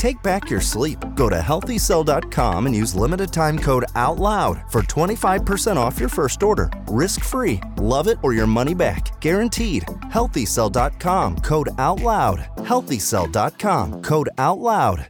Take 0.00 0.22
back 0.22 0.48
your 0.48 0.62
sleep. 0.62 0.98
Go 1.14 1.28
to 1.28 1.36
healthycell.com 1.36 2.64
and 2.64 2.74
use 2.74 2.94
limited 2.94 3.34
time 3.34 3.58
code 3.58 3.84
OUTLOUD 3.94 4.70
for 4.72 4.80
25% 4.80 5.76
off 5.76 6.00
your 6.00 6.08
first 6.08 6.42
order. 6.42 6.70
Risk 6.88 7.22
free. 7.22 7.60
Love 7.76 8.08
it 8.08 8.16
or 8.22 8.32
your 8.32 8.46
money 8.46 8.72
back. 8.72 9.20
Guaranteed. 9.20 9.82
Healthycell.com 10.10 11.40
code 11.40 11.68
OUTLOUD. 11.76 12.38
Healthycell.com 12.64 14.00
code 14.00 14.30
OUTLOUD. 14.38 15.08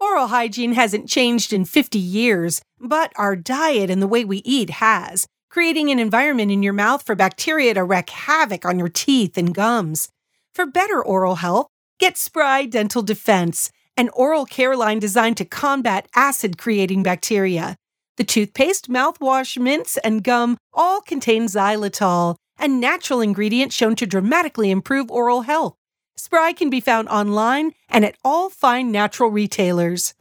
Oral 0.00 0.26
hygiene 0.26 0.74
hasn't 0.74 1.08
changed 1.08 1.54
in 1.54 1.64
50 1.64 1.98
years, 1.98 2.60
but 2.78 3.14
our 3.16 3.36
diet 3.36 3.88
and 3.88 4.02
the 4.02 4.06
way 4.06 4.22
we 4.22 4.42
eat 4.44 4.68
has, 4.68 5.26
creating 5.50 5.88
an 5.88 5.98
environment 5.98 6.52
in 6.52 6.62
your 6.62 6.74
mouth 6.74 7.02
for 7.02 7.14
bacteria 7.14 7.72
to 7.72 7.82
wreak 7.82 8.10
havoc 8.10 8.66
on 8.66 8.78
your 8.78 8.90
teeth 8.90 9.38
and 9.38 9.54
gums. 9.54 10.10
For 10.54 10.66
better 10.66 11.02
oral 11.02 11.36
health, 11.36 11.68
get 11.98 12.18
Spry 12.18 12.66
Dental 12.66 13.00
Defense 13.00 13.70
an 13.96 14.10
oral 14.10 14.44
care 14.44 14.76
line 14.76 14.98
designed 14.98 15.36
to 15.38 15.44
combat 15.44 16.08
acid 16.14 16.58
creating 16.58 17.02
bacteria. 17.02 17.76
The 18.16 18.24
toothpaste, 18.24 18.88
mouthwash, 18.88 19.58
mints, 19.58 19.96
and 19.98 20.22
gum 20.22 20.58
all 20.72 21.00
contain 21.00 21.46
xylitol, 21.46 22.36
a 22.58 22.68
natural 22.68 23.20
ingredient 23.20 23.72
shown 23.72 23.96
to 23.96 24.06
dramatically 24.06 24.70
improve 24.70 25.10
oral 25.10 25.42
health. 25.42 25.74
Spry 26.16 26.52
can 26.52 26.70
be 26.70 26.80
found 26.80 27.08
online 27.08 27.72
and 27.88 28.04
at 28.04 28.16
all 28.24 28.48
fine 28.48 28.90
natural 28.90 29.30
retailers. 29.30 30.14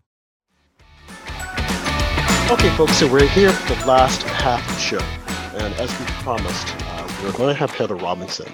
Okay, 2.52 2.70
folks, 2.76 2.98
so 2.98 3.12
we're 3.12 3.28
here 3.30 3.52
for 3.52 3.76
the 3.76 3.86
last 3.88 4.22
half 4.24 4.62
of 4.70 4.76
the 4.76 4.82
show. 4.82 5.00
And 5.58 5.74
as 5.76 5.90
we 6.00 6.06
promised, 6.22 6.68
uh, 6.90 7.08
we're 7.24 7.32
going 7.32 7.50
to 7.50 7.60
have 7.60 7.72
Heather 7.72 7.96
Robinson 7.96 8.52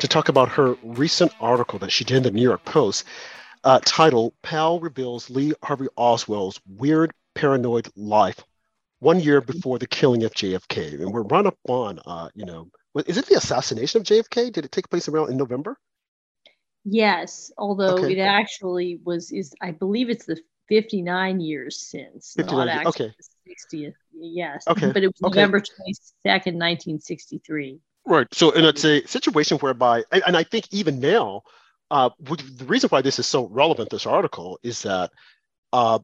to 0.00 0.08
talk 0.08 0.28
about 0.28 0.48
her 0.48 0.76
recent 0.82 1.32
article 1.40 1.78
that 1.78 1.92
she 1.92 2.04
did 2.04 2.18
in 2.18 2.22
the 2.24 2.30
New 2.32 2.42
York 2.42 2.64
Post 2.64 3.04
uh, 3.64 3.80
title 3.84 4.34
Pal 4.42 4.80
reveals 4.80 5.30
Lee 5.30 5.52
Harvey 5.62 5.88
Oswald's 5.96 6.60
weird 6.66 7.12
paranoid 7.34 7.88
life 7.96 8.42
one 8.98 9.20
year 9.20 9.40
before 9.40 9.78
the 9.78 9.86
killing 9.86 10.24
of 10.24 10.32
JFK. 10.32 11.00
And 11.00 11.12
we're 11.12 11.22
run 11.22 11.46
up 11.46 11.58
on, 11.68 12.00
uh, 12.06 12.28
you 12.34 12.44
know, 12.44 12.68
is 13.06 13.16
it 13.16 13.26
the 13.26 13.36
assassination 13.36 14.00
of 14.00 14.06
JFK? 14.06 14.52
Did 14.52 14.64
it 14.64 14.72
take 14.72 14.88
place 14.90 15.08
around 15.08 15.30
in 15.30 15.36
November? 15.36 15.78
Yes, 16.84 17.52
although 17.56 17.96
okay. 17.98 18.12
it 18.12 18.20
actually 18.20 19.00
was, 19.04 19.30
is 19.30 19.54
I 19.60 19.70
believe 19.70 20.10
it's 20.10 20.26
the 20.26 20.38
59 20.68 21.40
years 21.40 21.80
since. 21.80 22.34
59 22.36 22.66
not 22.66 22.86
okay. 22.86 23.12
60th. 23.48 23.94
Yes. 24.14 24.64
Okay. 24.68 24.90
But 24.90 25.02
it 25.02 25.08
was 25.08 25.20
okay. 25.22 25.40
November 25.40 25.60
22nd, 25.60 26.54
1963. 26.54 27.80
Right. 28.04 28.26
So, 28.32 28.52
and 28.52 28.66
it's 28.66 28.84
a 28.84 29.04
situation 29.06 29.58
whereby, 29.58 30.04
and 30.10 30.36
I 30.36 30.42
think 30.42 30.66
even 30.72 30.98
now, 30.98 31.42
uh, 31.92 32.08
the 32.20 32.64
reason 32.64 32.88
why 32.88 33.02
this 33.02 33.18
is 33.18 33.26
so 33.26 33.46
relevant, 33.48 33.90
this 33.90 34.06
article, 34.06 34.58
is 34.62 34.80
that 34.82 35.10
uh, 35.74 35.98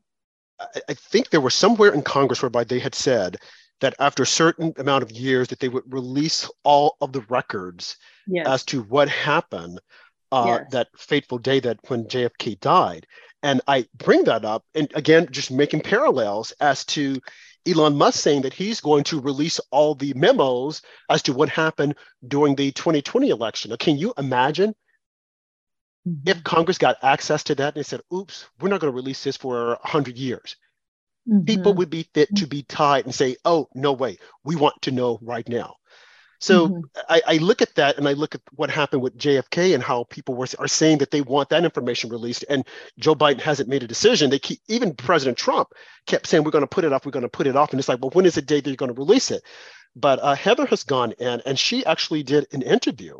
I, 0.60 0.92
think 0.92 1.30
there 1.30 1.40
was 1.40 1.54
somewhere 1.54 1.94
in 1.94 2.02
Congress 2.02 2.42
whereby 2.42 2.64
they 2.64 2.78
had 2.78 2.94
said 2.94 3.38
that 3.80 3.94
after 3.98 4.22
a 4.24 4.26
certain 4.26 4.74
amount 4.76 5.02
of 5.02 5.10
years 5.10 5.48
that 5.48 5.60
they 5.60 5.70
would 5.70 5.90
release 5.90 6.50
all 6.62 6.96
of 7.00 7.12
the 7.12 7.22
records 7.30 7.96
yes. 8.26 8.46
as 8.46 8.64
to 8.66 8.82
what 8.82 9.08
happened 9.08 9.80
uh, 10.30 10.58
yes. 10.60 10.72
that 10.72 10.88
fateful 10.98 11.38
day 11.38 11.58
that 11.60 11.78
when 11.88 12.04
JFK 12.04 12.60
died. 12.60 13.06
And 13.42 13.62
I 13.66 13.86
bring 13.96 14.24
that 14.24 14.44
up, 14.44 14.64
and 14.74 14.92
again, 14.94 15.28
just 15.30 15.50
making 15.50 15.80
parallels 15.80 16.52
as 16.60 16.84
to 16.86 17.18
Elon 17.66 17.96
Musk 17.96 18.20
saying 18.20 18.42
that 18.42 18.52
he's 18.52 18.82
going 18.82 19.04
to 19.04 19.20
release 19.22 19.58
all 19.70 19.94
the 19.94 20.12
memos 20.12 20.82
as 21.08 21.22
to 21.22 21.32
what 21.32 21.48
happened 21.48 21.94
during 22.26 22.56
the 22.56 22.72
2020 22.72 23.30
election. 23.30 23.70
Now, 23.70 23.76
can 23.76 23.96
you 23.96 24.12
imagine 24.18 24.74
Mm-hmm. 26.08 26.28
If 26.28 26.44
Congress 26.44 26.78
got 26.78 26.96
access 27.02 27.42
to 27.44 27.54
that 27.56 27.74
and 27.74 27.76
they 27.76 27.82
said, 27.82 28.00
oops, 28.12 28.48
we're 28.60 28.68
not 28.68 28.80
going 28.80 28.92
to 28.92 28.96
release 28.96 29.22
this 29.22 29.36
for 29.36 29.68
100 29.82 30.16
years, 30.16 30.56
mm-hmm. 31.28 31.44
people 31.44 31.74
would 31.74 31.90
be 31.90 32.08
fit 32.14 32.34
to 32.36 32.46
be 32.46 32.62
tied 32.62 33.04
and 33.04 33.14
say, 33.14 33.36
oh, 33.44 33.68
no 33.74 33.92
way, 33.92 34.18
we 34.44 34.56
want 34.56 34.80
to 34.82 34.90
know 34.90 35.18
right 35.22 35.48
now. 35.48 35.76
So 36.40 36.68
mm-hmm. 36.68 36.80
I, 37.08 37.20
I, 37.26 37.36
look 37.38 37.62
at 37.62 37.74
that 37.74 37.98
and 37.98 38.08
I 38.08 38.12
look 38.12 38.36
at 38.36 38.40
what 38.54 38.70
happened 38.70 39.02
with 39.02 39.18
JFK 39.18 39.74
and 39.74 39.82
how 39.82 40.04
people 40.04 40.36
were, 40.36 40.46
are 40.60 40.68
saying 40.68 40.98
that 40.98 41.10
they 41.10 41.20
want 41.20 41.48
that 41.48 41.64
information 41.64 42.10
released. 42.10 42.44
And 42.48 42.64
Joe 42.96 43.16
Biden 43.16 43.40
hasn't 43.40 43.68
made 43.68 43.82
a 43.82 43.88
decision. 43.88 44.30
They 44.30 44.38
keep, 44.38 44.60
even 44.68 44.94
President 44.94 45.36
Trump 45.36 45.70
kept 46.06 46.28
saying, 46.28 46.44
we're 46.44 46.52
going 46.52 46.62
to 46.62 46.68
put 46.68 46.84
it 46.84 46.92
off, 46.92 47.04
we're 47.04 47.10
going 47.10 47.24
to 47.24 47.28
put 47.28 47.48
it 47.48 47.56
off. 47.56 47.72
And 47.72 47.80
it's 47.80 47.88
like, 47.88 48.00
well, 48.00 48.10
when 48.12 48.24
is 48.24 48.36
the 48.36 48.42
day 48.42 48.60
that 48.60 48.70
you're 48.70 48.76
going 48.76 48.94
to 48.94 49.00
release 49.00 49.32
it? 49.32 49.42
But 49.96 50.20
uh, 50.22 50.36
Heather 50.36 50.66
has 50.66 50.84
gone 50.84 51.12
in 51.18 51.42
and 51.44 51.58
she 51.58 51.84
actually 51.84 52.22
did 52.22 52.46
an 52.52 52.62
interview 52.62 53.18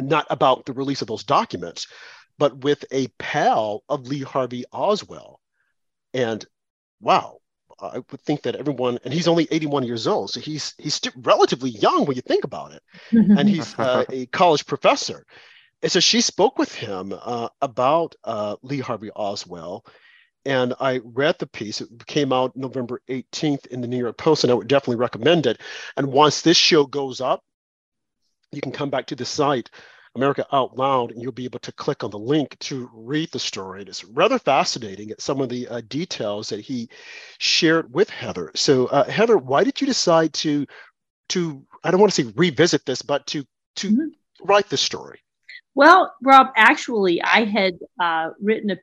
not 0.00 0.26
about 0.30 0.64
the 0.64 0.72
release 0.72 1.02
of 1.02 1.08
those 1.08 1.24
documents, 1.24 1.86
but 2.38 2.64
with 2.64 2.84
a 2.90 3.08
pal 3.18 3.82
of 3.88 4.06
Lee 4.06 4.22
Harvey 4.22 4.64
Oswald. 4.72 5.38
And 6.14 6.44
wow, 7.00 7.38
I 7.80 7.98
would 7.98 8.20
think 8.20 8.42
that 8.42 8.56
everyone, 8.56 8.98
and 9.04 9.12
he's 9.12 9.28
only 9.28 9.48
81 9.50 9.84
years 9.84 10.06
old, 10.06 10.30
so 10.30 10.40
he's 10.40 10.74
he's 10.78 10.94
still 10.94 11.12
relatively 11.16 11.70
young 11.70 12.04
when 12.04 12.16
you 12.16 12.22
think 12.22 12.44
about 12.44 12.72
it, 12.72 12.82
and 13.12 13.48
he's 13.48 13.78
uh, 13.78 14.04
a 14.10 14.26
college 14.26 14.66
professor. 14.66 15.26
And 15.82 15.90
so 15.90 15.98
she 15.98 16.20
spoke 16.20 16.58
with 16.58 16.72
him 16.72 17.12
uh, 17.20 17.48
about 17.60 18.14
uh, 18.22 18.56
Lee 18.62 18.78
Harvey 18.78 19.10
Oswald, 19.10 19.86
and 20.44 20.74
I 20.80 21.00
read 21.04 21.38
the 21.38 21.46
piece. 21.46 21.80
It 21.80 22.06
came 22.06 22.32
out 22.32 22.56
November 22.56 23.00
18th 23.08 23.66
in 23.66 23.80
the 23.80 23.88
New 23.88 23.98
York 23.98 24.16
Post, 24.16 24.44
and 24.44 24.50
I 24.50 24.54
would 24.54 24.68
definitely 24.68 24.96
recommend 24.96 25.46
it. 25.46 25.60
And 25.96 26.12
once 26.12 26.42
this 26.42 26.56
show 26.56 26.86
goes 26.86 27.20
up, 27.20 27.42
you 28.52 28.60
can 28.60 28.72
come 28.72 28.90
back 28.90 29.06
to 29.06 29.16
the 29.16 29.24
site 29.24 29.70
America 30.14 30.46
Out 30.52 30.76
Loud, 30.76 31.10
and 31.10 31.22
you'll 31.22 31.32
be 31.32 31.46
able 31.46 31.58
to 31.60 31.72
click 31.72 32.04
on 32.04 32.10
the 32.10 32.18
link 32.18 32.58
to 32.60 32.90
read 32.92 33.30
the 33.32 33.38
story. 33.38 33.80
And 33.80 33.88
it's 33.88 34.04
rather 34.04 34.38
fascinating 34.38 35.10
at 35.10 35.22
some 35.22 35.40
of 35.40 35.48
the 35.48 35.66
uh, 35.68 35.80
details 35.88 36.50
that 36.50 36.60
he 36.60 36.88
shared 37.38 37.92
with 37.94 38.10
Heather. 38.10 38.52
So, 38.54 38.86
uh, 38.86 39.04
Heather, 39.04 39.38
why 39.38 39.64
did 39.64 39.80
you 39.80 39.86
decide 39.86 40.32
to 40.34 40.66
to 41.30 41.64
I 41.82 41.90
don't 41.90 42.00
want 42.00 42.12
to 42.12 42.24
say 42.24 42.32
revisit 42.36 42.84
this, 42.84 43.00
but 43.00 43.26
to 43.28 43.44
to 43.76 43.90
mm-hmm. 43.90 44.08
write 44.44 44.68
this 44.68 44.82
story? 44.82 45.20
Well, 45.74 46.14
Rob, 46.22 46.48
actually, 46.56 47.22
I 47.22 47.44
had 47.44 47.78
uh, 47.98 48.30
written 48.38 48.72
a, 48.72 48.76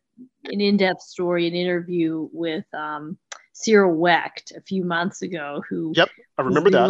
an 0.45 0.59
in-depth 0.59 1.03
story, 1.03 1.47
an 1.47 1.53
interview 1.53 2.27
with 2.33 2.65
um, 2.73 3.19
Cyril 3.53 3.95
Wecht 3.95 4.51
a 4.57 4.61
few 4.61 4.83
months 4.83 5.21
ago, 5.21 5.61
who 5.69 5.93
yep, 5.95 6.09
I 6.39 6.41
remember 6.41 6.71
that 6.71 6.89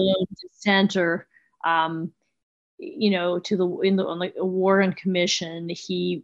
center 0.53 1.27
Um, 1.65 2.13
you 2.80 3.11
know, 3.11 3.39
to 3.39 3.57
the 3.57 3.67
in 3.80 3.97
the 3.97 4.05
on 4.05 4.32
Warren 4.38 4.93
Commission. 4.93 5.69
He 5.69 6.23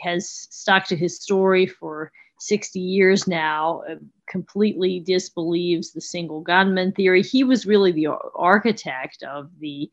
has 0.00 0.28
stuck 0.50 0.86
to 0.86 0.96
his 0.96 1.20
story 1.20 1.66
for 1.66 2.12
60 2.40 2.78
years 2.80 3.26
now. 3.26 3.82
Uh, 3.90 3.96
completely 4.28 5.00
disbelieves 5.00 5.92
the 5.92 6.00
single 6.00 6.40
gunman 6.40 6.92
theory. 6.92 7.22
He 7.22 7.44
was 7.44 7.66
really 7.66 7.92
the 7.92 8.08
architect 8.34 9.22
of 9.22 9.50
the 9.60 9.90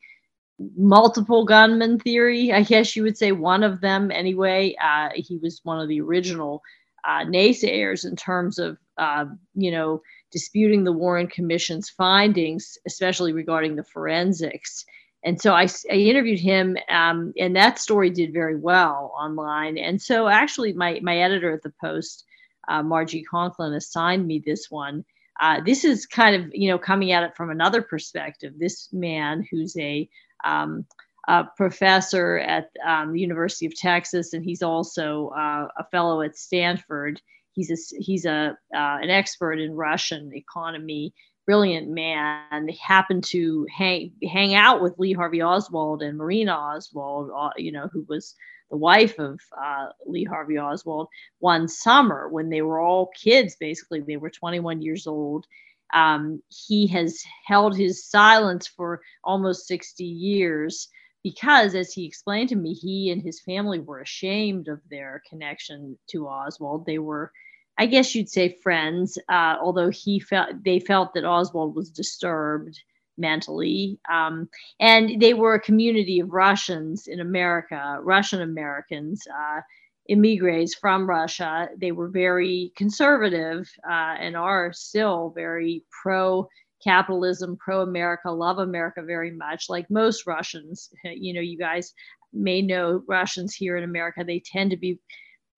multiple 0.78 1.45
gunman 1.45 1.99
theory. 1.99 2.51
I 2.51 2.64
guess 2.64 2.95
you 2.95 3.03
would 3.03 3.18
say 3.18 3.32
one 3.32 3.64
of 3.64 3.82
them 3.82 4.11
anyway. 4.11 4.76
Uh, 4.82 5.09
he 5.16 5.38
was 5.38 5.61
one 5.64 5.80
of 5.80 5.88
the 5.88 6.01
original 6.01 6.61
uh, 7.05 7.26
naysayers 7.26 8.05
in 8.05 8.16
terms 8.16 8.59
of 8.59 8.78
uh, 8.97 9.26
you 9.55 9.72
know 9.72 10.01
disputing 10.32 10.84
the 10.84 10.91
Warren 10.91 11.28
Commission's 11.28 11.89
findings, 11.89 12.78
especially 12.88 13.34
regarding 13.34 13.76
the 13.76 13.84
forensics 13.84 14.86
and 15.24 15.41
so 15.41 15.53
I, 15.53 15.67
I 15.89 15.95
interviewed 15.95 16.39
him, 16.39 16.78
um, 16.89 17.34
and 17.38 17.55
that 17.55 17.80
story 17.80 18.09
did 18.09 18.34
very 18.34 18.57
well 18.57 19.13
online. 19.17 19.78
And 19.78 20.01
so 20.01 20.28
actually, 20.28 20.74
my 20.74 20.99
my 21.01 21.17
editor 21.19 21.51
at 21.51 21.63
the 21.63 21.74
Post, 21.82 22.26
uh, 22.67 22.84
Margie 22.84 23.24
Conklin, 23.24 23.74
assigned 23.74 24.28
me 24.28 24.43
this 24.45 24.69
one. 24.69 25.05
Uh, 25.39 25.61
this 25.65 25.86
is 25.86 26.05
kind 26.05 26.36
of 26.36 26.51
you 26.53 26.69
know 26.69 26.78
coming 26.78 27.11
at 27.13 27.24
it 27.24 27.36
from 27.38 27.49
another 27.51 27.82
perspective. 27.82 28.53
This 28.57 28.89
man 28.91 29.47
who's 29.49 29.76
a, 29.78 30.09
um, 30.43 30.86
a 31.28 31.45
professor 31.55 32.39
at 32.39 32.69
um, 32.86 33.13
the 33.13 33.19
University 33.19 33.65
of 33.65 33.76
Texas, 33.76 34.34
and 34.34 34.43
he's 34.43 34.61
also 34.61 35.30
uh, 35.30 35.67
a 35.78 35.86
fellow 35.89 36.21
at 36.21 36.38
Stanford. 36.38 37.21
He's 37.53 37.71
a 37.71 37.78
he's 37.97 38.26
a 38.26 38.57
uh, 38.76 38.97
an 39.01 39.09
expert 39.09 39.53
in 39.53 39.74
Russian 39.74 40.32
economy 40.36 41.13
brilliant 41.46 41.89
man. 41.89 42.68
Happened 42.82 43.24
to 43.26 43.66
hang 43.76 44.14
hang 44.24 44.56
out 44.56 44.82
with 44.82 44.98
Lee 44.98 45.14
Harvey 45.14 45.41
Oswald 45.41 46.02
and 46.02 46.18
Marina 46.18 46.54
Oswald, 46.54 47.32
uh, 47.36 47.50
you 47.58 47.72
know, 47.72 47.88
who 47.91 48.06
was 48.08 48.36
the 48.70 48.78
wife 48.78 49.20
of 49.20 49.39
uh, 49.62 49.88
Lee 50.06 50.24
Harvey 50.24 50.58
Oswald, 50.58 51.08
one 51.39 51.68
summer 51.68 52.28
when 52.30 52.50
they 52.50 52.62
were 52.62 52.80
all 52.80 53.12
kids. 53.22 53.56
Basically, 53.60 54.02
they 54.02 54.18
were 54.18 54.30
21 54.30 54.82
years 54.82 55.08
old. 55.08 55.46
Um, 55.94 56.41
he 56.50 56.88
has 56.88 57.24
held 57.46 57.78
his 57.78 58.10
silence 58.10 58.68
for 58.68 59.02
almost 59.24 59.68
60 59.68 60.04
years 60.04 60.89
because, 61.24 61.76
as 61.76 61.94
he 61.94 62.06
explained 62.06 62.50
to 62.50 62.56
me, 62.56 62.74
he 62.74 63.12
and 63.12 63.22
his 63.22 63.39
family 63.39 63.80
were 63.80 64.00
ashamed 64.00 64.68
of 64.68 64.82
their 64.89 65.22
connection 65.30 65.98
to 66.08 66.28
Oswald. 66.28 66.86
They 66.86 66.98
were 66.98 67.32
I 67.78 67.86
guess 67.88 68.13
you'd 68.13 68.30
say 68.30 68.57
friends, 68.63 69.17
uh, 69.30 69.55
although 69.61 69.89
he 69.89 70.19
felt 70.19 70.63
they 70.63 70.80
felt 70.80 71.13
that 71.13 71.26
Oswald 71.26 71.76
was 71.76 71.89
disturbed 71.89 72.80
mentally. 73.17 73.99
Um, 74.11 74.49
and 74.80 75.21
they 75.21 75.34
were 75.34 75.55
a 75.55 75.59
community 75.61 76.19
of 76.19 76.32
Russians 76.32 77.07
in 77.07 77.19
America, 77.19 77.99
Russian 78.01 78.41
Americans, 78.41 79.24
uh, 79.28 79.61
immigrants 80.09 80.76
from 80.76 81.07
Russia. 81.09 81.69
They 81.80 81.91
were 81.91 82.09
very 82.09 82.71
conservative 82.76 83.69
uh, 83.88 84.15
and 84.19 84.36
are 84.36 84.74
still 84.74 85.32
very 85.36 85.84
pro 86.03 86.47
capitalism, 86.84 87.55
pro 87.57 87.82
America, 87.82 88.30
love 88.30 88.57
America 88.59 89.01
very 89.01 89.32
much, 89.32 89.69
like 89.69 89.89
most 89.89 90.28
Russians. 90.28 90.89
You 91.05 91.34
know, 91.34 91.41
you 91.41 91.57
guys 91.57 91.93
may 92.34 92.61
know 92.61 93.03
Russians 93.07 93.55
here 93.55 93.78
in 93.78 93.84
America, 93.84 94.24
they 94.26 94.41
tend 94.45 94.71
to 94.71 94.78
be 94.78 94.99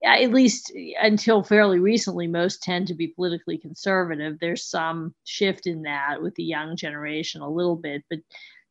at 0.04 0.30
least 0.30 0.72
until 1.00 1.42
fairly 1.42 1.78
recently, 1.78 2.26
most 2.26 2.62
tend 2.62 2.88
to 2.88 2.94
be 2.94 3.08
politically 3.08 3.58
conservative. 3.58 4.38
There's 4.38 4.68
some 4.68 5.14
shift 5.24 5.66
in 5.66 5.82
that 5.82 6.22
with 6.22 6.34
the 6.34 6.44
young 6.44 6.76
generation 6.76 7.40
a 7.40 7.50
little 7.50 7.76
bit, 7.76 8.02
but 8.10 8.20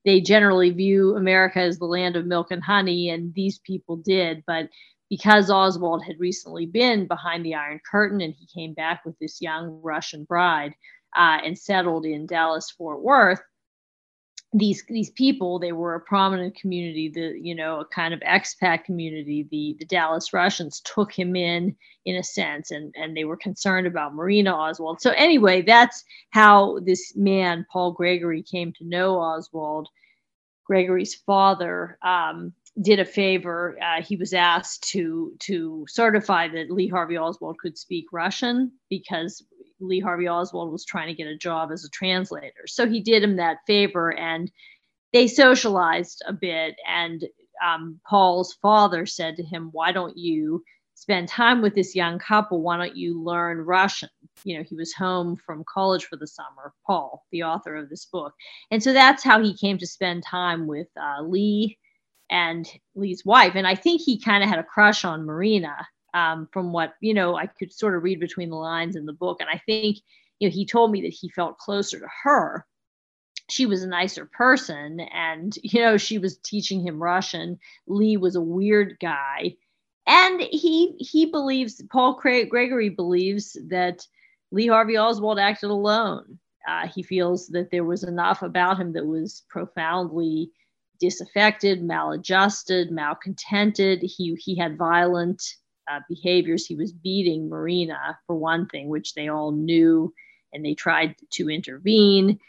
they 0.05 0.21
generally 0.21 0.69
view 0.69 1.15
America 1.15 1.59
as 1.59 1.79
the 1.79 1.85
land 1.85 2.15
of 2.15 2.27
milk 2.27 2.51
and 2.51 2.63
honey, 2.63 3.09
and 3.09 3.33
these 3.33 3.59
people 3.59 3.97
did. 3.97 4.43
But 4.45 4.69
because 5.09 5.49
Oswald 5.49 6.03
had 6.03 6.19
recently 6.19 6.65
been 6.65 7.07
behind 7.07 7.45
the 7.45 7.55
Iron 7.55 7.79
Curtain 7.89 8.21
and 8.21 8.33
he 8.33 8.47
came 8.47 8.73
back 8.73 9.03
with 9.05 9.17
this 9.19 9.41
young 9.41 9.81
Russian 9.83 10.23
bride 10.23 10.73
uh, 11.15 11.39
and 11.43 11.57
settled 11.57 12.05
in 12.05 12.25
Dallas 12.27 12.71
Fort 12.71 13.01
Worth, 13.01 13.41
these 14.57 14.85
these 14.87 15.09
people 15.09 15.59
they 15.59 15.73
were 15.73 15.95
a 15.95 15.99
prominent 15.99 16.55
community 16.55 17.09
the 17.09 17.37
you 17.37 17.53
know 17.53 17.81
a 17.81 17.85
kind 17.85 18.13
of 18.13 18.21
expat 18.21 18.85
community. 18.85 19.47
The 19.51 19.75
the 19.79 19.85
dallas 19.85 20.31
russians 20.33 20.81
took 20.81 21.11
him 21.11 21.35
in 21.35 21.75
in 22.05 22.15
a 22.15 22.23
sense 22.23 22.71
and 22.71 22.93
and 22.95 23.15
they 23.17 23.25
were 23.25 23.37
concerned 23.37 23.85
about 23.85 24.15
marina 24.15 24.55
oswald. 24.55 25.01
So 25.01 25.11
anyway 25.11 25.61
that's 25.61 26.03
how 26.29 26.79
this 26.85 27.13
man 27.17 27.65
paul 27.71 27.91
gregory 27.91 28.41
came 28.41 28.71
to 28.73 28.85
know 28.87 29.19
oswald. 29.19 29.89
Gregory's 30.65 31.13
father 31.13 31.99
um, 32.01 32.51
did 32.81 32.99
a 32.99 33.05
favor. 33.05 33.77
Uh, 33.79 34.01
he 34.01 34.15
was 34.15 34.33
asked 34.33 34.83
to 34.89 35.33
to 35.39 35.85
certify 35.89 36.47
that 36.47 36.71
lee 36.71 36.87
harvey 36.87 37.17
oswald 37.17 37.57
could 37.59 37.77
speak 37.77 38.05
russian 38.13 38.71
because 38.89 39.43
Lee 39.79 39.99
Harvey 39.99 40.27
Oswald 40.27 40.71
was 40.71 40.85
trying 40.85 41.07
to 41.07 41.13
get 41.13 41.27
a 41.27 41.37
job 41.37 41.71
as 41.71 41.83
a 41.83 41.89
translator. 41.89 42.65
So 42.67 42.87
he 42.87 43.01
did 43.01 43.23
him 43.23 43.37
that 43.37 43.57
favor 43.67 44.13
and 44.17 44.51
they 45.13 45.27
socialized 45.27 46.21
a 46.27 46.33
bit. 46.33 46.75
And 46.87 47.23
um, 47.65 47.99
Paul's 48.07 48.53
father 48.61 49.05
said 49.05 49.35
to 49.37 49.43
him, 49.43 49.69
Why 49.71 49.91
don't 49.91 50.17
you 50.17 50.63
spend 50.95 51.27
time 51.27 51.61
with 51.61 51.75
this 51.75 51.95
young 51.95 52.19
couple? 52.19 52.61
Why 52.61 52.77
don't 52.77 52.95
you 52.95 53.21
learn 53.21 53.59
Russian? 53.59 54.09
You 54.43 54.57
know, 54.57 54.63
he 54.63 54.75
was 54.75 54.93
home 54.93 55.35
from 55.35 55.63
college 55.71 56.05
for 56.05 56.17
the 56.17 56.27
summer, 56.27 56.73
Paul, 56.85 57.23
the 57.31 57.43
author 57.43 57.75
of 57.75 57.89
this 57.89 58.05
book. 58.05 58.33
And 58.71 58.81
so 58.81 58.93
that's 58.93 59.23
how 59.23 59.41
he 59.41 59.55
came 59.55 59.77
to 59.77 59.87
spend 59.87 60.23
time 60.23 60.67
with 60.67 60.87
uh, 60.99 61.21
Lee 61.21 61.77
and 62.29 62.67
Lee's 62.95 63.23
wife. 63.25 63.53
And 63.55 63.67
I 63.67 63.75
think 63.75 64.01
he 64.01 64.19
kind 64.19 64.43
of 64.43 64.49
had 64.49 64.59
a 64.59 64.63
crush 64.63 65.05
on 65.05 65.25
Marina 65.25 65.75
um, 66.15 66.47
from 66.51 66.71
what 66.71 66.93
you 67.01 67.13
know 67.13 67.35
I 67.35 67.45
could 67.45 67.71
sort 67.71 67.95
of 67.95 68.01
read 68.01 68.19
between 68.19 68.49
the 68.49 68.55
lines 68.55 68.95
in 68.95 69.05
the 69.05 69.13
book. 69.13 69.41
And 69.41 69.49
I 69.49 69.61
think 69.65 69.97
you 70.39 70.47
know 70.47 70.53
he 70.53 70.65
told 70.65 70.91
me 70.91 71.01
that 71.01 71.13
he 71.13 71.29
felt 71.29 71.59
closer 71.59 71.99
to 71.99 72.07
her. 72.23 72.65
She 73.49 73.67
was 73.67 73.83
a 73.83 73.87
nicer 73.87 74.25
person, 74.25 75.01
and 75.01 75.55
you 75.63 75.81
know 75.81 75.97
she 75.97 76.17
was 76.17 76.39
teaching 76.39 76.85
him 76.85 77.03
Russian. 77.03 77.59
Lee 77.85 78.17
was 78.17 78.35
a 78.35 78.41
weird 78.41 78.97
guy, 78.99 79.55
and 80.07 80.41
he 80.41 80.95
he 80.99 81.25
believes 81.25 81.83
Paul 81.91 82.13
Gregory 82.15 82.89
believes 82.89 83.57
that 83.67 84.07
Lee 84.51 84.67
Harvey 84.67 84.97
Oswald 84.97 85.37
acted 85.37 85.69
alone. 85.69 86.39
Uh, 86.67 86.87
he 86.87 87.03
feels 87.03 87.47
that 87.49 87.69
there 87.69 87.83
was 87.83 88.03
enough 88.03 88.41
about 88.41 88.79
him 88.79 88.93
that 88.93 89.05
was 89.05 89.43
profoundly 89.49 90.49
disaffected, 90.99 91.83
maladjusted, 91.83 92.89
malcontented. 92.89 94.01
He 94.01 94.33
he 94.35 94.57
had 94.57 94.77
violent 94.77 95.43
uh, 95.89 95.99
behaviors. 96.09 96.65
He 96.65 96.75
was 96.75 96.91
beating 96.91 97.49
Marina 97.49 98.17
for 98.25 98.35
one 98.35 98.67
thing, 98.67 98.87
which 98.87 99.13
they 99.13 99.27
all 99.27 99.51
knew, 99.51 100.13
and 100.53 100.65
they 100.65 100.73
tried 100.73 101.15
to 101.33 101.49
intervene, 101.49 102.39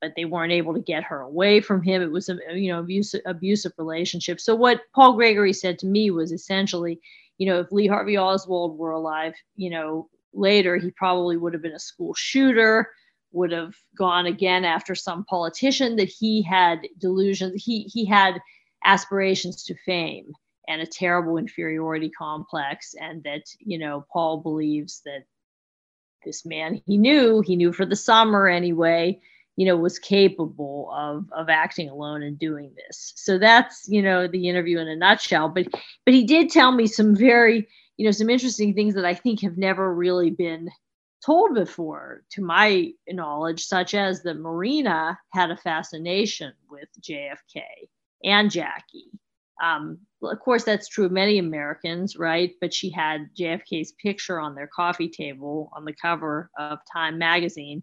but 0.00 0.12
they 0.16 0.24
weren't 0.24 0.52
able 0.52 0.74
to 0.74 0.80
get 0.80 1.04
her 1.04 1.20
away 1.20 1.60
from 1.60 1.82
him. 1.82 2.02
It 2.02 2.10
was 2.10 2.28
a 2.28 2.38
you 2.52 2.72
know 2.72 2.80
abusive 2.80 3.22
abusive 3.26 3.72
relationship. 3.78 4.40
So 4.40 4.54
what 4.54 4.82
Paul 4.94 5.14
Gregory 5.14 5.52
said 5.52 5.78
to 5.80 5.86
me 5.86 6.10
was 6.10 6.32
essentially, 6.32 7.00
you 7.38 7.46
know, 7.46 7.60
if 7.60 7.72
Lee 7.72 7.86
Harvey 7.86 8.18
Oswald 8.18 8.78
were 8.78 8.92
alive, 8.92 9.34
you 9.56 9.70
know, 9.70 10.08
later 10.32 10.76
he 10.76 10.90
probably 10.92 11.36
would 11.36 11.52
have 11.52 11.62
been 11.62 11.72
a 11.72 11.78
school 11.78 12.14
shooter 12.14 12.90
would 13.32 13.52
have 13.52 13.74
gone 13.96 14.26
again 14.26 14.64
after 14.64 14.94
some 14.94 15.24
politician 15.24 15.96
that 15.96 16.08
he 16.08 16.42
had 16.42 16.86
delusions 16.98 17.62
he 17.62 17.82
he 17.92 18.04
had 18.04 18.40
aspirations 18.84 19.64
to 19.64 19.74
fame 19.84 20.32
and 20.68 20.80
a 20.80 20.86
terrible 20.86 21.36
inferiority 21.36 22.10
complex 22.10 22.94
and 23.00 23.22
that 23.24 23.42
you 23.58 23.78
know 23.78 24.04
paul 24.12 24.38
believes 24.38 25.02
that 25.04 25.24
this 26.24 26.44
man 26.44 26.80
he 26.86 26.96
knew 26.98 27.40
he 27.40 27.56
knew 27.56 27.72
for 27.72 27.86
the 27.86 27.96
summer 27.96 28.46
anyway 28.46 29.18
you 29.56 29.66
know 29.66 29.76
was 29.76 29.98
capable 29.98 30.90
of 30.92 31.26
of 31.32 31.48
acting 31.50 31.90
alone 31.90 32.22
and 32.22 32.38
doing 32.38 32.72
this. 32.76 33.12
So 33.16 33.36
that's 33.36 33.84
you 33.88 34.00
know 34.00 34.26
the 34.26 34.48
interview 34.48 34.78
in 34.78 34.88
a 34.88 34.96
nutshell. 34.96 35.50
But 35.50 35.66
but 36.06 36.14
he 36.14 36.24
did 36.24 36.48
tell 36.48 36.72
me 36.72 36.86
some 36.86 37.14
very 37.14 37.68
you 38.00 38.06
know 38.06 38.12
some 38.12 38.30
interesting 38.30 38.72
things 38.72 38.94
that 38.94 39.04
i 39.04 39.12
think 39.12 39.42
have 39.42 39.58
never 39.58 39.94
really 39.94 40.30
been 40.30 40.70
told 41.24 41.54
before 41.54 42.22
to 42.30 42.40
my 42.40 42.90
knowledge 43.10 43.66
such 43.66 43.92
as 43.92 44.22
that 44.22 44.38
marina 44.38 45.18
had 45.34 45.50
a 45.50 45.56
fascination 45.56 46.54
with 46.70 46.88
jfk 47.02 47.62
and 48.24 48.50
jackie 48.50 49.10
um, 49.60 49.98
of 50.22 50.40
course, 50.40 50.64
that's 50.64 50.88
true 50.88 51.06
of 51.06 51.12
many 51.12 51.38
Americans, 51.38 52.16
right? 52.16 52.52
But 52.60 52.74
she 52.74 52.90
had 52.90 53.30
JFK's 53.38 53.92
picture 53.92 54.40
on 54.40 54.54
their 54.54 54.68
coffee 54.68 55.08
table 55.08 55.70
on 55.74 55.84
the 55.84 55.94
cover 55.94 56.50
of 56.58 56.78
Time 56.92 57.18
magazine. 57.18 57.82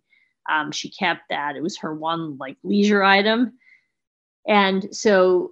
Um, 0.50 0.72
she 0.72 0.90
kept 0.90 1.22
that. 1.30 1.56
It 1.56 1.64
was 1.64 1.78
her 1.80 1.94
one 1.94 2.38
like 2.38 2.58
leisure 2.64 3.04
item. 3.04 3.54
And 4.48 4.88
so 4.96 5.52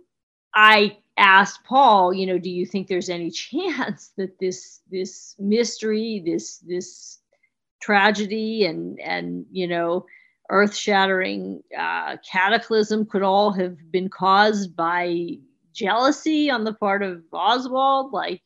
I 0.53 0.97
asked 1.17 1.63
Paul, 1.65 2.13
you 2.13 2.25
know, 2.25 2.39
do 2.39 2.49
you 2.49 2.65
think 2.65 2.87
there's 2.87 3.09
any 3.09 3.29
chance 3.31 4.11
that 4.17 4.39
this 4.39 4.81
this 4.89 5.35
mystery, 5.37 6.23
this 6.25 6.59
this 6.59 7.19
tragedy, 7.81 8.65
and 8.65 8.99
and 8.99 9.45
you 9.51 9.67
know, 9.67 10.05
earth-shattering 10.49 11.61
uh, 11.77 12.17
cataclysm 12.31 13.05
could 13.05 13.23
all 13.23 13.51
have 13.51 13.75
been 13.91 14.09
caused 14.09 14.75
by 14.75 15.37
jealousy 15.75 16.49
on 16.49 16.63
the 16.63 16.73
part 16.73 17.03
of 17.03 17.21
Oswald, 17.31 18.13
like, 18.13 18.41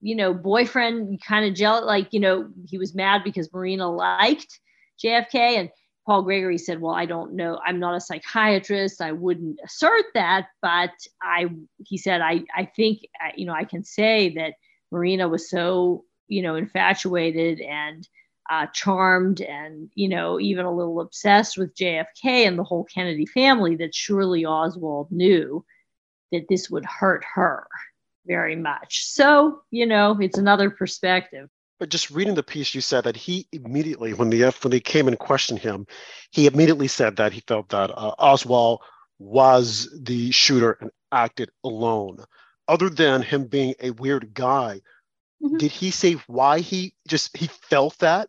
you 0.00 0.14
know, 0.14 0.32
boyfriend 0.32 1.20
kind 1.22 1.44
of 1.44 1.54
jealous, 1.54 1.84
like, 1.84 2.12
you 2.12 2.20
know, 2.20 2.48
he 2.66 2.78
was 2.78 2.94
mad 2.94 3.22
because 3.24 3.52
Marina 3.52 3.90
liked 3.90 4.60
JFK. 5.02 5.34
And 5.34 5.70
Paul 6.06 6.22
Gregory 6.22 6.56
said, 6.56 6.80
Well, 6.80 6.94
I 6.94 7.04
don't 7.04 7.34
know. 7.34 7.60
I'm 7.66 7.80
not 7.80 7.96
a 7.96 8.00
psychiatrist. 8.00 9.02
I 9.02 9.12
wouldn't 9.12 9.58
assert 9.64 10.06
that. 10.14 10.46
But 10.62 10.92
I, 11.20 11.50
he 11.84 11.98
said, 11.98 12.20
I, 12.20 12.44
I 12.56 12.64
think, 12.64 13.00
you 13.36 13.44
know, 13.44 13.52
I 13.52 13.64
can 13.64 13.84
say 13.84 14.32
that 14.36 14.54
Marina 14.90 15.28
was 15.28 15.50
so, 15.50 16.04
you 16.28 16.42
know, 16.42 16.54
infatuated 16.54 17.60
and 17.60 18.08
uh, 18.50 18.66
charmed 18.72 19.40
and, 19.40 19.90
you 19.94 20.08
know, 20.08 20.40
even 20.40 20.64
a 20.64 20.74
little 20.74 21.00
obsessed 21.00 21.58
with 21.58 21.74
JFK 21.74 22.46
and 22.46 22.58
the 22.58 22.64
whole 22.64 22.84
Kennedy 22.84 23.26
family 23.26 23.76
that 23.76 23.94
surely 23.94 24.46
Oswald 24.46 25.10
knew 25.10 25.64
that 26.32 26.46
this 26.48 26.70
would 26.70 26.84
hurt 26.84 27.24
her 27.34 27.66
very 28.26 28.56
much. 28.56 29.04
So, 29.04 29.62
you 29.70 29.86
know, 29.86 30.16
it's 30.20 30.38
another 30.38 30.70
perspective. 30.70 31.48
But 31.78 31.90
just 31.90 32.10
reading 32.10 32.34
the 32.34 32.42
piece, 32.42 32.74
you 32.74 32.80
said 32.80 33.04
that 33.04 33.16
he 33.16 33.46
immediately, 33.52 34.12
when 34.12 34.30
the 34.30 34.42
when 34.62 34.70
they 34.70 34.80
came 34.80 35.06
and 35.06 35.18
questioned 35.18 35.60
him, 35.60 35.86
he 36.32 36.46
immediately 36.46 36.88
said 36.88 37.16
that 37.16 37.32
he 37.32 37.42
felt 37.46 37.68
that 37.68 37.90
uh, 37.90 38.14
Oswald 38.18 38.80
was 39.18 39.88
the 40.02 40.30
shooter 40.32 40.76
and 40.80 40.90
acted 41.12 41.50
alone. 41.64 42.24
Other 42.66 42.90
than 42.90 43.22
him 43.22 43.46
being 43.46 43.74
a 43.80 43.90
weird 43.90 44.34
guy, 44.34 44.80
mm-hmm. 45.42 45.56
did 45.56 45.70
he 45.70 45.90
say 45.90 46.14
why 46.26 46.60
he 46.60 46.94
just 47.06 47.36
he 47.36 47.46
felt 47.46 47.96
that? 47.98 48.28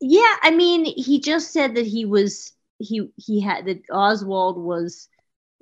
Yeah, 0.00 0.34
I 0.42 0.50
mean, 0.50 0.84
he 0.84 1.20
just 1.20 1.52
said 1.52 1.76
that 1.76 1.86
he 1.86 2.04
was 2.04 2.52
he 2.78 3.08
he 3.16 3.40
had 3.40 3.66
that 3.66 3.82
Oswald 3.90 4.58
was 4.58 5.08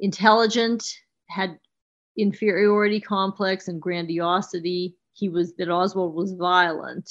intelligent, 0.03 0.85
had 1.29 1.59
inferiority 2.19 3.01
complex 3.01 3.69
and 3.69 3.81
grandiosity. 3.81 4.95
He 5.15 5.31
was 5.31 5.55
that 5.55 5.71
Oswald 5.71 6.15
was 6.15 6.33
violent 6.33 7.11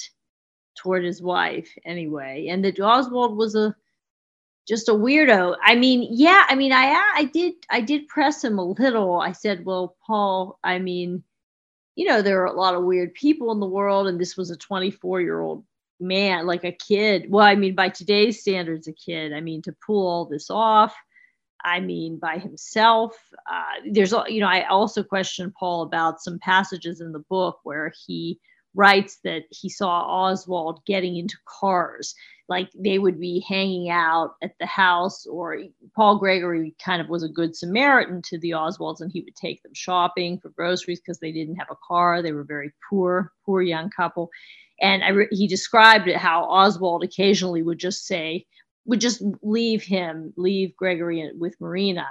toward 0.76 1.04
his 1.04 1.20
wife 1.20 1.68
anyway, 1.84 2.46
and 2.48 2.64
that 2.64 2.78
Oswald 2.78 3.36
was 3.36 3.56
a 3.56 3.74
just 4.68 4.88
a 4.88 4.92
weirdo. 4.92 5.56
I 5.62 5.74
mean, 5.74 6.06
yeah, 6.10 6.44
I 6.48 6.54
mean, 6.54 6.72
I 6.72 7.12
I 7.16 7.24
did 7.24 7.54
I 7.70 7.80
did 7.80 8.06
press 8.06 8.44
him 8.44 8.58
a 8.58 8.64
little. 8.64 9.20
I 9.20 9.32
said, 9.32 9.64
well, 9.64 9.96
Paul, 10.06 10.58
I 10.62 10.78
mean, 10.78 11.24
you 11.96 12.06
know, 12.06 12.22
there 12.22 12.40
are 12.42 12.46
a 12.46 12.52
lot 12.52 12.74
of 12.74 12.84
weird 12.84 13.14
people 13.14 13.50
in 13.52 13.60
the 13.60 13.66
world, 13.66 14.06
and 14.06 14.20
this 14.20 14.36
was 14.36 14.50
a 14.50 14.56
24 14.56 15.20
year 15.20 15.40
old 15.40 15.64
man, 16.00 16.46
like 16.46 16.64
a 16.64 16.72
kid. 16.72 17.26
Well, 17.30 17.44
I 17.44 17.54
mean, 17.54 17.74
by 17.74 17.88
today's 17.88 18.40
standards, 18.40 18.86
a 18.88 18.92
kid. 18.92 19.32
I 19.32 19.40
mean, 19.40 19.62
to 19.62 19.74
pull 19.84 20.06
all 20.06 20.26
this 20.26 20.50
off. 20.50 20.94
I 21.64 21.80
mean, 21.80 22.18
by 22.18 22.38
himself. 22.38 23.16
Uh, 23.50 23.80
there's, 23.90 24.12
you 24.28 24.40
know, 24.40 24.48
I 24.48 24.66
also 24.66 25.02
question 25.02 25.52
Paul 25.58 25.82
about 25.82 26.20
some 26.20 26.38
passages 26.38 27.00
in 27.00 27.12
the 27.12 27.24
book 27.28 27.60
where 27.62 27.92
he 28.06 28.38
writes 28.74 29.18
that 29.24 29.42
he 29.50 29.68
saw 29.68 30.00
Oswald 30.02 30.80
getting 30.86 31.16
into 31.16 31.36
cars, 31.46 32.14
like 32.48 32.70
they 32.74 32.98
would 32.98 33.20
be 33.20 33.44
hanging 33.46 33.90
out 33.90 34.34
at 34.42 34.52
the 34.58 34.66
house, 34.66 35.26
or 35.26 35.58
Paul 35.94 36.18
Gregory 36.18 36.74
kind 36.82 37.00
of 37.00 37.08
was 37.08 37.22
a 37.22 37.28
good 37.28 37.54
Samaritan 37.54 38.22
to 38.22 38.38
the 38.38 38.50
Oswalds, 38.50 39.00
and 39.00 39.12
he 39.12 39.20
would 39.22 39.36
take 39.36 39.62
them 39.62 39.74
shopping 39.74 40.38
for 40.38 40.48
groceries 40.50 41.00
because 41.00 41.18
they 41.18 41.32
didn't 41.32 41.56
have 41.56 41.68
a 41.70 41.76
car. 41.86 42.22
They 42.22 42.32
were 42.32 42.44
very 42.44 42.72
poor, 42.88 43.32
poor 43.44 43.62
young 43.62 43.90
couple. 43.90 44.30
And 44.80 45.16
re- 45.16 45.28
he 45.30 45.46
described 45.46 46.08
it 46.08 46.16
how 46.16 46.44
Oswald 46.44 47.04
occasionally 47.04 47.62
would 47.62 47.78
just 47.78 48.06
say, 48.06 48.46
would 48.84 49.00
just 49.00 49.22
leave 49.42 49.82
him, 49.82 50.32
leave 50.36 50.76
Gregory 50.76 51.30
with 51.38 51.60
Marina, 51.60 52.08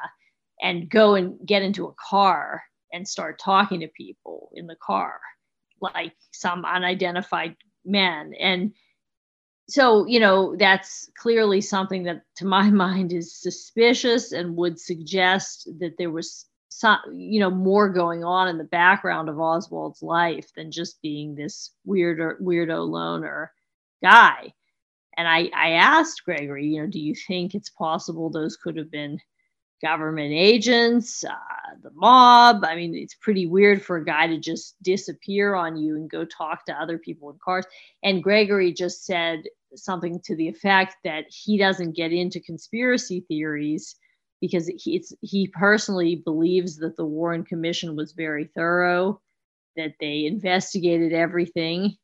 and 0.61 0.89
go 0.89 1.15
and 1.15 1.37
get 1.45 1.63
into 1.63 1.87
a 1.87 1.93
car 2.09 2.63
and 2.93 3.07
start 3.07 3.39
talking 3.39 3.79
to 3.81 3.87
people 3.89 4.51
in 4.53 4.67
the 4.67 4.75
car 4.75 5.19
like 5.81 6.13
some 6.31 6.63
unidentified 6.63 7.55
men. 7.83 8.33
And 8.39 8.73
so, 9.67 10.05
you 10.05 10.19
know, 10.19 10.55
that's 10.57 11.09
clearly 11.17 11.61
something 11.61 12.03
that 12.03 12.23
to 12.37 12.45
my 12.45 12.69
mind 12.69 13.11
is 13.11 13.35
suspicious 13.35 14.31
and 14.31 14.55
would 14.55 14.79
suggest 14.79 15.69
that 15.79 15.97
there 15.97 16.11
was 16.11 16.45
some, 16.69 16.99
you 17.13 17.39
know, 17.39 17.51
more 17.51 17.89
going 17.89 18.23
on 18.23 18.47
in 18.47 18.57
the 18.57 18.63
background 18.63 19.29
of 19.29 19.39
Oswald's 19.39 20.01
life 20.01 20.49
than 20.55 20.71
just 20.71 21.01
being 21.01 21.35
this 21.35 21.71
weirdo, 21.87 22.39
weirdo 22.41 22.87
loner 22.87 23.51
guy. 24.01 24.53
And 25.17 25.27
I, 25.27 25.49
I 25.55 25.71
asked 25.71 26.23
Gregory, 26.25 26.67
you 26.67 26.81
know, 26.81 26.87
do 26.87 26.99
you 26.99 27.13
think 27.15 27.53
it's 27.53 27.69
possible 27.69 28.29
those 28.29 28.57
could 28.57 28.77
have 28.77 28.91
been 28.91 29.19
government 29.81 30.31
agents, 30.31 31.23
uh, 31.23 31.75
the 31.81 31.91
mob. 31.93 32.63
I 32.63 32.75
mean, 32.75 32.95
it's 32.95 33.15
pretty 33.15 33.47
weird 33.47 33.83
for 33.83 33.97
a 33.97 34.05
guy 34.05 34.27
to 34.27 34.37
just 34.37 34.75
disappear 34.83 35.55
on 35.55 35.75
you 35.75 35.95
and 35.95 36.09
go 36.09 36.23
talk 36.23 36.65
to 36.65 36.73
other 36.73 36.97
people 36.97 37.29
in 37.29 37.37
cars. 37.43 37.65
And 38.03 38.23
Gregory 38.23 38.71
just 38.71 39.05
said 39.05 39.43
something 39.75 40.19
to 40.25 40.35
the 40.35 40.47
effect 40.47 40.97
that 41.03 41.25
he 41.29 41.57
doesn't 41.57 41.95
get 41.95 42.13
into 42.13 42.39
conspiracy 42.39 43.25
theories 43.27 43.95
because 44.39 44.67
he, 44.67 45.03
he 45.21 45.47
personally 45.47 46.15
believes 46.15 46.77
that 46.77 46.95
the 46.97 47.05
Warren 47.05 47.43
Commission 47.43 47.95
was 47.95 48.13
very 48.13 48.45
thorough, 48.55 49.21
that 49.75 49.93
they 49.99 50.25
investigated 50.25 51.13
everything 51.13 51.95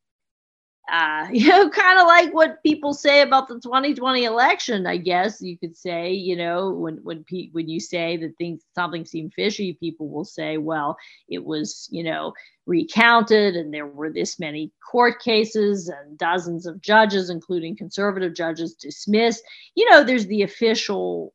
uh, 0.90 1.26
you 1.32 1.48
know, 1.48 1.68
kind 1.70 1.98
of 2.00 2.06
like 2.06 2.32
what 2.34 2.62
people 2.62 2.92
say 2.94 3.20
about 3.22 3.48
the 3.48 3.60
2020 3.60 4.24
election, 4.24 4.86
I 4.86 4.96
guess 4.96 5.40
you 5.40 5.58
could 5.58 5.76
say, 5.76 6.12
you 6.12 6.36
know, 6.36 6.70
when 6.70 6.96
when 7.02 7.24
pe- 7.24 7.50
when 7.52 7.68
you 7.68 7.80
say 7.80 8.16
that 8.18 8.36
things 8.38 8.62
something 8.74 9.04
seemed 9.04 9.34
fishy, 9.34 9.74
people 9.80 10.08
will 10.08 10.24
say, 10.24 10.58
well, 10.58 10.96
it 11.28 11.44
was, 11.44 11.88
you 11.90 12.02
know, 12.04 12.32
recounted 12.66 13.56
and 13.56 13.72
there 13.72 13.86
were 13.86 14.10
this 14.12 14.38
many 14.38 14.72
court 14.90 15.20
cases 15.20 15.88
and 15.88 16.18
dozens 16.18 16.66
of 16.66 16.80
judges, 16.80 17.30
including 17.30 17.76
conservative 17.76 18.34
judges, 18.34 18.74
dismissed. 18.74 19.42
You 19.74 19.88
know, 19.90 20.04
there's 20.04 20.26
the 20.26 20.42
official 20.42 21.34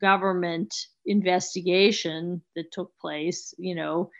government 0.00 0.74
investigation 1.06 2.42
that 2.56 2.72
took 2.72 2.92
place, 3.00 3.54
you 3.58 3.74
know, 3.74 4.10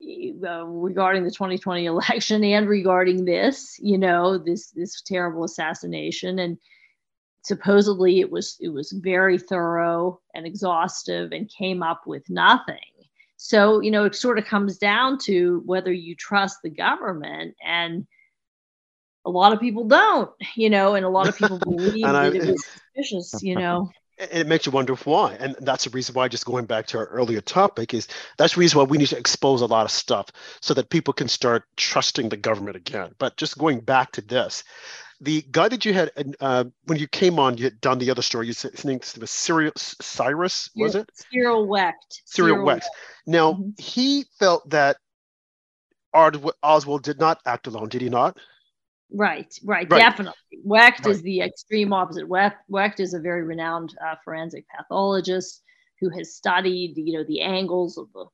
uh, 0.00 0.64
regarding 0.64 1.24
the 1.24 1.30
2020 1.30 1.86
election 1.86 2.44
and 2.44 2.68
regarding 2.68 3.24
this, 3.24 3.78
you 3.80 3.98
know, 3.98 4.38
this 4.38 4.70
this 4.70 5.02
terrible 5.02 5.44
assassination, 5.44 6.38
and 6.38 6.58
supposedly 7.42 8.20
it 8.20 8.30
was 8.30 8.56
it 8.60 8.68
was 8.68 8.92
very 8.92 9.38
thorough 9.38 10.20
and 10.34 10.46
exhaustive 10.46 11.32
and 11.32 11.50
came 11.50 11.82
up 11.82 12.06
with 12.06 12.28
nothing. 12.30 12.78
So 13.36 13.80
you 13.80 13.90
know, 13.90 14.04
it 14.04 14.14
sort 14.14 14.38
of 14.38 14.44
comes 14.44 14.78
down 14.78 15.18
to 15.20 15.62
whether 15.66 15.92
you 15.92 16.14
trust 16.14 16.62
the 16.62 16.70
government 16.70 17.56
and 17.64 18.06
a 19.24 19.30
lot 19.30 19.52
of 19.52 19.60
people 19.60 19.84
don't, 19.84 20.30
you 20.54 20.70
know, 20.70 20.94
and 20.94 21.04
a 21.04 21.10
lot 21.10 21.28
of 21.28 21.36
people 21.36 21.58
believe 21.64 22.04
that 22.04 22.14
I, 22.14 22.26
it 22.28 22.46
was 22.46 22.64
suspicious, 22.64 23.42
you 23.42 23.56
know 23.56 23.90
and 24.18 24.30
it 24.32 24.46
makes 24.46 24.66
you 24.66 24.72
wonder 24.72 24.94
why. 24.94 25.36
And 25.38 25.56
that's 25.60 25.84
the 25.84 25.90
reason 25.90 26.14
why 26.14 26.28
just 26.28 26.44
going 26.44 26.66
back 26.66 26.86
to 26.88 26.98
our 26.98 27.06
earlier 27.06 27.40
topic 27.40 27.94
is 27.94 28.08
that's 28.36 28.54
the 28.54 28.60
reason 28.60 28.78
why 28.78 28.84
we 28.84 28.98
need 28.98 29.08
to 29.08 29.18
expose 29.18 29.60
a 29.60 29.66
lot 29.66 29.84
of 29.84 29.90
stuff 29.90 30.30
so 30.60 30.74
that 30.74 30.90
people 30.90 31.14
can 31.14 31.28
start 31.28 31.64
trusting 31.76 32.28
the 32.28 32.36
government 32.36 32.76
again. 32.76 33.14
But 33.18 33.36
just 33.36 33.58
going 33.58 33.80
back 33.80 34.12
to 34.12 34.20
this 34.20 34.64
the 35.20 35.44
guy 35.50 35.68
that 35.68 35.84
you 35.84 35.92
had 35.92 36.10
uh, 36.40 36.64
when 36.84 36.98
you 36.98 37.08
came 37.08 37.38
on 37.38 37.56
you 37.56 37.64
had 37.64 37.80
done 37.80 37.98
the 37.98 38.10
other 38.10 38.22
story. 38.22 38.46
You 38.46 38.52
said 38.52 38.72
his 38.72 38.84
name 38.84 39.00
was 39.20 39.30
Cyril, 39.30 39.72
cyrus 39.76 40.70
was 40.76 40.94
it? 40.94 41.10
Cyril 41.12 41.66
wecht 41.66 42.22
cyril, 42.24 42.54
cyril 42.54 42.64
wecht. 42.64 42.84
wecht 42.84 42.90
now 43.26 43.52
mm-hmm. 43.54 43.70
he 43.78 44.24
felt 44.38 44.68
that 44.70 44.96
oswald 46.14 47.02
did 47.02 47.18
not 47.18 47.40
act 47.46 47.66
alone 47.66 47.88
did 47.88 48.00
he 48.00 48.08
not 48.08 48.38
Right, 49.12 49.58
right, 49.64 49.90
right. 49.90 49.98
definitely. 49.98 50.34
Wecht 50.64 51.06
right. 51.06 51.12
is 51.12 51.22
the 51.22 51.40
extreme 51.40 51.92
opposite. 51.92 52.28
Wecht, 52.28 52.58
Wecht 52.68 53.00
is 53.00 53.14
a 53.14 53.20
very 53.20 53.42
renowned 53.42 53.94
uh, 54.04 54.16
forensic 54.24 54.66
pathologist 54.68 55.62
who 56.00 56.10
has 56.10 56.34
studied, 56.34 56.94
you 56.96 57.14
know, 57.16 57.24
the 57.24 57.40
angles 57.40 57.96
of 57.96 58.12
the 58.12 58.26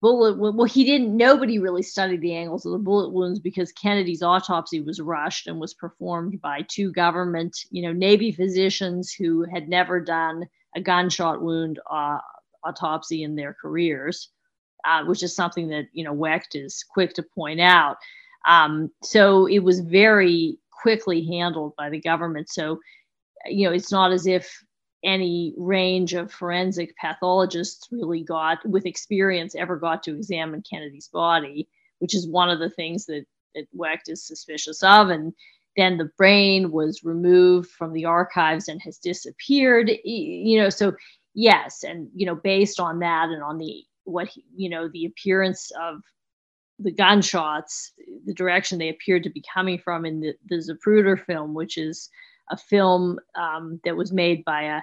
bullet. 0.00 0.38
Well, 0.38 0.64
he 0.64 0.84
didn't. 0.84 1.16
Nobody 1.16 1.58
really 1.58 1.82
studied 1.82 2.20
the 2.20 2.34
angles 2.34 2.66
of 2.66 2.72
the 2.72 2.78
bullet 2.78 3.12
wounds 3.12 3.38
because 3.38 3.72
Kennedy's 3.72 4.22
autopsy 4.22 4.80
was 4.80 5.00
rushed 5.00 5.46
and 5.46 5.60
was 5.60 5.74
performed 5.74 6.40
by 6.40 6.66
two 6.68 6.90
government, 6.92 7.56
you 7.70 7.82
know, 7.82 7.92
Navy 7.92 8.32
physicians 8.32 9.12
who 9.12 9.44
had 9.44 9.68
never 9.68 10.00
done 10.00 10.46
a 10.74 10.80
gunshot 10.80 11.42
wound 11.42 11.78
uh, 11.90 12.18
autopsy 12.64 13.22
in 13.22 13.36
their 13.36 13.54
careers, 13.60 14.30
uh, 14.84 15.04
which 15.04 15.22
is 15.22 15.36
something 15.36 15.68
that 15.68 15.86
you 15.92 16.04
know 16.04 16.12
Wecht 16.12 16.54
is 16.54 16.84
quick 16.92 17.14
to 17.14 17.22
point 17.22 17.60
out. 17.60 17.96
Um, 18.46 18.90
so 19.02 19.46
it 19.46 19.60
was 19.60 19.80
very 19.80 20.58
quickly 20.70 21.24
handled 21.26 21.74
by 21.76 21.90
the 21.90 22.00
government. 22.00 22.48
So, 22.50 22.80
you 23.46 23.66
know, 23.66 23.74
it's 23.74 23.92
not 23.92 24.12
as 24.12 24.26
if 24.26 24.64
any 25.04 25.54
range 25.56 26.14
of 26.14 26.32
forensic 26.32 26.96
pathologists 26.96 27.88
really 27.90 28.22
got, 28.22 28.64
with 28.68 28.86
experience, 28.86 29.54
ever 29.54 29.76
got 29.76 30.02
to 30.04 30.14
examine 30.14 30.62
Kennedy's 30.68 31.08
body, 31.08 31.68
which 31.98 32.14
is 32.14 32.28
one 32.28 32.50
of 32.50 32.58
the 32.58 32.70
things 32.70 33.06
that, 33.06 33.24
that 33.54 33.66
Wecht 33.72 34.08
is 34.08 34.26
suspicious 34.26 34.82
of. 34.82 35.08
And 35.10 35.32
then 35.76 35.98
the 35.98 36.10
brain 36.16 36.70
was 36.70 37.02
removed 37.02 37.70
from 37.70 37.92
the 37.92 38.04
archives 38.04 38.68
and 38.68 38.80
has 38.82 38.98
disappeared. 38.98 39.90
You 40.04 40.62
know, 40.62 40.68
so 40.68 40.92
yes, 41.34 41.82
and 41.82 42.08
you 42.14 42.26
know, 42.26 42.34
based 42.34 42.78
on 42.78 42.98
that 43.00 43.28
and 43.30 43.42
on 43.42 43.58
the 43.58 43.84
what 44.04 44.28
he, 44.28 44.44
you 44.54 44.68
know 44.68 44.88
the 44.88 45.06
appearance 45.06 45.70
of 45.80 46.00
the 46.82 46.92
gunshots, 46.92 47.92
the 48.24 48.34
direction 48.34 48.78
they 48.78 48.88
appeared 48.88 49.22
to 49.24 49.30
be 49.30 49.42
coming 49.52 49.78
from 49.78 50.04
in 50.04 50.20
the, 50.20 50.34
the 50.48 50.56
Zapruder 50.56 51.22
film, 51.24 51.54
which 51.54 51.78
is 51.78 52.10
a 52.50 52.56
film 52.56 53.18
um, 53.34 53.80
that 53.84 53.96
was 53.96 54.12
made 54.12 54.44
by 54.44 54.62
a 54.62 54.80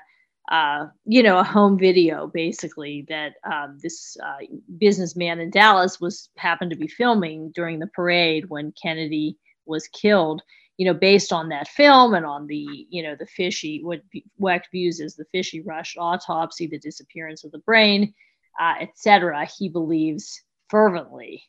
uh, 0.50 0.88
you 1.06 1.22
know, 1.22 1.38
a 1.38 1.44
home 1.44 1.78
video 1.78 2.26
basically 2.26 3.06
that 3.08 3.34
um, 3.44 3.78
this 3.84 4.18
uh, 4.24 4.38
businessman 4.80 5.40
in 5.40 5.52
Dallas 5.52 6.02
was 6.02 6.30
happened 6.38 6.72
to 6.72 6.78
be 6.78 6.88
filming 6.88 7.52
during 7.52 7.78
the 7.78 7.88
parade 7.88 8.50
when 8.50 8.74
Kennedy 8.82 9.38
was 9.66 9.88
killed. 9.90 10.42
You 10.78 10.86
know, 10.86 10.94
based 10.94 11.32
on 11.34 11.50
that 11.50 11.68
film 11.68 12.14
and 12.14 12.26
on 12.26 12.48
the 12.48 12.88
you 12.90 13.04
know 13.04 13.16
the 13.20 13.26
fishy 13.28 13.84
what 13.84 14.02
Wecht 14.38 14.70
views 14.72 15.02
as 15.02 15.16
the 15.16 15.26
fishy 15.32 15.62
rush 15.62 15.96
autopsy, 16.00 16.68
the 16.68 16.80
disappearance 16.80 17.44
of 17.44 17.52
the 17.52 17.60
brain, 17.60 18.14
uh, 18.60 18.76
etc. 18.80 19.46
He 19.46 19.70
believes 19.70 20.42
fervently 20.70 21.44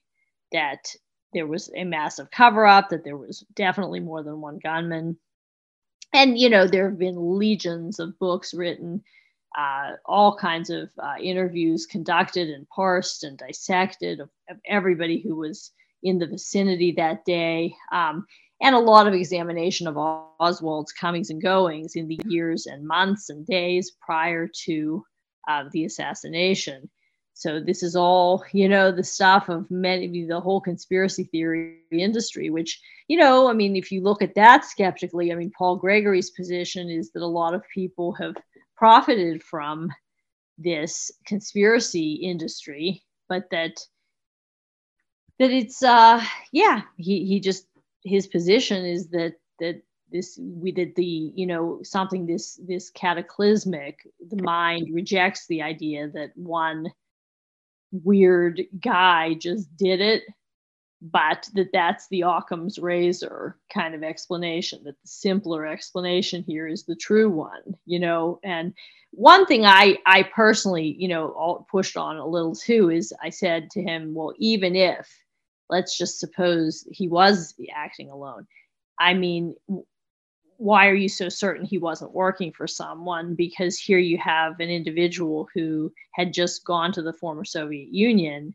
that 0.53 0.95
there 1.33 1.47
was 1.47 1.71
a 1.77 1.85
massive 1.85 2.31
cover 2.31 2.67
up, 2.67 2.89
that 2.91 3.05
there 3.05 3.17
was 3.17 3.45
definitely 3.55 4.01
more 4.01 4.23
than 4.23 4.41
one 4.41 4.59
gunman. 4.59 5.17
And, 6.13 6.39
you 6.39 6.49
know, 6.49 6.67
there 6.67 6.89
have 6.89 6.99
been 6.99 7.39
legions 7.39 8.01
of 8.01 8.19
books 8.19 8.53
written, 8.53 9.03
uh, 9.57 9.93
all 10.07 10.37
kinds 10.37 10.71
of 10.71 10.91
uh, 10.99 11.15
interviews 11.21 11.87
conducted 11.87 12.49
and 12.49 12.69
parsed 12.69 13.25
and 13.25 13.39
dissected 13.39 14.21
of, 14.21 14.29
of, 14.49 14.57
everybody 14.67 15.21
who 15.21 15.37
was 15.37 15.73
in 16.03 16.19
the 16.19 16.27
vicinity 16.27 16.93
that 16.93 17.25
day. 17.25 17.75
Um, 17.93 18.27
and 18.61 18.75
a 18.75 18.79
lot 18.79 19.07
of 19.07 19.15
examination 19.15 19.87
of 19.87 19.97
Oswald's 19.97 20.93
comings 20.93 21.31
and 21.31 21.41
goings 21.41 21.97
in 21.97 22.09
the 22.09 22.21
years 22.27 22.67
and 22.67 22.87
months 22.87 23.31
and 23.31 23.47
days 23.47 23.93
prior 24.01 24.49
to 24.65 25.05
uh, 25.49 25.65
the 25.73 25.85
assassination. 25.85 26.91
So 27.41 27.59
this 27.59 27.83
is 27.83 27.97
all, 27.97 28.45
you 28.53 28.69
know, 28.69 28.93
the 28.93 29.03
stuff 29.03 29.49
of 29.49 29.71
many, 29.71 30.27
the 30.27 30.41
whole 30.41 30.61
conspiracy 30.61 31.25
theory 31.25 31.79
industry, 31.91 32.51
which, 32.51 32.79
you 33.09 33.17
know, 33.17 33.49
I 33.49 33.55
mean, 33.55 33.77
if 33.77 33.91
you 33.91 34.03
look 34.03 34.21
at 34.21 34.35
that 34.35 34.67
skeptically, 34.67 35.33
I 35.33 35.37
mean, 35.37 35.51
Paul 35.57 35.77
Gregory's 35.77 36.29
position 36.29 36.91
is 36.91 37.13
that 37.13 37.23
a 37.23 37.27
lot 37.27 37.55
of 37.55 37.63
people 37.75 38.13
have 38.13 38.37
profited 38.77 39.43
from 39.43 39.91
this 40.59 41.11
conspiracy 41.25 42.13
industry, 42.17 43.03
but 43.27 43.45
that 43.51 43.73
that 45.39 45.51
it's 45.51 45.83
uh 45.83 46.23
yeah, 46.53 46.83
he 46.99 47.25
he 47.25 47.41
just 47.41 47.65
his 48.05 48.27
position 48.27 48.85
is 48.85 49.09
that 49.13 49.33
that 49.61 49.81
this 50.13 50.39
we 50.39 50.73
did 50.73 50.95
the 50.95 51.33
you 51.35 51.47
know 51.47 51.81
something 51.85 52.27
this 52.27 52.61
this 52.69 52.91
cataclysmic 52.91 54.07
the 54.29 54.43
mind 54.43 54.89
rejects 54.93 55.47
the 55.47 55.63
idea 55.63 56.07
that 56.11 56.33
one 56.37 56.93
weird 57.93 58.63
guy 58.83 59.35
just 59.35 59.75
did 59.77 60.01
it 60.01 60.23
but 61.03 61.49
that 61.55 61.71
that's 61.73 62.09
the 62.09 62.21
Occam's 62.23 62.79
razor 62.79 63.57
kind 63.73 63.95
of 63.95 64.03
explanation 64.03 64.85
that 64.85 65.01
the 65.01 65.09
simpler 65.09 65.67
explanation 65.67 66.43
here 66.47 66.69
is 66.69 66.85
the 66.85 66.97
true 66.97 67.31
one 67.31 67.75
you 67.87 67.99
know? 67.99 68.39
And 68.45 68.75
one 69.13 69.45
thing 69.47 69.67
i 69.67 69.97
i 70.07 70.23
personally 70.23 70.95
you 70.99 71.09
know 71.09 71.67
pushed 71.71 71.97
on 71.97 72.17
a 72.17 72.27
little 72.27 72.55
too 72.55 72.91
is 72.91 73.13
i 73.23 73.29
said 73.29 73.69
to 73.71 73.83
him 73.83 74.15
well 74.15 74.33
even 74.39 74.77
if 74.77 75.09
let's 75.69 75.99
just 75.99 76.21
suppose 76.21 76.87
he 76.91 77.09
was 77.09 77.55
acting 77.75 78.11
alone 78.11 78.47
i 78.99 79.13
mean 79.13 79.55
why 80.61 80.89
are 80.89 80.95
you 80.95 81.09
so 81.09 81.31
certain 81.31 81.65
he 81.65 81.79
wasn't 81.79 82.13
working 82.13 82.53
for 82.53 82.67
someone? 82.67 83.35
Because 83.35 83.79
here 83.79 83.99
you 83.99 84.19
have 84.19 84.61
an 84.61 84.69
individual 84.69 85.49
who 85.55 85.91
had 86.13 86.35
just 86.35 86.67
gone 86.67 86.93
to 86.93 87.01
the 87.01 87.15
former 87.15 87.47
Soviet 87.47 87.89
Union 87.89 88.55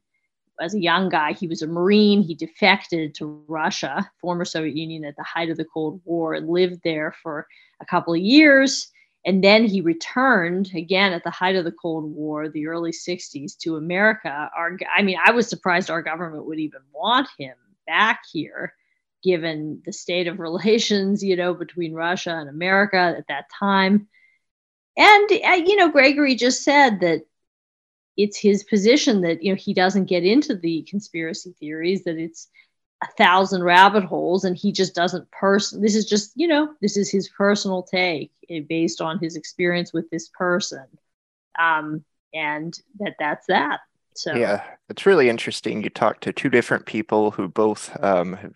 as 0.61 0.75
a 0.75 0.79
young 0.79 1.09
guy. 1.09 1.33
He 1.33 1.47
was 1.47 1.63
a 1.63 1.67
Marine. 1.67 2.21
He 2.21 2.35
defected 2.35 3.15
to 3.15 3.43
Russia, 3.47 4.07
former 4.21 4.45
Soviet 4.45 4.75
Union, 4.75 5.03
at 5.03 5.15
the 5.15 5.23
height 5.23 5.49
of 5.49 5.57
the 5.57 5.65
Cold 5.65 5.99
War, 6.05 6.35
and 6.35 6.47
lived 6.47 6.81
there 6.83 7.11
for 7.23 7.47
a 7.81 7.85
couple 7.87 8.13
of 8.13 8.19
years. 8.19 8.91
And 9.25 9.43
then 9.43 9.65
he 9.65 9.81
returned 9.81 10.69
again 10.75 11.11
at 11.11 11.23
the 11.23 11.31
height 11.31 11.55
of 11.55 11.65
the 11.65 11.71
Cold 11.71 12.13
War, 12.13 12.49
the 12.49 12.67
early 12.67 12.91
60s, 12.91 13.57
to 13.57 13.77
America. 13.77 14.51
Our, 14.55 14.77
I 14.95 15.01
mean, 15.01 15.17
I 15.25 15.31
was 15.31 15.49
surprised 15.49 15.89
our 15.89 16.03
government 16.03 16.45
would 16.45 16.59
even 16.59 16.81
want 16.93 17.29
him 17.39 17.55
back 17.87 18.19
here 18.31 18.73
given 19.25 19.81
the 19.85 19.91
state 19.91 20.27
of 20.27 20.39
relations, 20.47 21.23
you 21.23 21.35
know, 21.35 21.53
between 21.53 21.93
Russia 21.93 22.31
and 22.31 22.49
America 22.49 23.15
at 23.17 23.27
that 23.27 23.45
time. 23.59 24.07
And, 24.97 25.29
uh, 25.31 25.61
you 25.65 25.75
know, 25.75 25.89
Gregory 25.89 26.35
just 26.35 26.63
said 26.63 27.01
that 27.01 27.23
it's 28.15 28.37
his 28.37 28.63
position 28.63 29.21
that, 29.21 29.43
you 29.43 29.51
know, 29.51 29.57
he 29.57 29.73
doesn't 29.73 30.05
get 30.05 30.23
into 30.23 30.55
the 30.55 30.83
conspiracy 30.83 31.53
theories, 31.59 32.05
that 32.05 32.17
it's 32.17 32.47
a 33.03 33.07
thousand 33.17 33.63
rabbit 33.63 34.05
holes 34.05 34.45
and 34.45 34.55
he 34.55 34.71
just 34.71 34.95
doesn't 34.95 35.29
person 35.31 35.81
this 35.81 35.95
is 35.95 36.05
just 36.05 36.31
you 36.35 36.47
know 36.47 36.73
this 36.81 36.95
is 36.95 37.11
his 37.11 37.27
personal 37.27 37.83
take 37.83 38.31
eh, 38.49 38.61
based 38.61 39.01
on 39.01 39.19
his 39.19 39.35
experience 39.35 39.91
with 39.91 40.09
this 40.09 40.29
person 40.29 40.85
um 41.59 42.05
and 42.33 42.79
that 42.99 43.15
that's 43.19 43.45
that 43.47 43.81
so 44.15 44.33
yeah 44.33 44.63
it's 44.89 45.05
really 45.05 45.27
interesting 45.27 45.83
you 45.83 45.89
talk 45.89 46.21
to 46.21 46.31
two 46.31 46.49
different 46.49 46.85
people 46.85 47.31
who 47.31 47.49
both 47.49 47.91
um, 48.01 48.33
have 48.33 48.55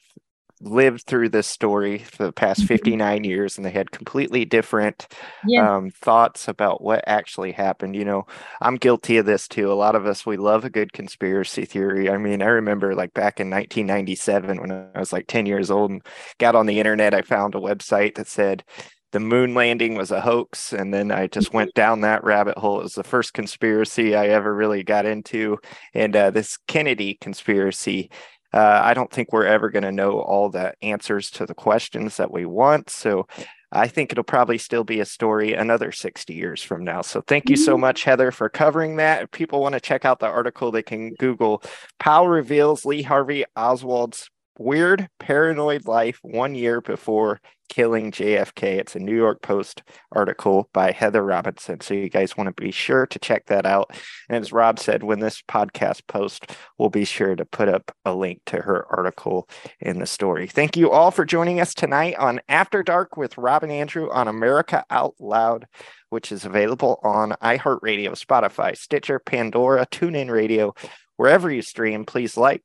lived 0.61 1.03
through 1.03 1.29
this 1.29 1.47
story 1.47 1.99
for 1.99 2.25
the 2.25 2.33
past 2.33 2.61
mm-hmm. 2.61 2.67
59 2.67 3.23
years 3.23 3.57
and 3.57 3.65
they 3.65 3.71
had 3.71 3.91
completely 3.91 4.43
different 4.43 5.07
yeah. 5.47 5.75
um, 5.75 5.89
thoughts 5.89 6.47
about 6.47 6.81
what 6.81 7.03
actually 7.07 7.51
happened 7.51 7.95
you 7.95 8.03
know 8.03 8.25
i'm 8.61 8.75
guilty 8.75 9.17
of 9.17 9.25
this 9.25 9.47
too 9.47 9.71
a 9.71 9.73
lot 9.73 9.95
of 9.95 10.05
us 10.05 10.25
we 10.25 10.35
love 10.35 10.65
a 10.65 10.69
good 10.69 10.91
conspiracy 10.91 11.63
theory 11.63 12.09
i 12.09 12.17
mean 12.17 12.41
i 12.41 12.47
remember 12.47 12.93
like 12.93 13.13
back 13.13 13.39
in 13.39 13.49
1997 13.49 14.59
when 14.59 14.71
i 14.71 14.99
was 14.99 15.13
like 15.13 15.27
10 15.27 15.45
years 15.45 15.71
old 15.71 15.91
and 15.91 16.05
got 16.39 16.55
on 16.55 16.65
the 16.65 16.79
internet 16.79 17.13
i 17.13 17.21
found 17.21 17.55
a 17.55 17.59
website 17.59 18.15
that 18.15 18.27
said 18.27 18.63
the 19.11 19.19
moon 19.19 19.55
landing 19.55 19.95
was 19.95 20.11
a 20.11 20.21
hoax 20.21 20.73
and 20.73 20.93
then 20.93 21.09
i 21.09 21.25
just 21.25 21.53
went 21.53 21.73
down 21.75 22.01
that 22.01 22.23
rabbit 22.25 22.57
hole 22.57 22.81
it 22.81 22.83
was 22.83 22.95
the 22.95 23.03
first 23.03 23.33
conspiracy 23.33 24.13
i 24.13 24.27
ever 24.27 24.53
really 24.53 24.83
got 24.83 25.05
into 25.05 25.57
and 25.93 26.17
uh, 26.17 26.29
this 26.29 26.57
kennedy 26.67 27.17
conspiracy 27.21 28.09
uh, 28.53 28.81
I 28.83 28.93
don't 28.93 29.11
think 29.11 29.31
we're 29.31 29.45
ever 29.45 29.69
going 29.69 29.83
to 29.83 29.91
know 29.91 30.19
all 30.19 30.49
the 30.49 30.73
answers 30.81 31.29
to 31.31 31.45
the 31.45 31.53
questions 31.53 32.17
that 32.17 32.31
we 32.31 32.45
want. 32.45 32.89
So 32.89 33.27
I 33.71 33.87
think 33.87 34.11
it'll 34.11 34.23
probably 34.23 34.57
still 34.57 34.83
be 34.83 34.99
a 34.99 35.05
story 35.05 35.53
another 35.53 35.91
60 35.91 36.33
years 36.33 36.63
from 36.63 36.83
now. 36.83 37.01
So 37.01 37.21
thank 37.21 37.49
you 37.49 37.55
so 37.55 37.73
mm-hmm. 37.73 37.81
much, 37.81 38.03
Heather, 38.03 38.31
for 38.31 38.49
covering 38.49 38.95
that. 38.95 39.23
If 39.23 39.31
people 39.31 39.61
want 39.61 39.73
to 39.73 39.79
check 39.79 40.05
out 40.05 40.19
the 40.19 40.27
article, 40.27 40.71
they 40.71 40.81
can 40.81 41.13
Google 41.15 41.61
Pal 41.99 42.27
reveals 42.27 42.85
Lee 42.85 43.03
Harvey 43.03 43.45
Oswald's 43.55 44.29
weird 44.59 45.07
paranoid 45.19 45.87
life 45.87 46.19
one 46.21 46.53
year 46.53 46.81
before 46.81 47.39
killing 47.69 48.11
JFK. 48.11 48.79
It's 48.79 48.95
a 48.95 48.99
New 48.99 49.15
York 49.15 49.41
Post 49.41 49.83
article 50.11 50.69
by 50.73 50.91
Heather 50.91 51.23
Robinson. 51.23 51.79
So 51.79 51.93
you 51.93 52.09
guys 52.09 52.35
want 52.35 52.47
to 52.47 52.61
be 52.61 52.71
sure 52.71 53.05
to 53.07 53.19
check 53.19 53.45
that 53.45 53.65
out. 53.65 53.91
And 54.27 54.41
as 54.41 54.51
Rob 54.51 54.79
said, 54.79 55.03
when 55.03 55.19
this 55.19 55.41
podcast 55.47 56.07
post, 56.07 56.51
we'll 56.77 56.89
be 56.89 57.05
sure 57.05 57.35
to 57.35 57.45
put 57.45 57.69
up 57.69 57.91
a 58.03 58.13
link 58.13 58.41
to 58.47 58.57
her 58.57 58.85
article 58.89 59.47
in 59.79 59.99
the 59.99 60.07
story. 60.07 60.47
Thank 60.47 60.75
you 60.75 60.91
all 60.91 61.11
for 61.11 61.25
joining 61.25 61.61
us 61.61 61.73
tonight 61.73 62.15
on 62.17 62.41
After 62.49 62.83
Dark 62.83 63.15
with 63.15 63.37
Rob 63.37 63.63
and 63.63 63.71
Andrew 63.71 64.09
on 64.11 64.27
America 64.27 64.83
Out 64.89 65.13
Loud, 65.19 65.67
which 66.09 66.31
is 66.31 66.43
available 66.43 66.99
on 67.03 67.35
iHeartRadio, 67.41 68.11
Spotify, 68.11 68.75
Stitcher, 68.75 69.19
Pandora, 69.19 69.85
TuneIn 69.85 70.29
Radio, 70.29 70.73
wherever 71.19 71.51
you 71.51 71.61
stream, 71.61 72.05
please 72.05 72.37
like, 72.37 72.63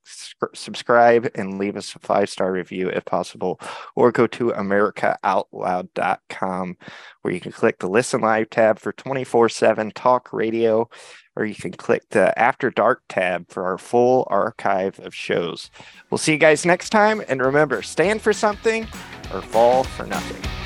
subscribe, 0.54 1.28
and 1.34 1.58
leave 1.58 1.76
us 1.76 1.96
a 1.96 1.98
five 1.98 2.30
star 2.30 2.52
review 2.52 2.88
if 2.88 3.04
possible, 3.04 3.58
or 3.96 4.12
go 4.12 4.28
to 4.28 4.52
AmericaOutloud.com 4.52 6.76
where 7.22 7.34
you 7.34 7.40
can 7.40 7.50
click 7.50 7.80
the 7.80 7.88
Listen 7.88 8.20
Live 8.20 8.48
tab 8.50 8.78
for 8.78 8.92
24 8.92 9.48
7 9.48 9.90
talk 9.90 10.32
radio, 10.32 10.88
or 11.34 11.44
you 11.44 11.56
can 11.56 11.72
click 11.72 12.08
the 12.10 12.38
After 12.38 12.70
Dark 12.70 13.02
tab 13.08 13.50
for 13.50 13.66
our 13.66 13.76
full 13.76 14.24
archive 14.30 15.00
of 15.00 15.12
shows. 15.12 15.68
We'll 16.10 16.18
see 16.18 16.30
you 16.32 16.38
guys 16.38 16.64
next 16.64 16.90
time, 16.90 17.24
and 17.26 17.42
remember 17.42 17.82
stand 17.82 18.22
for 18.22 18.32
something 18.32 18.86
or 19.32 19.42
fall 19.42 19.82
for 19.82 20.06
nothing. 20.06 20.63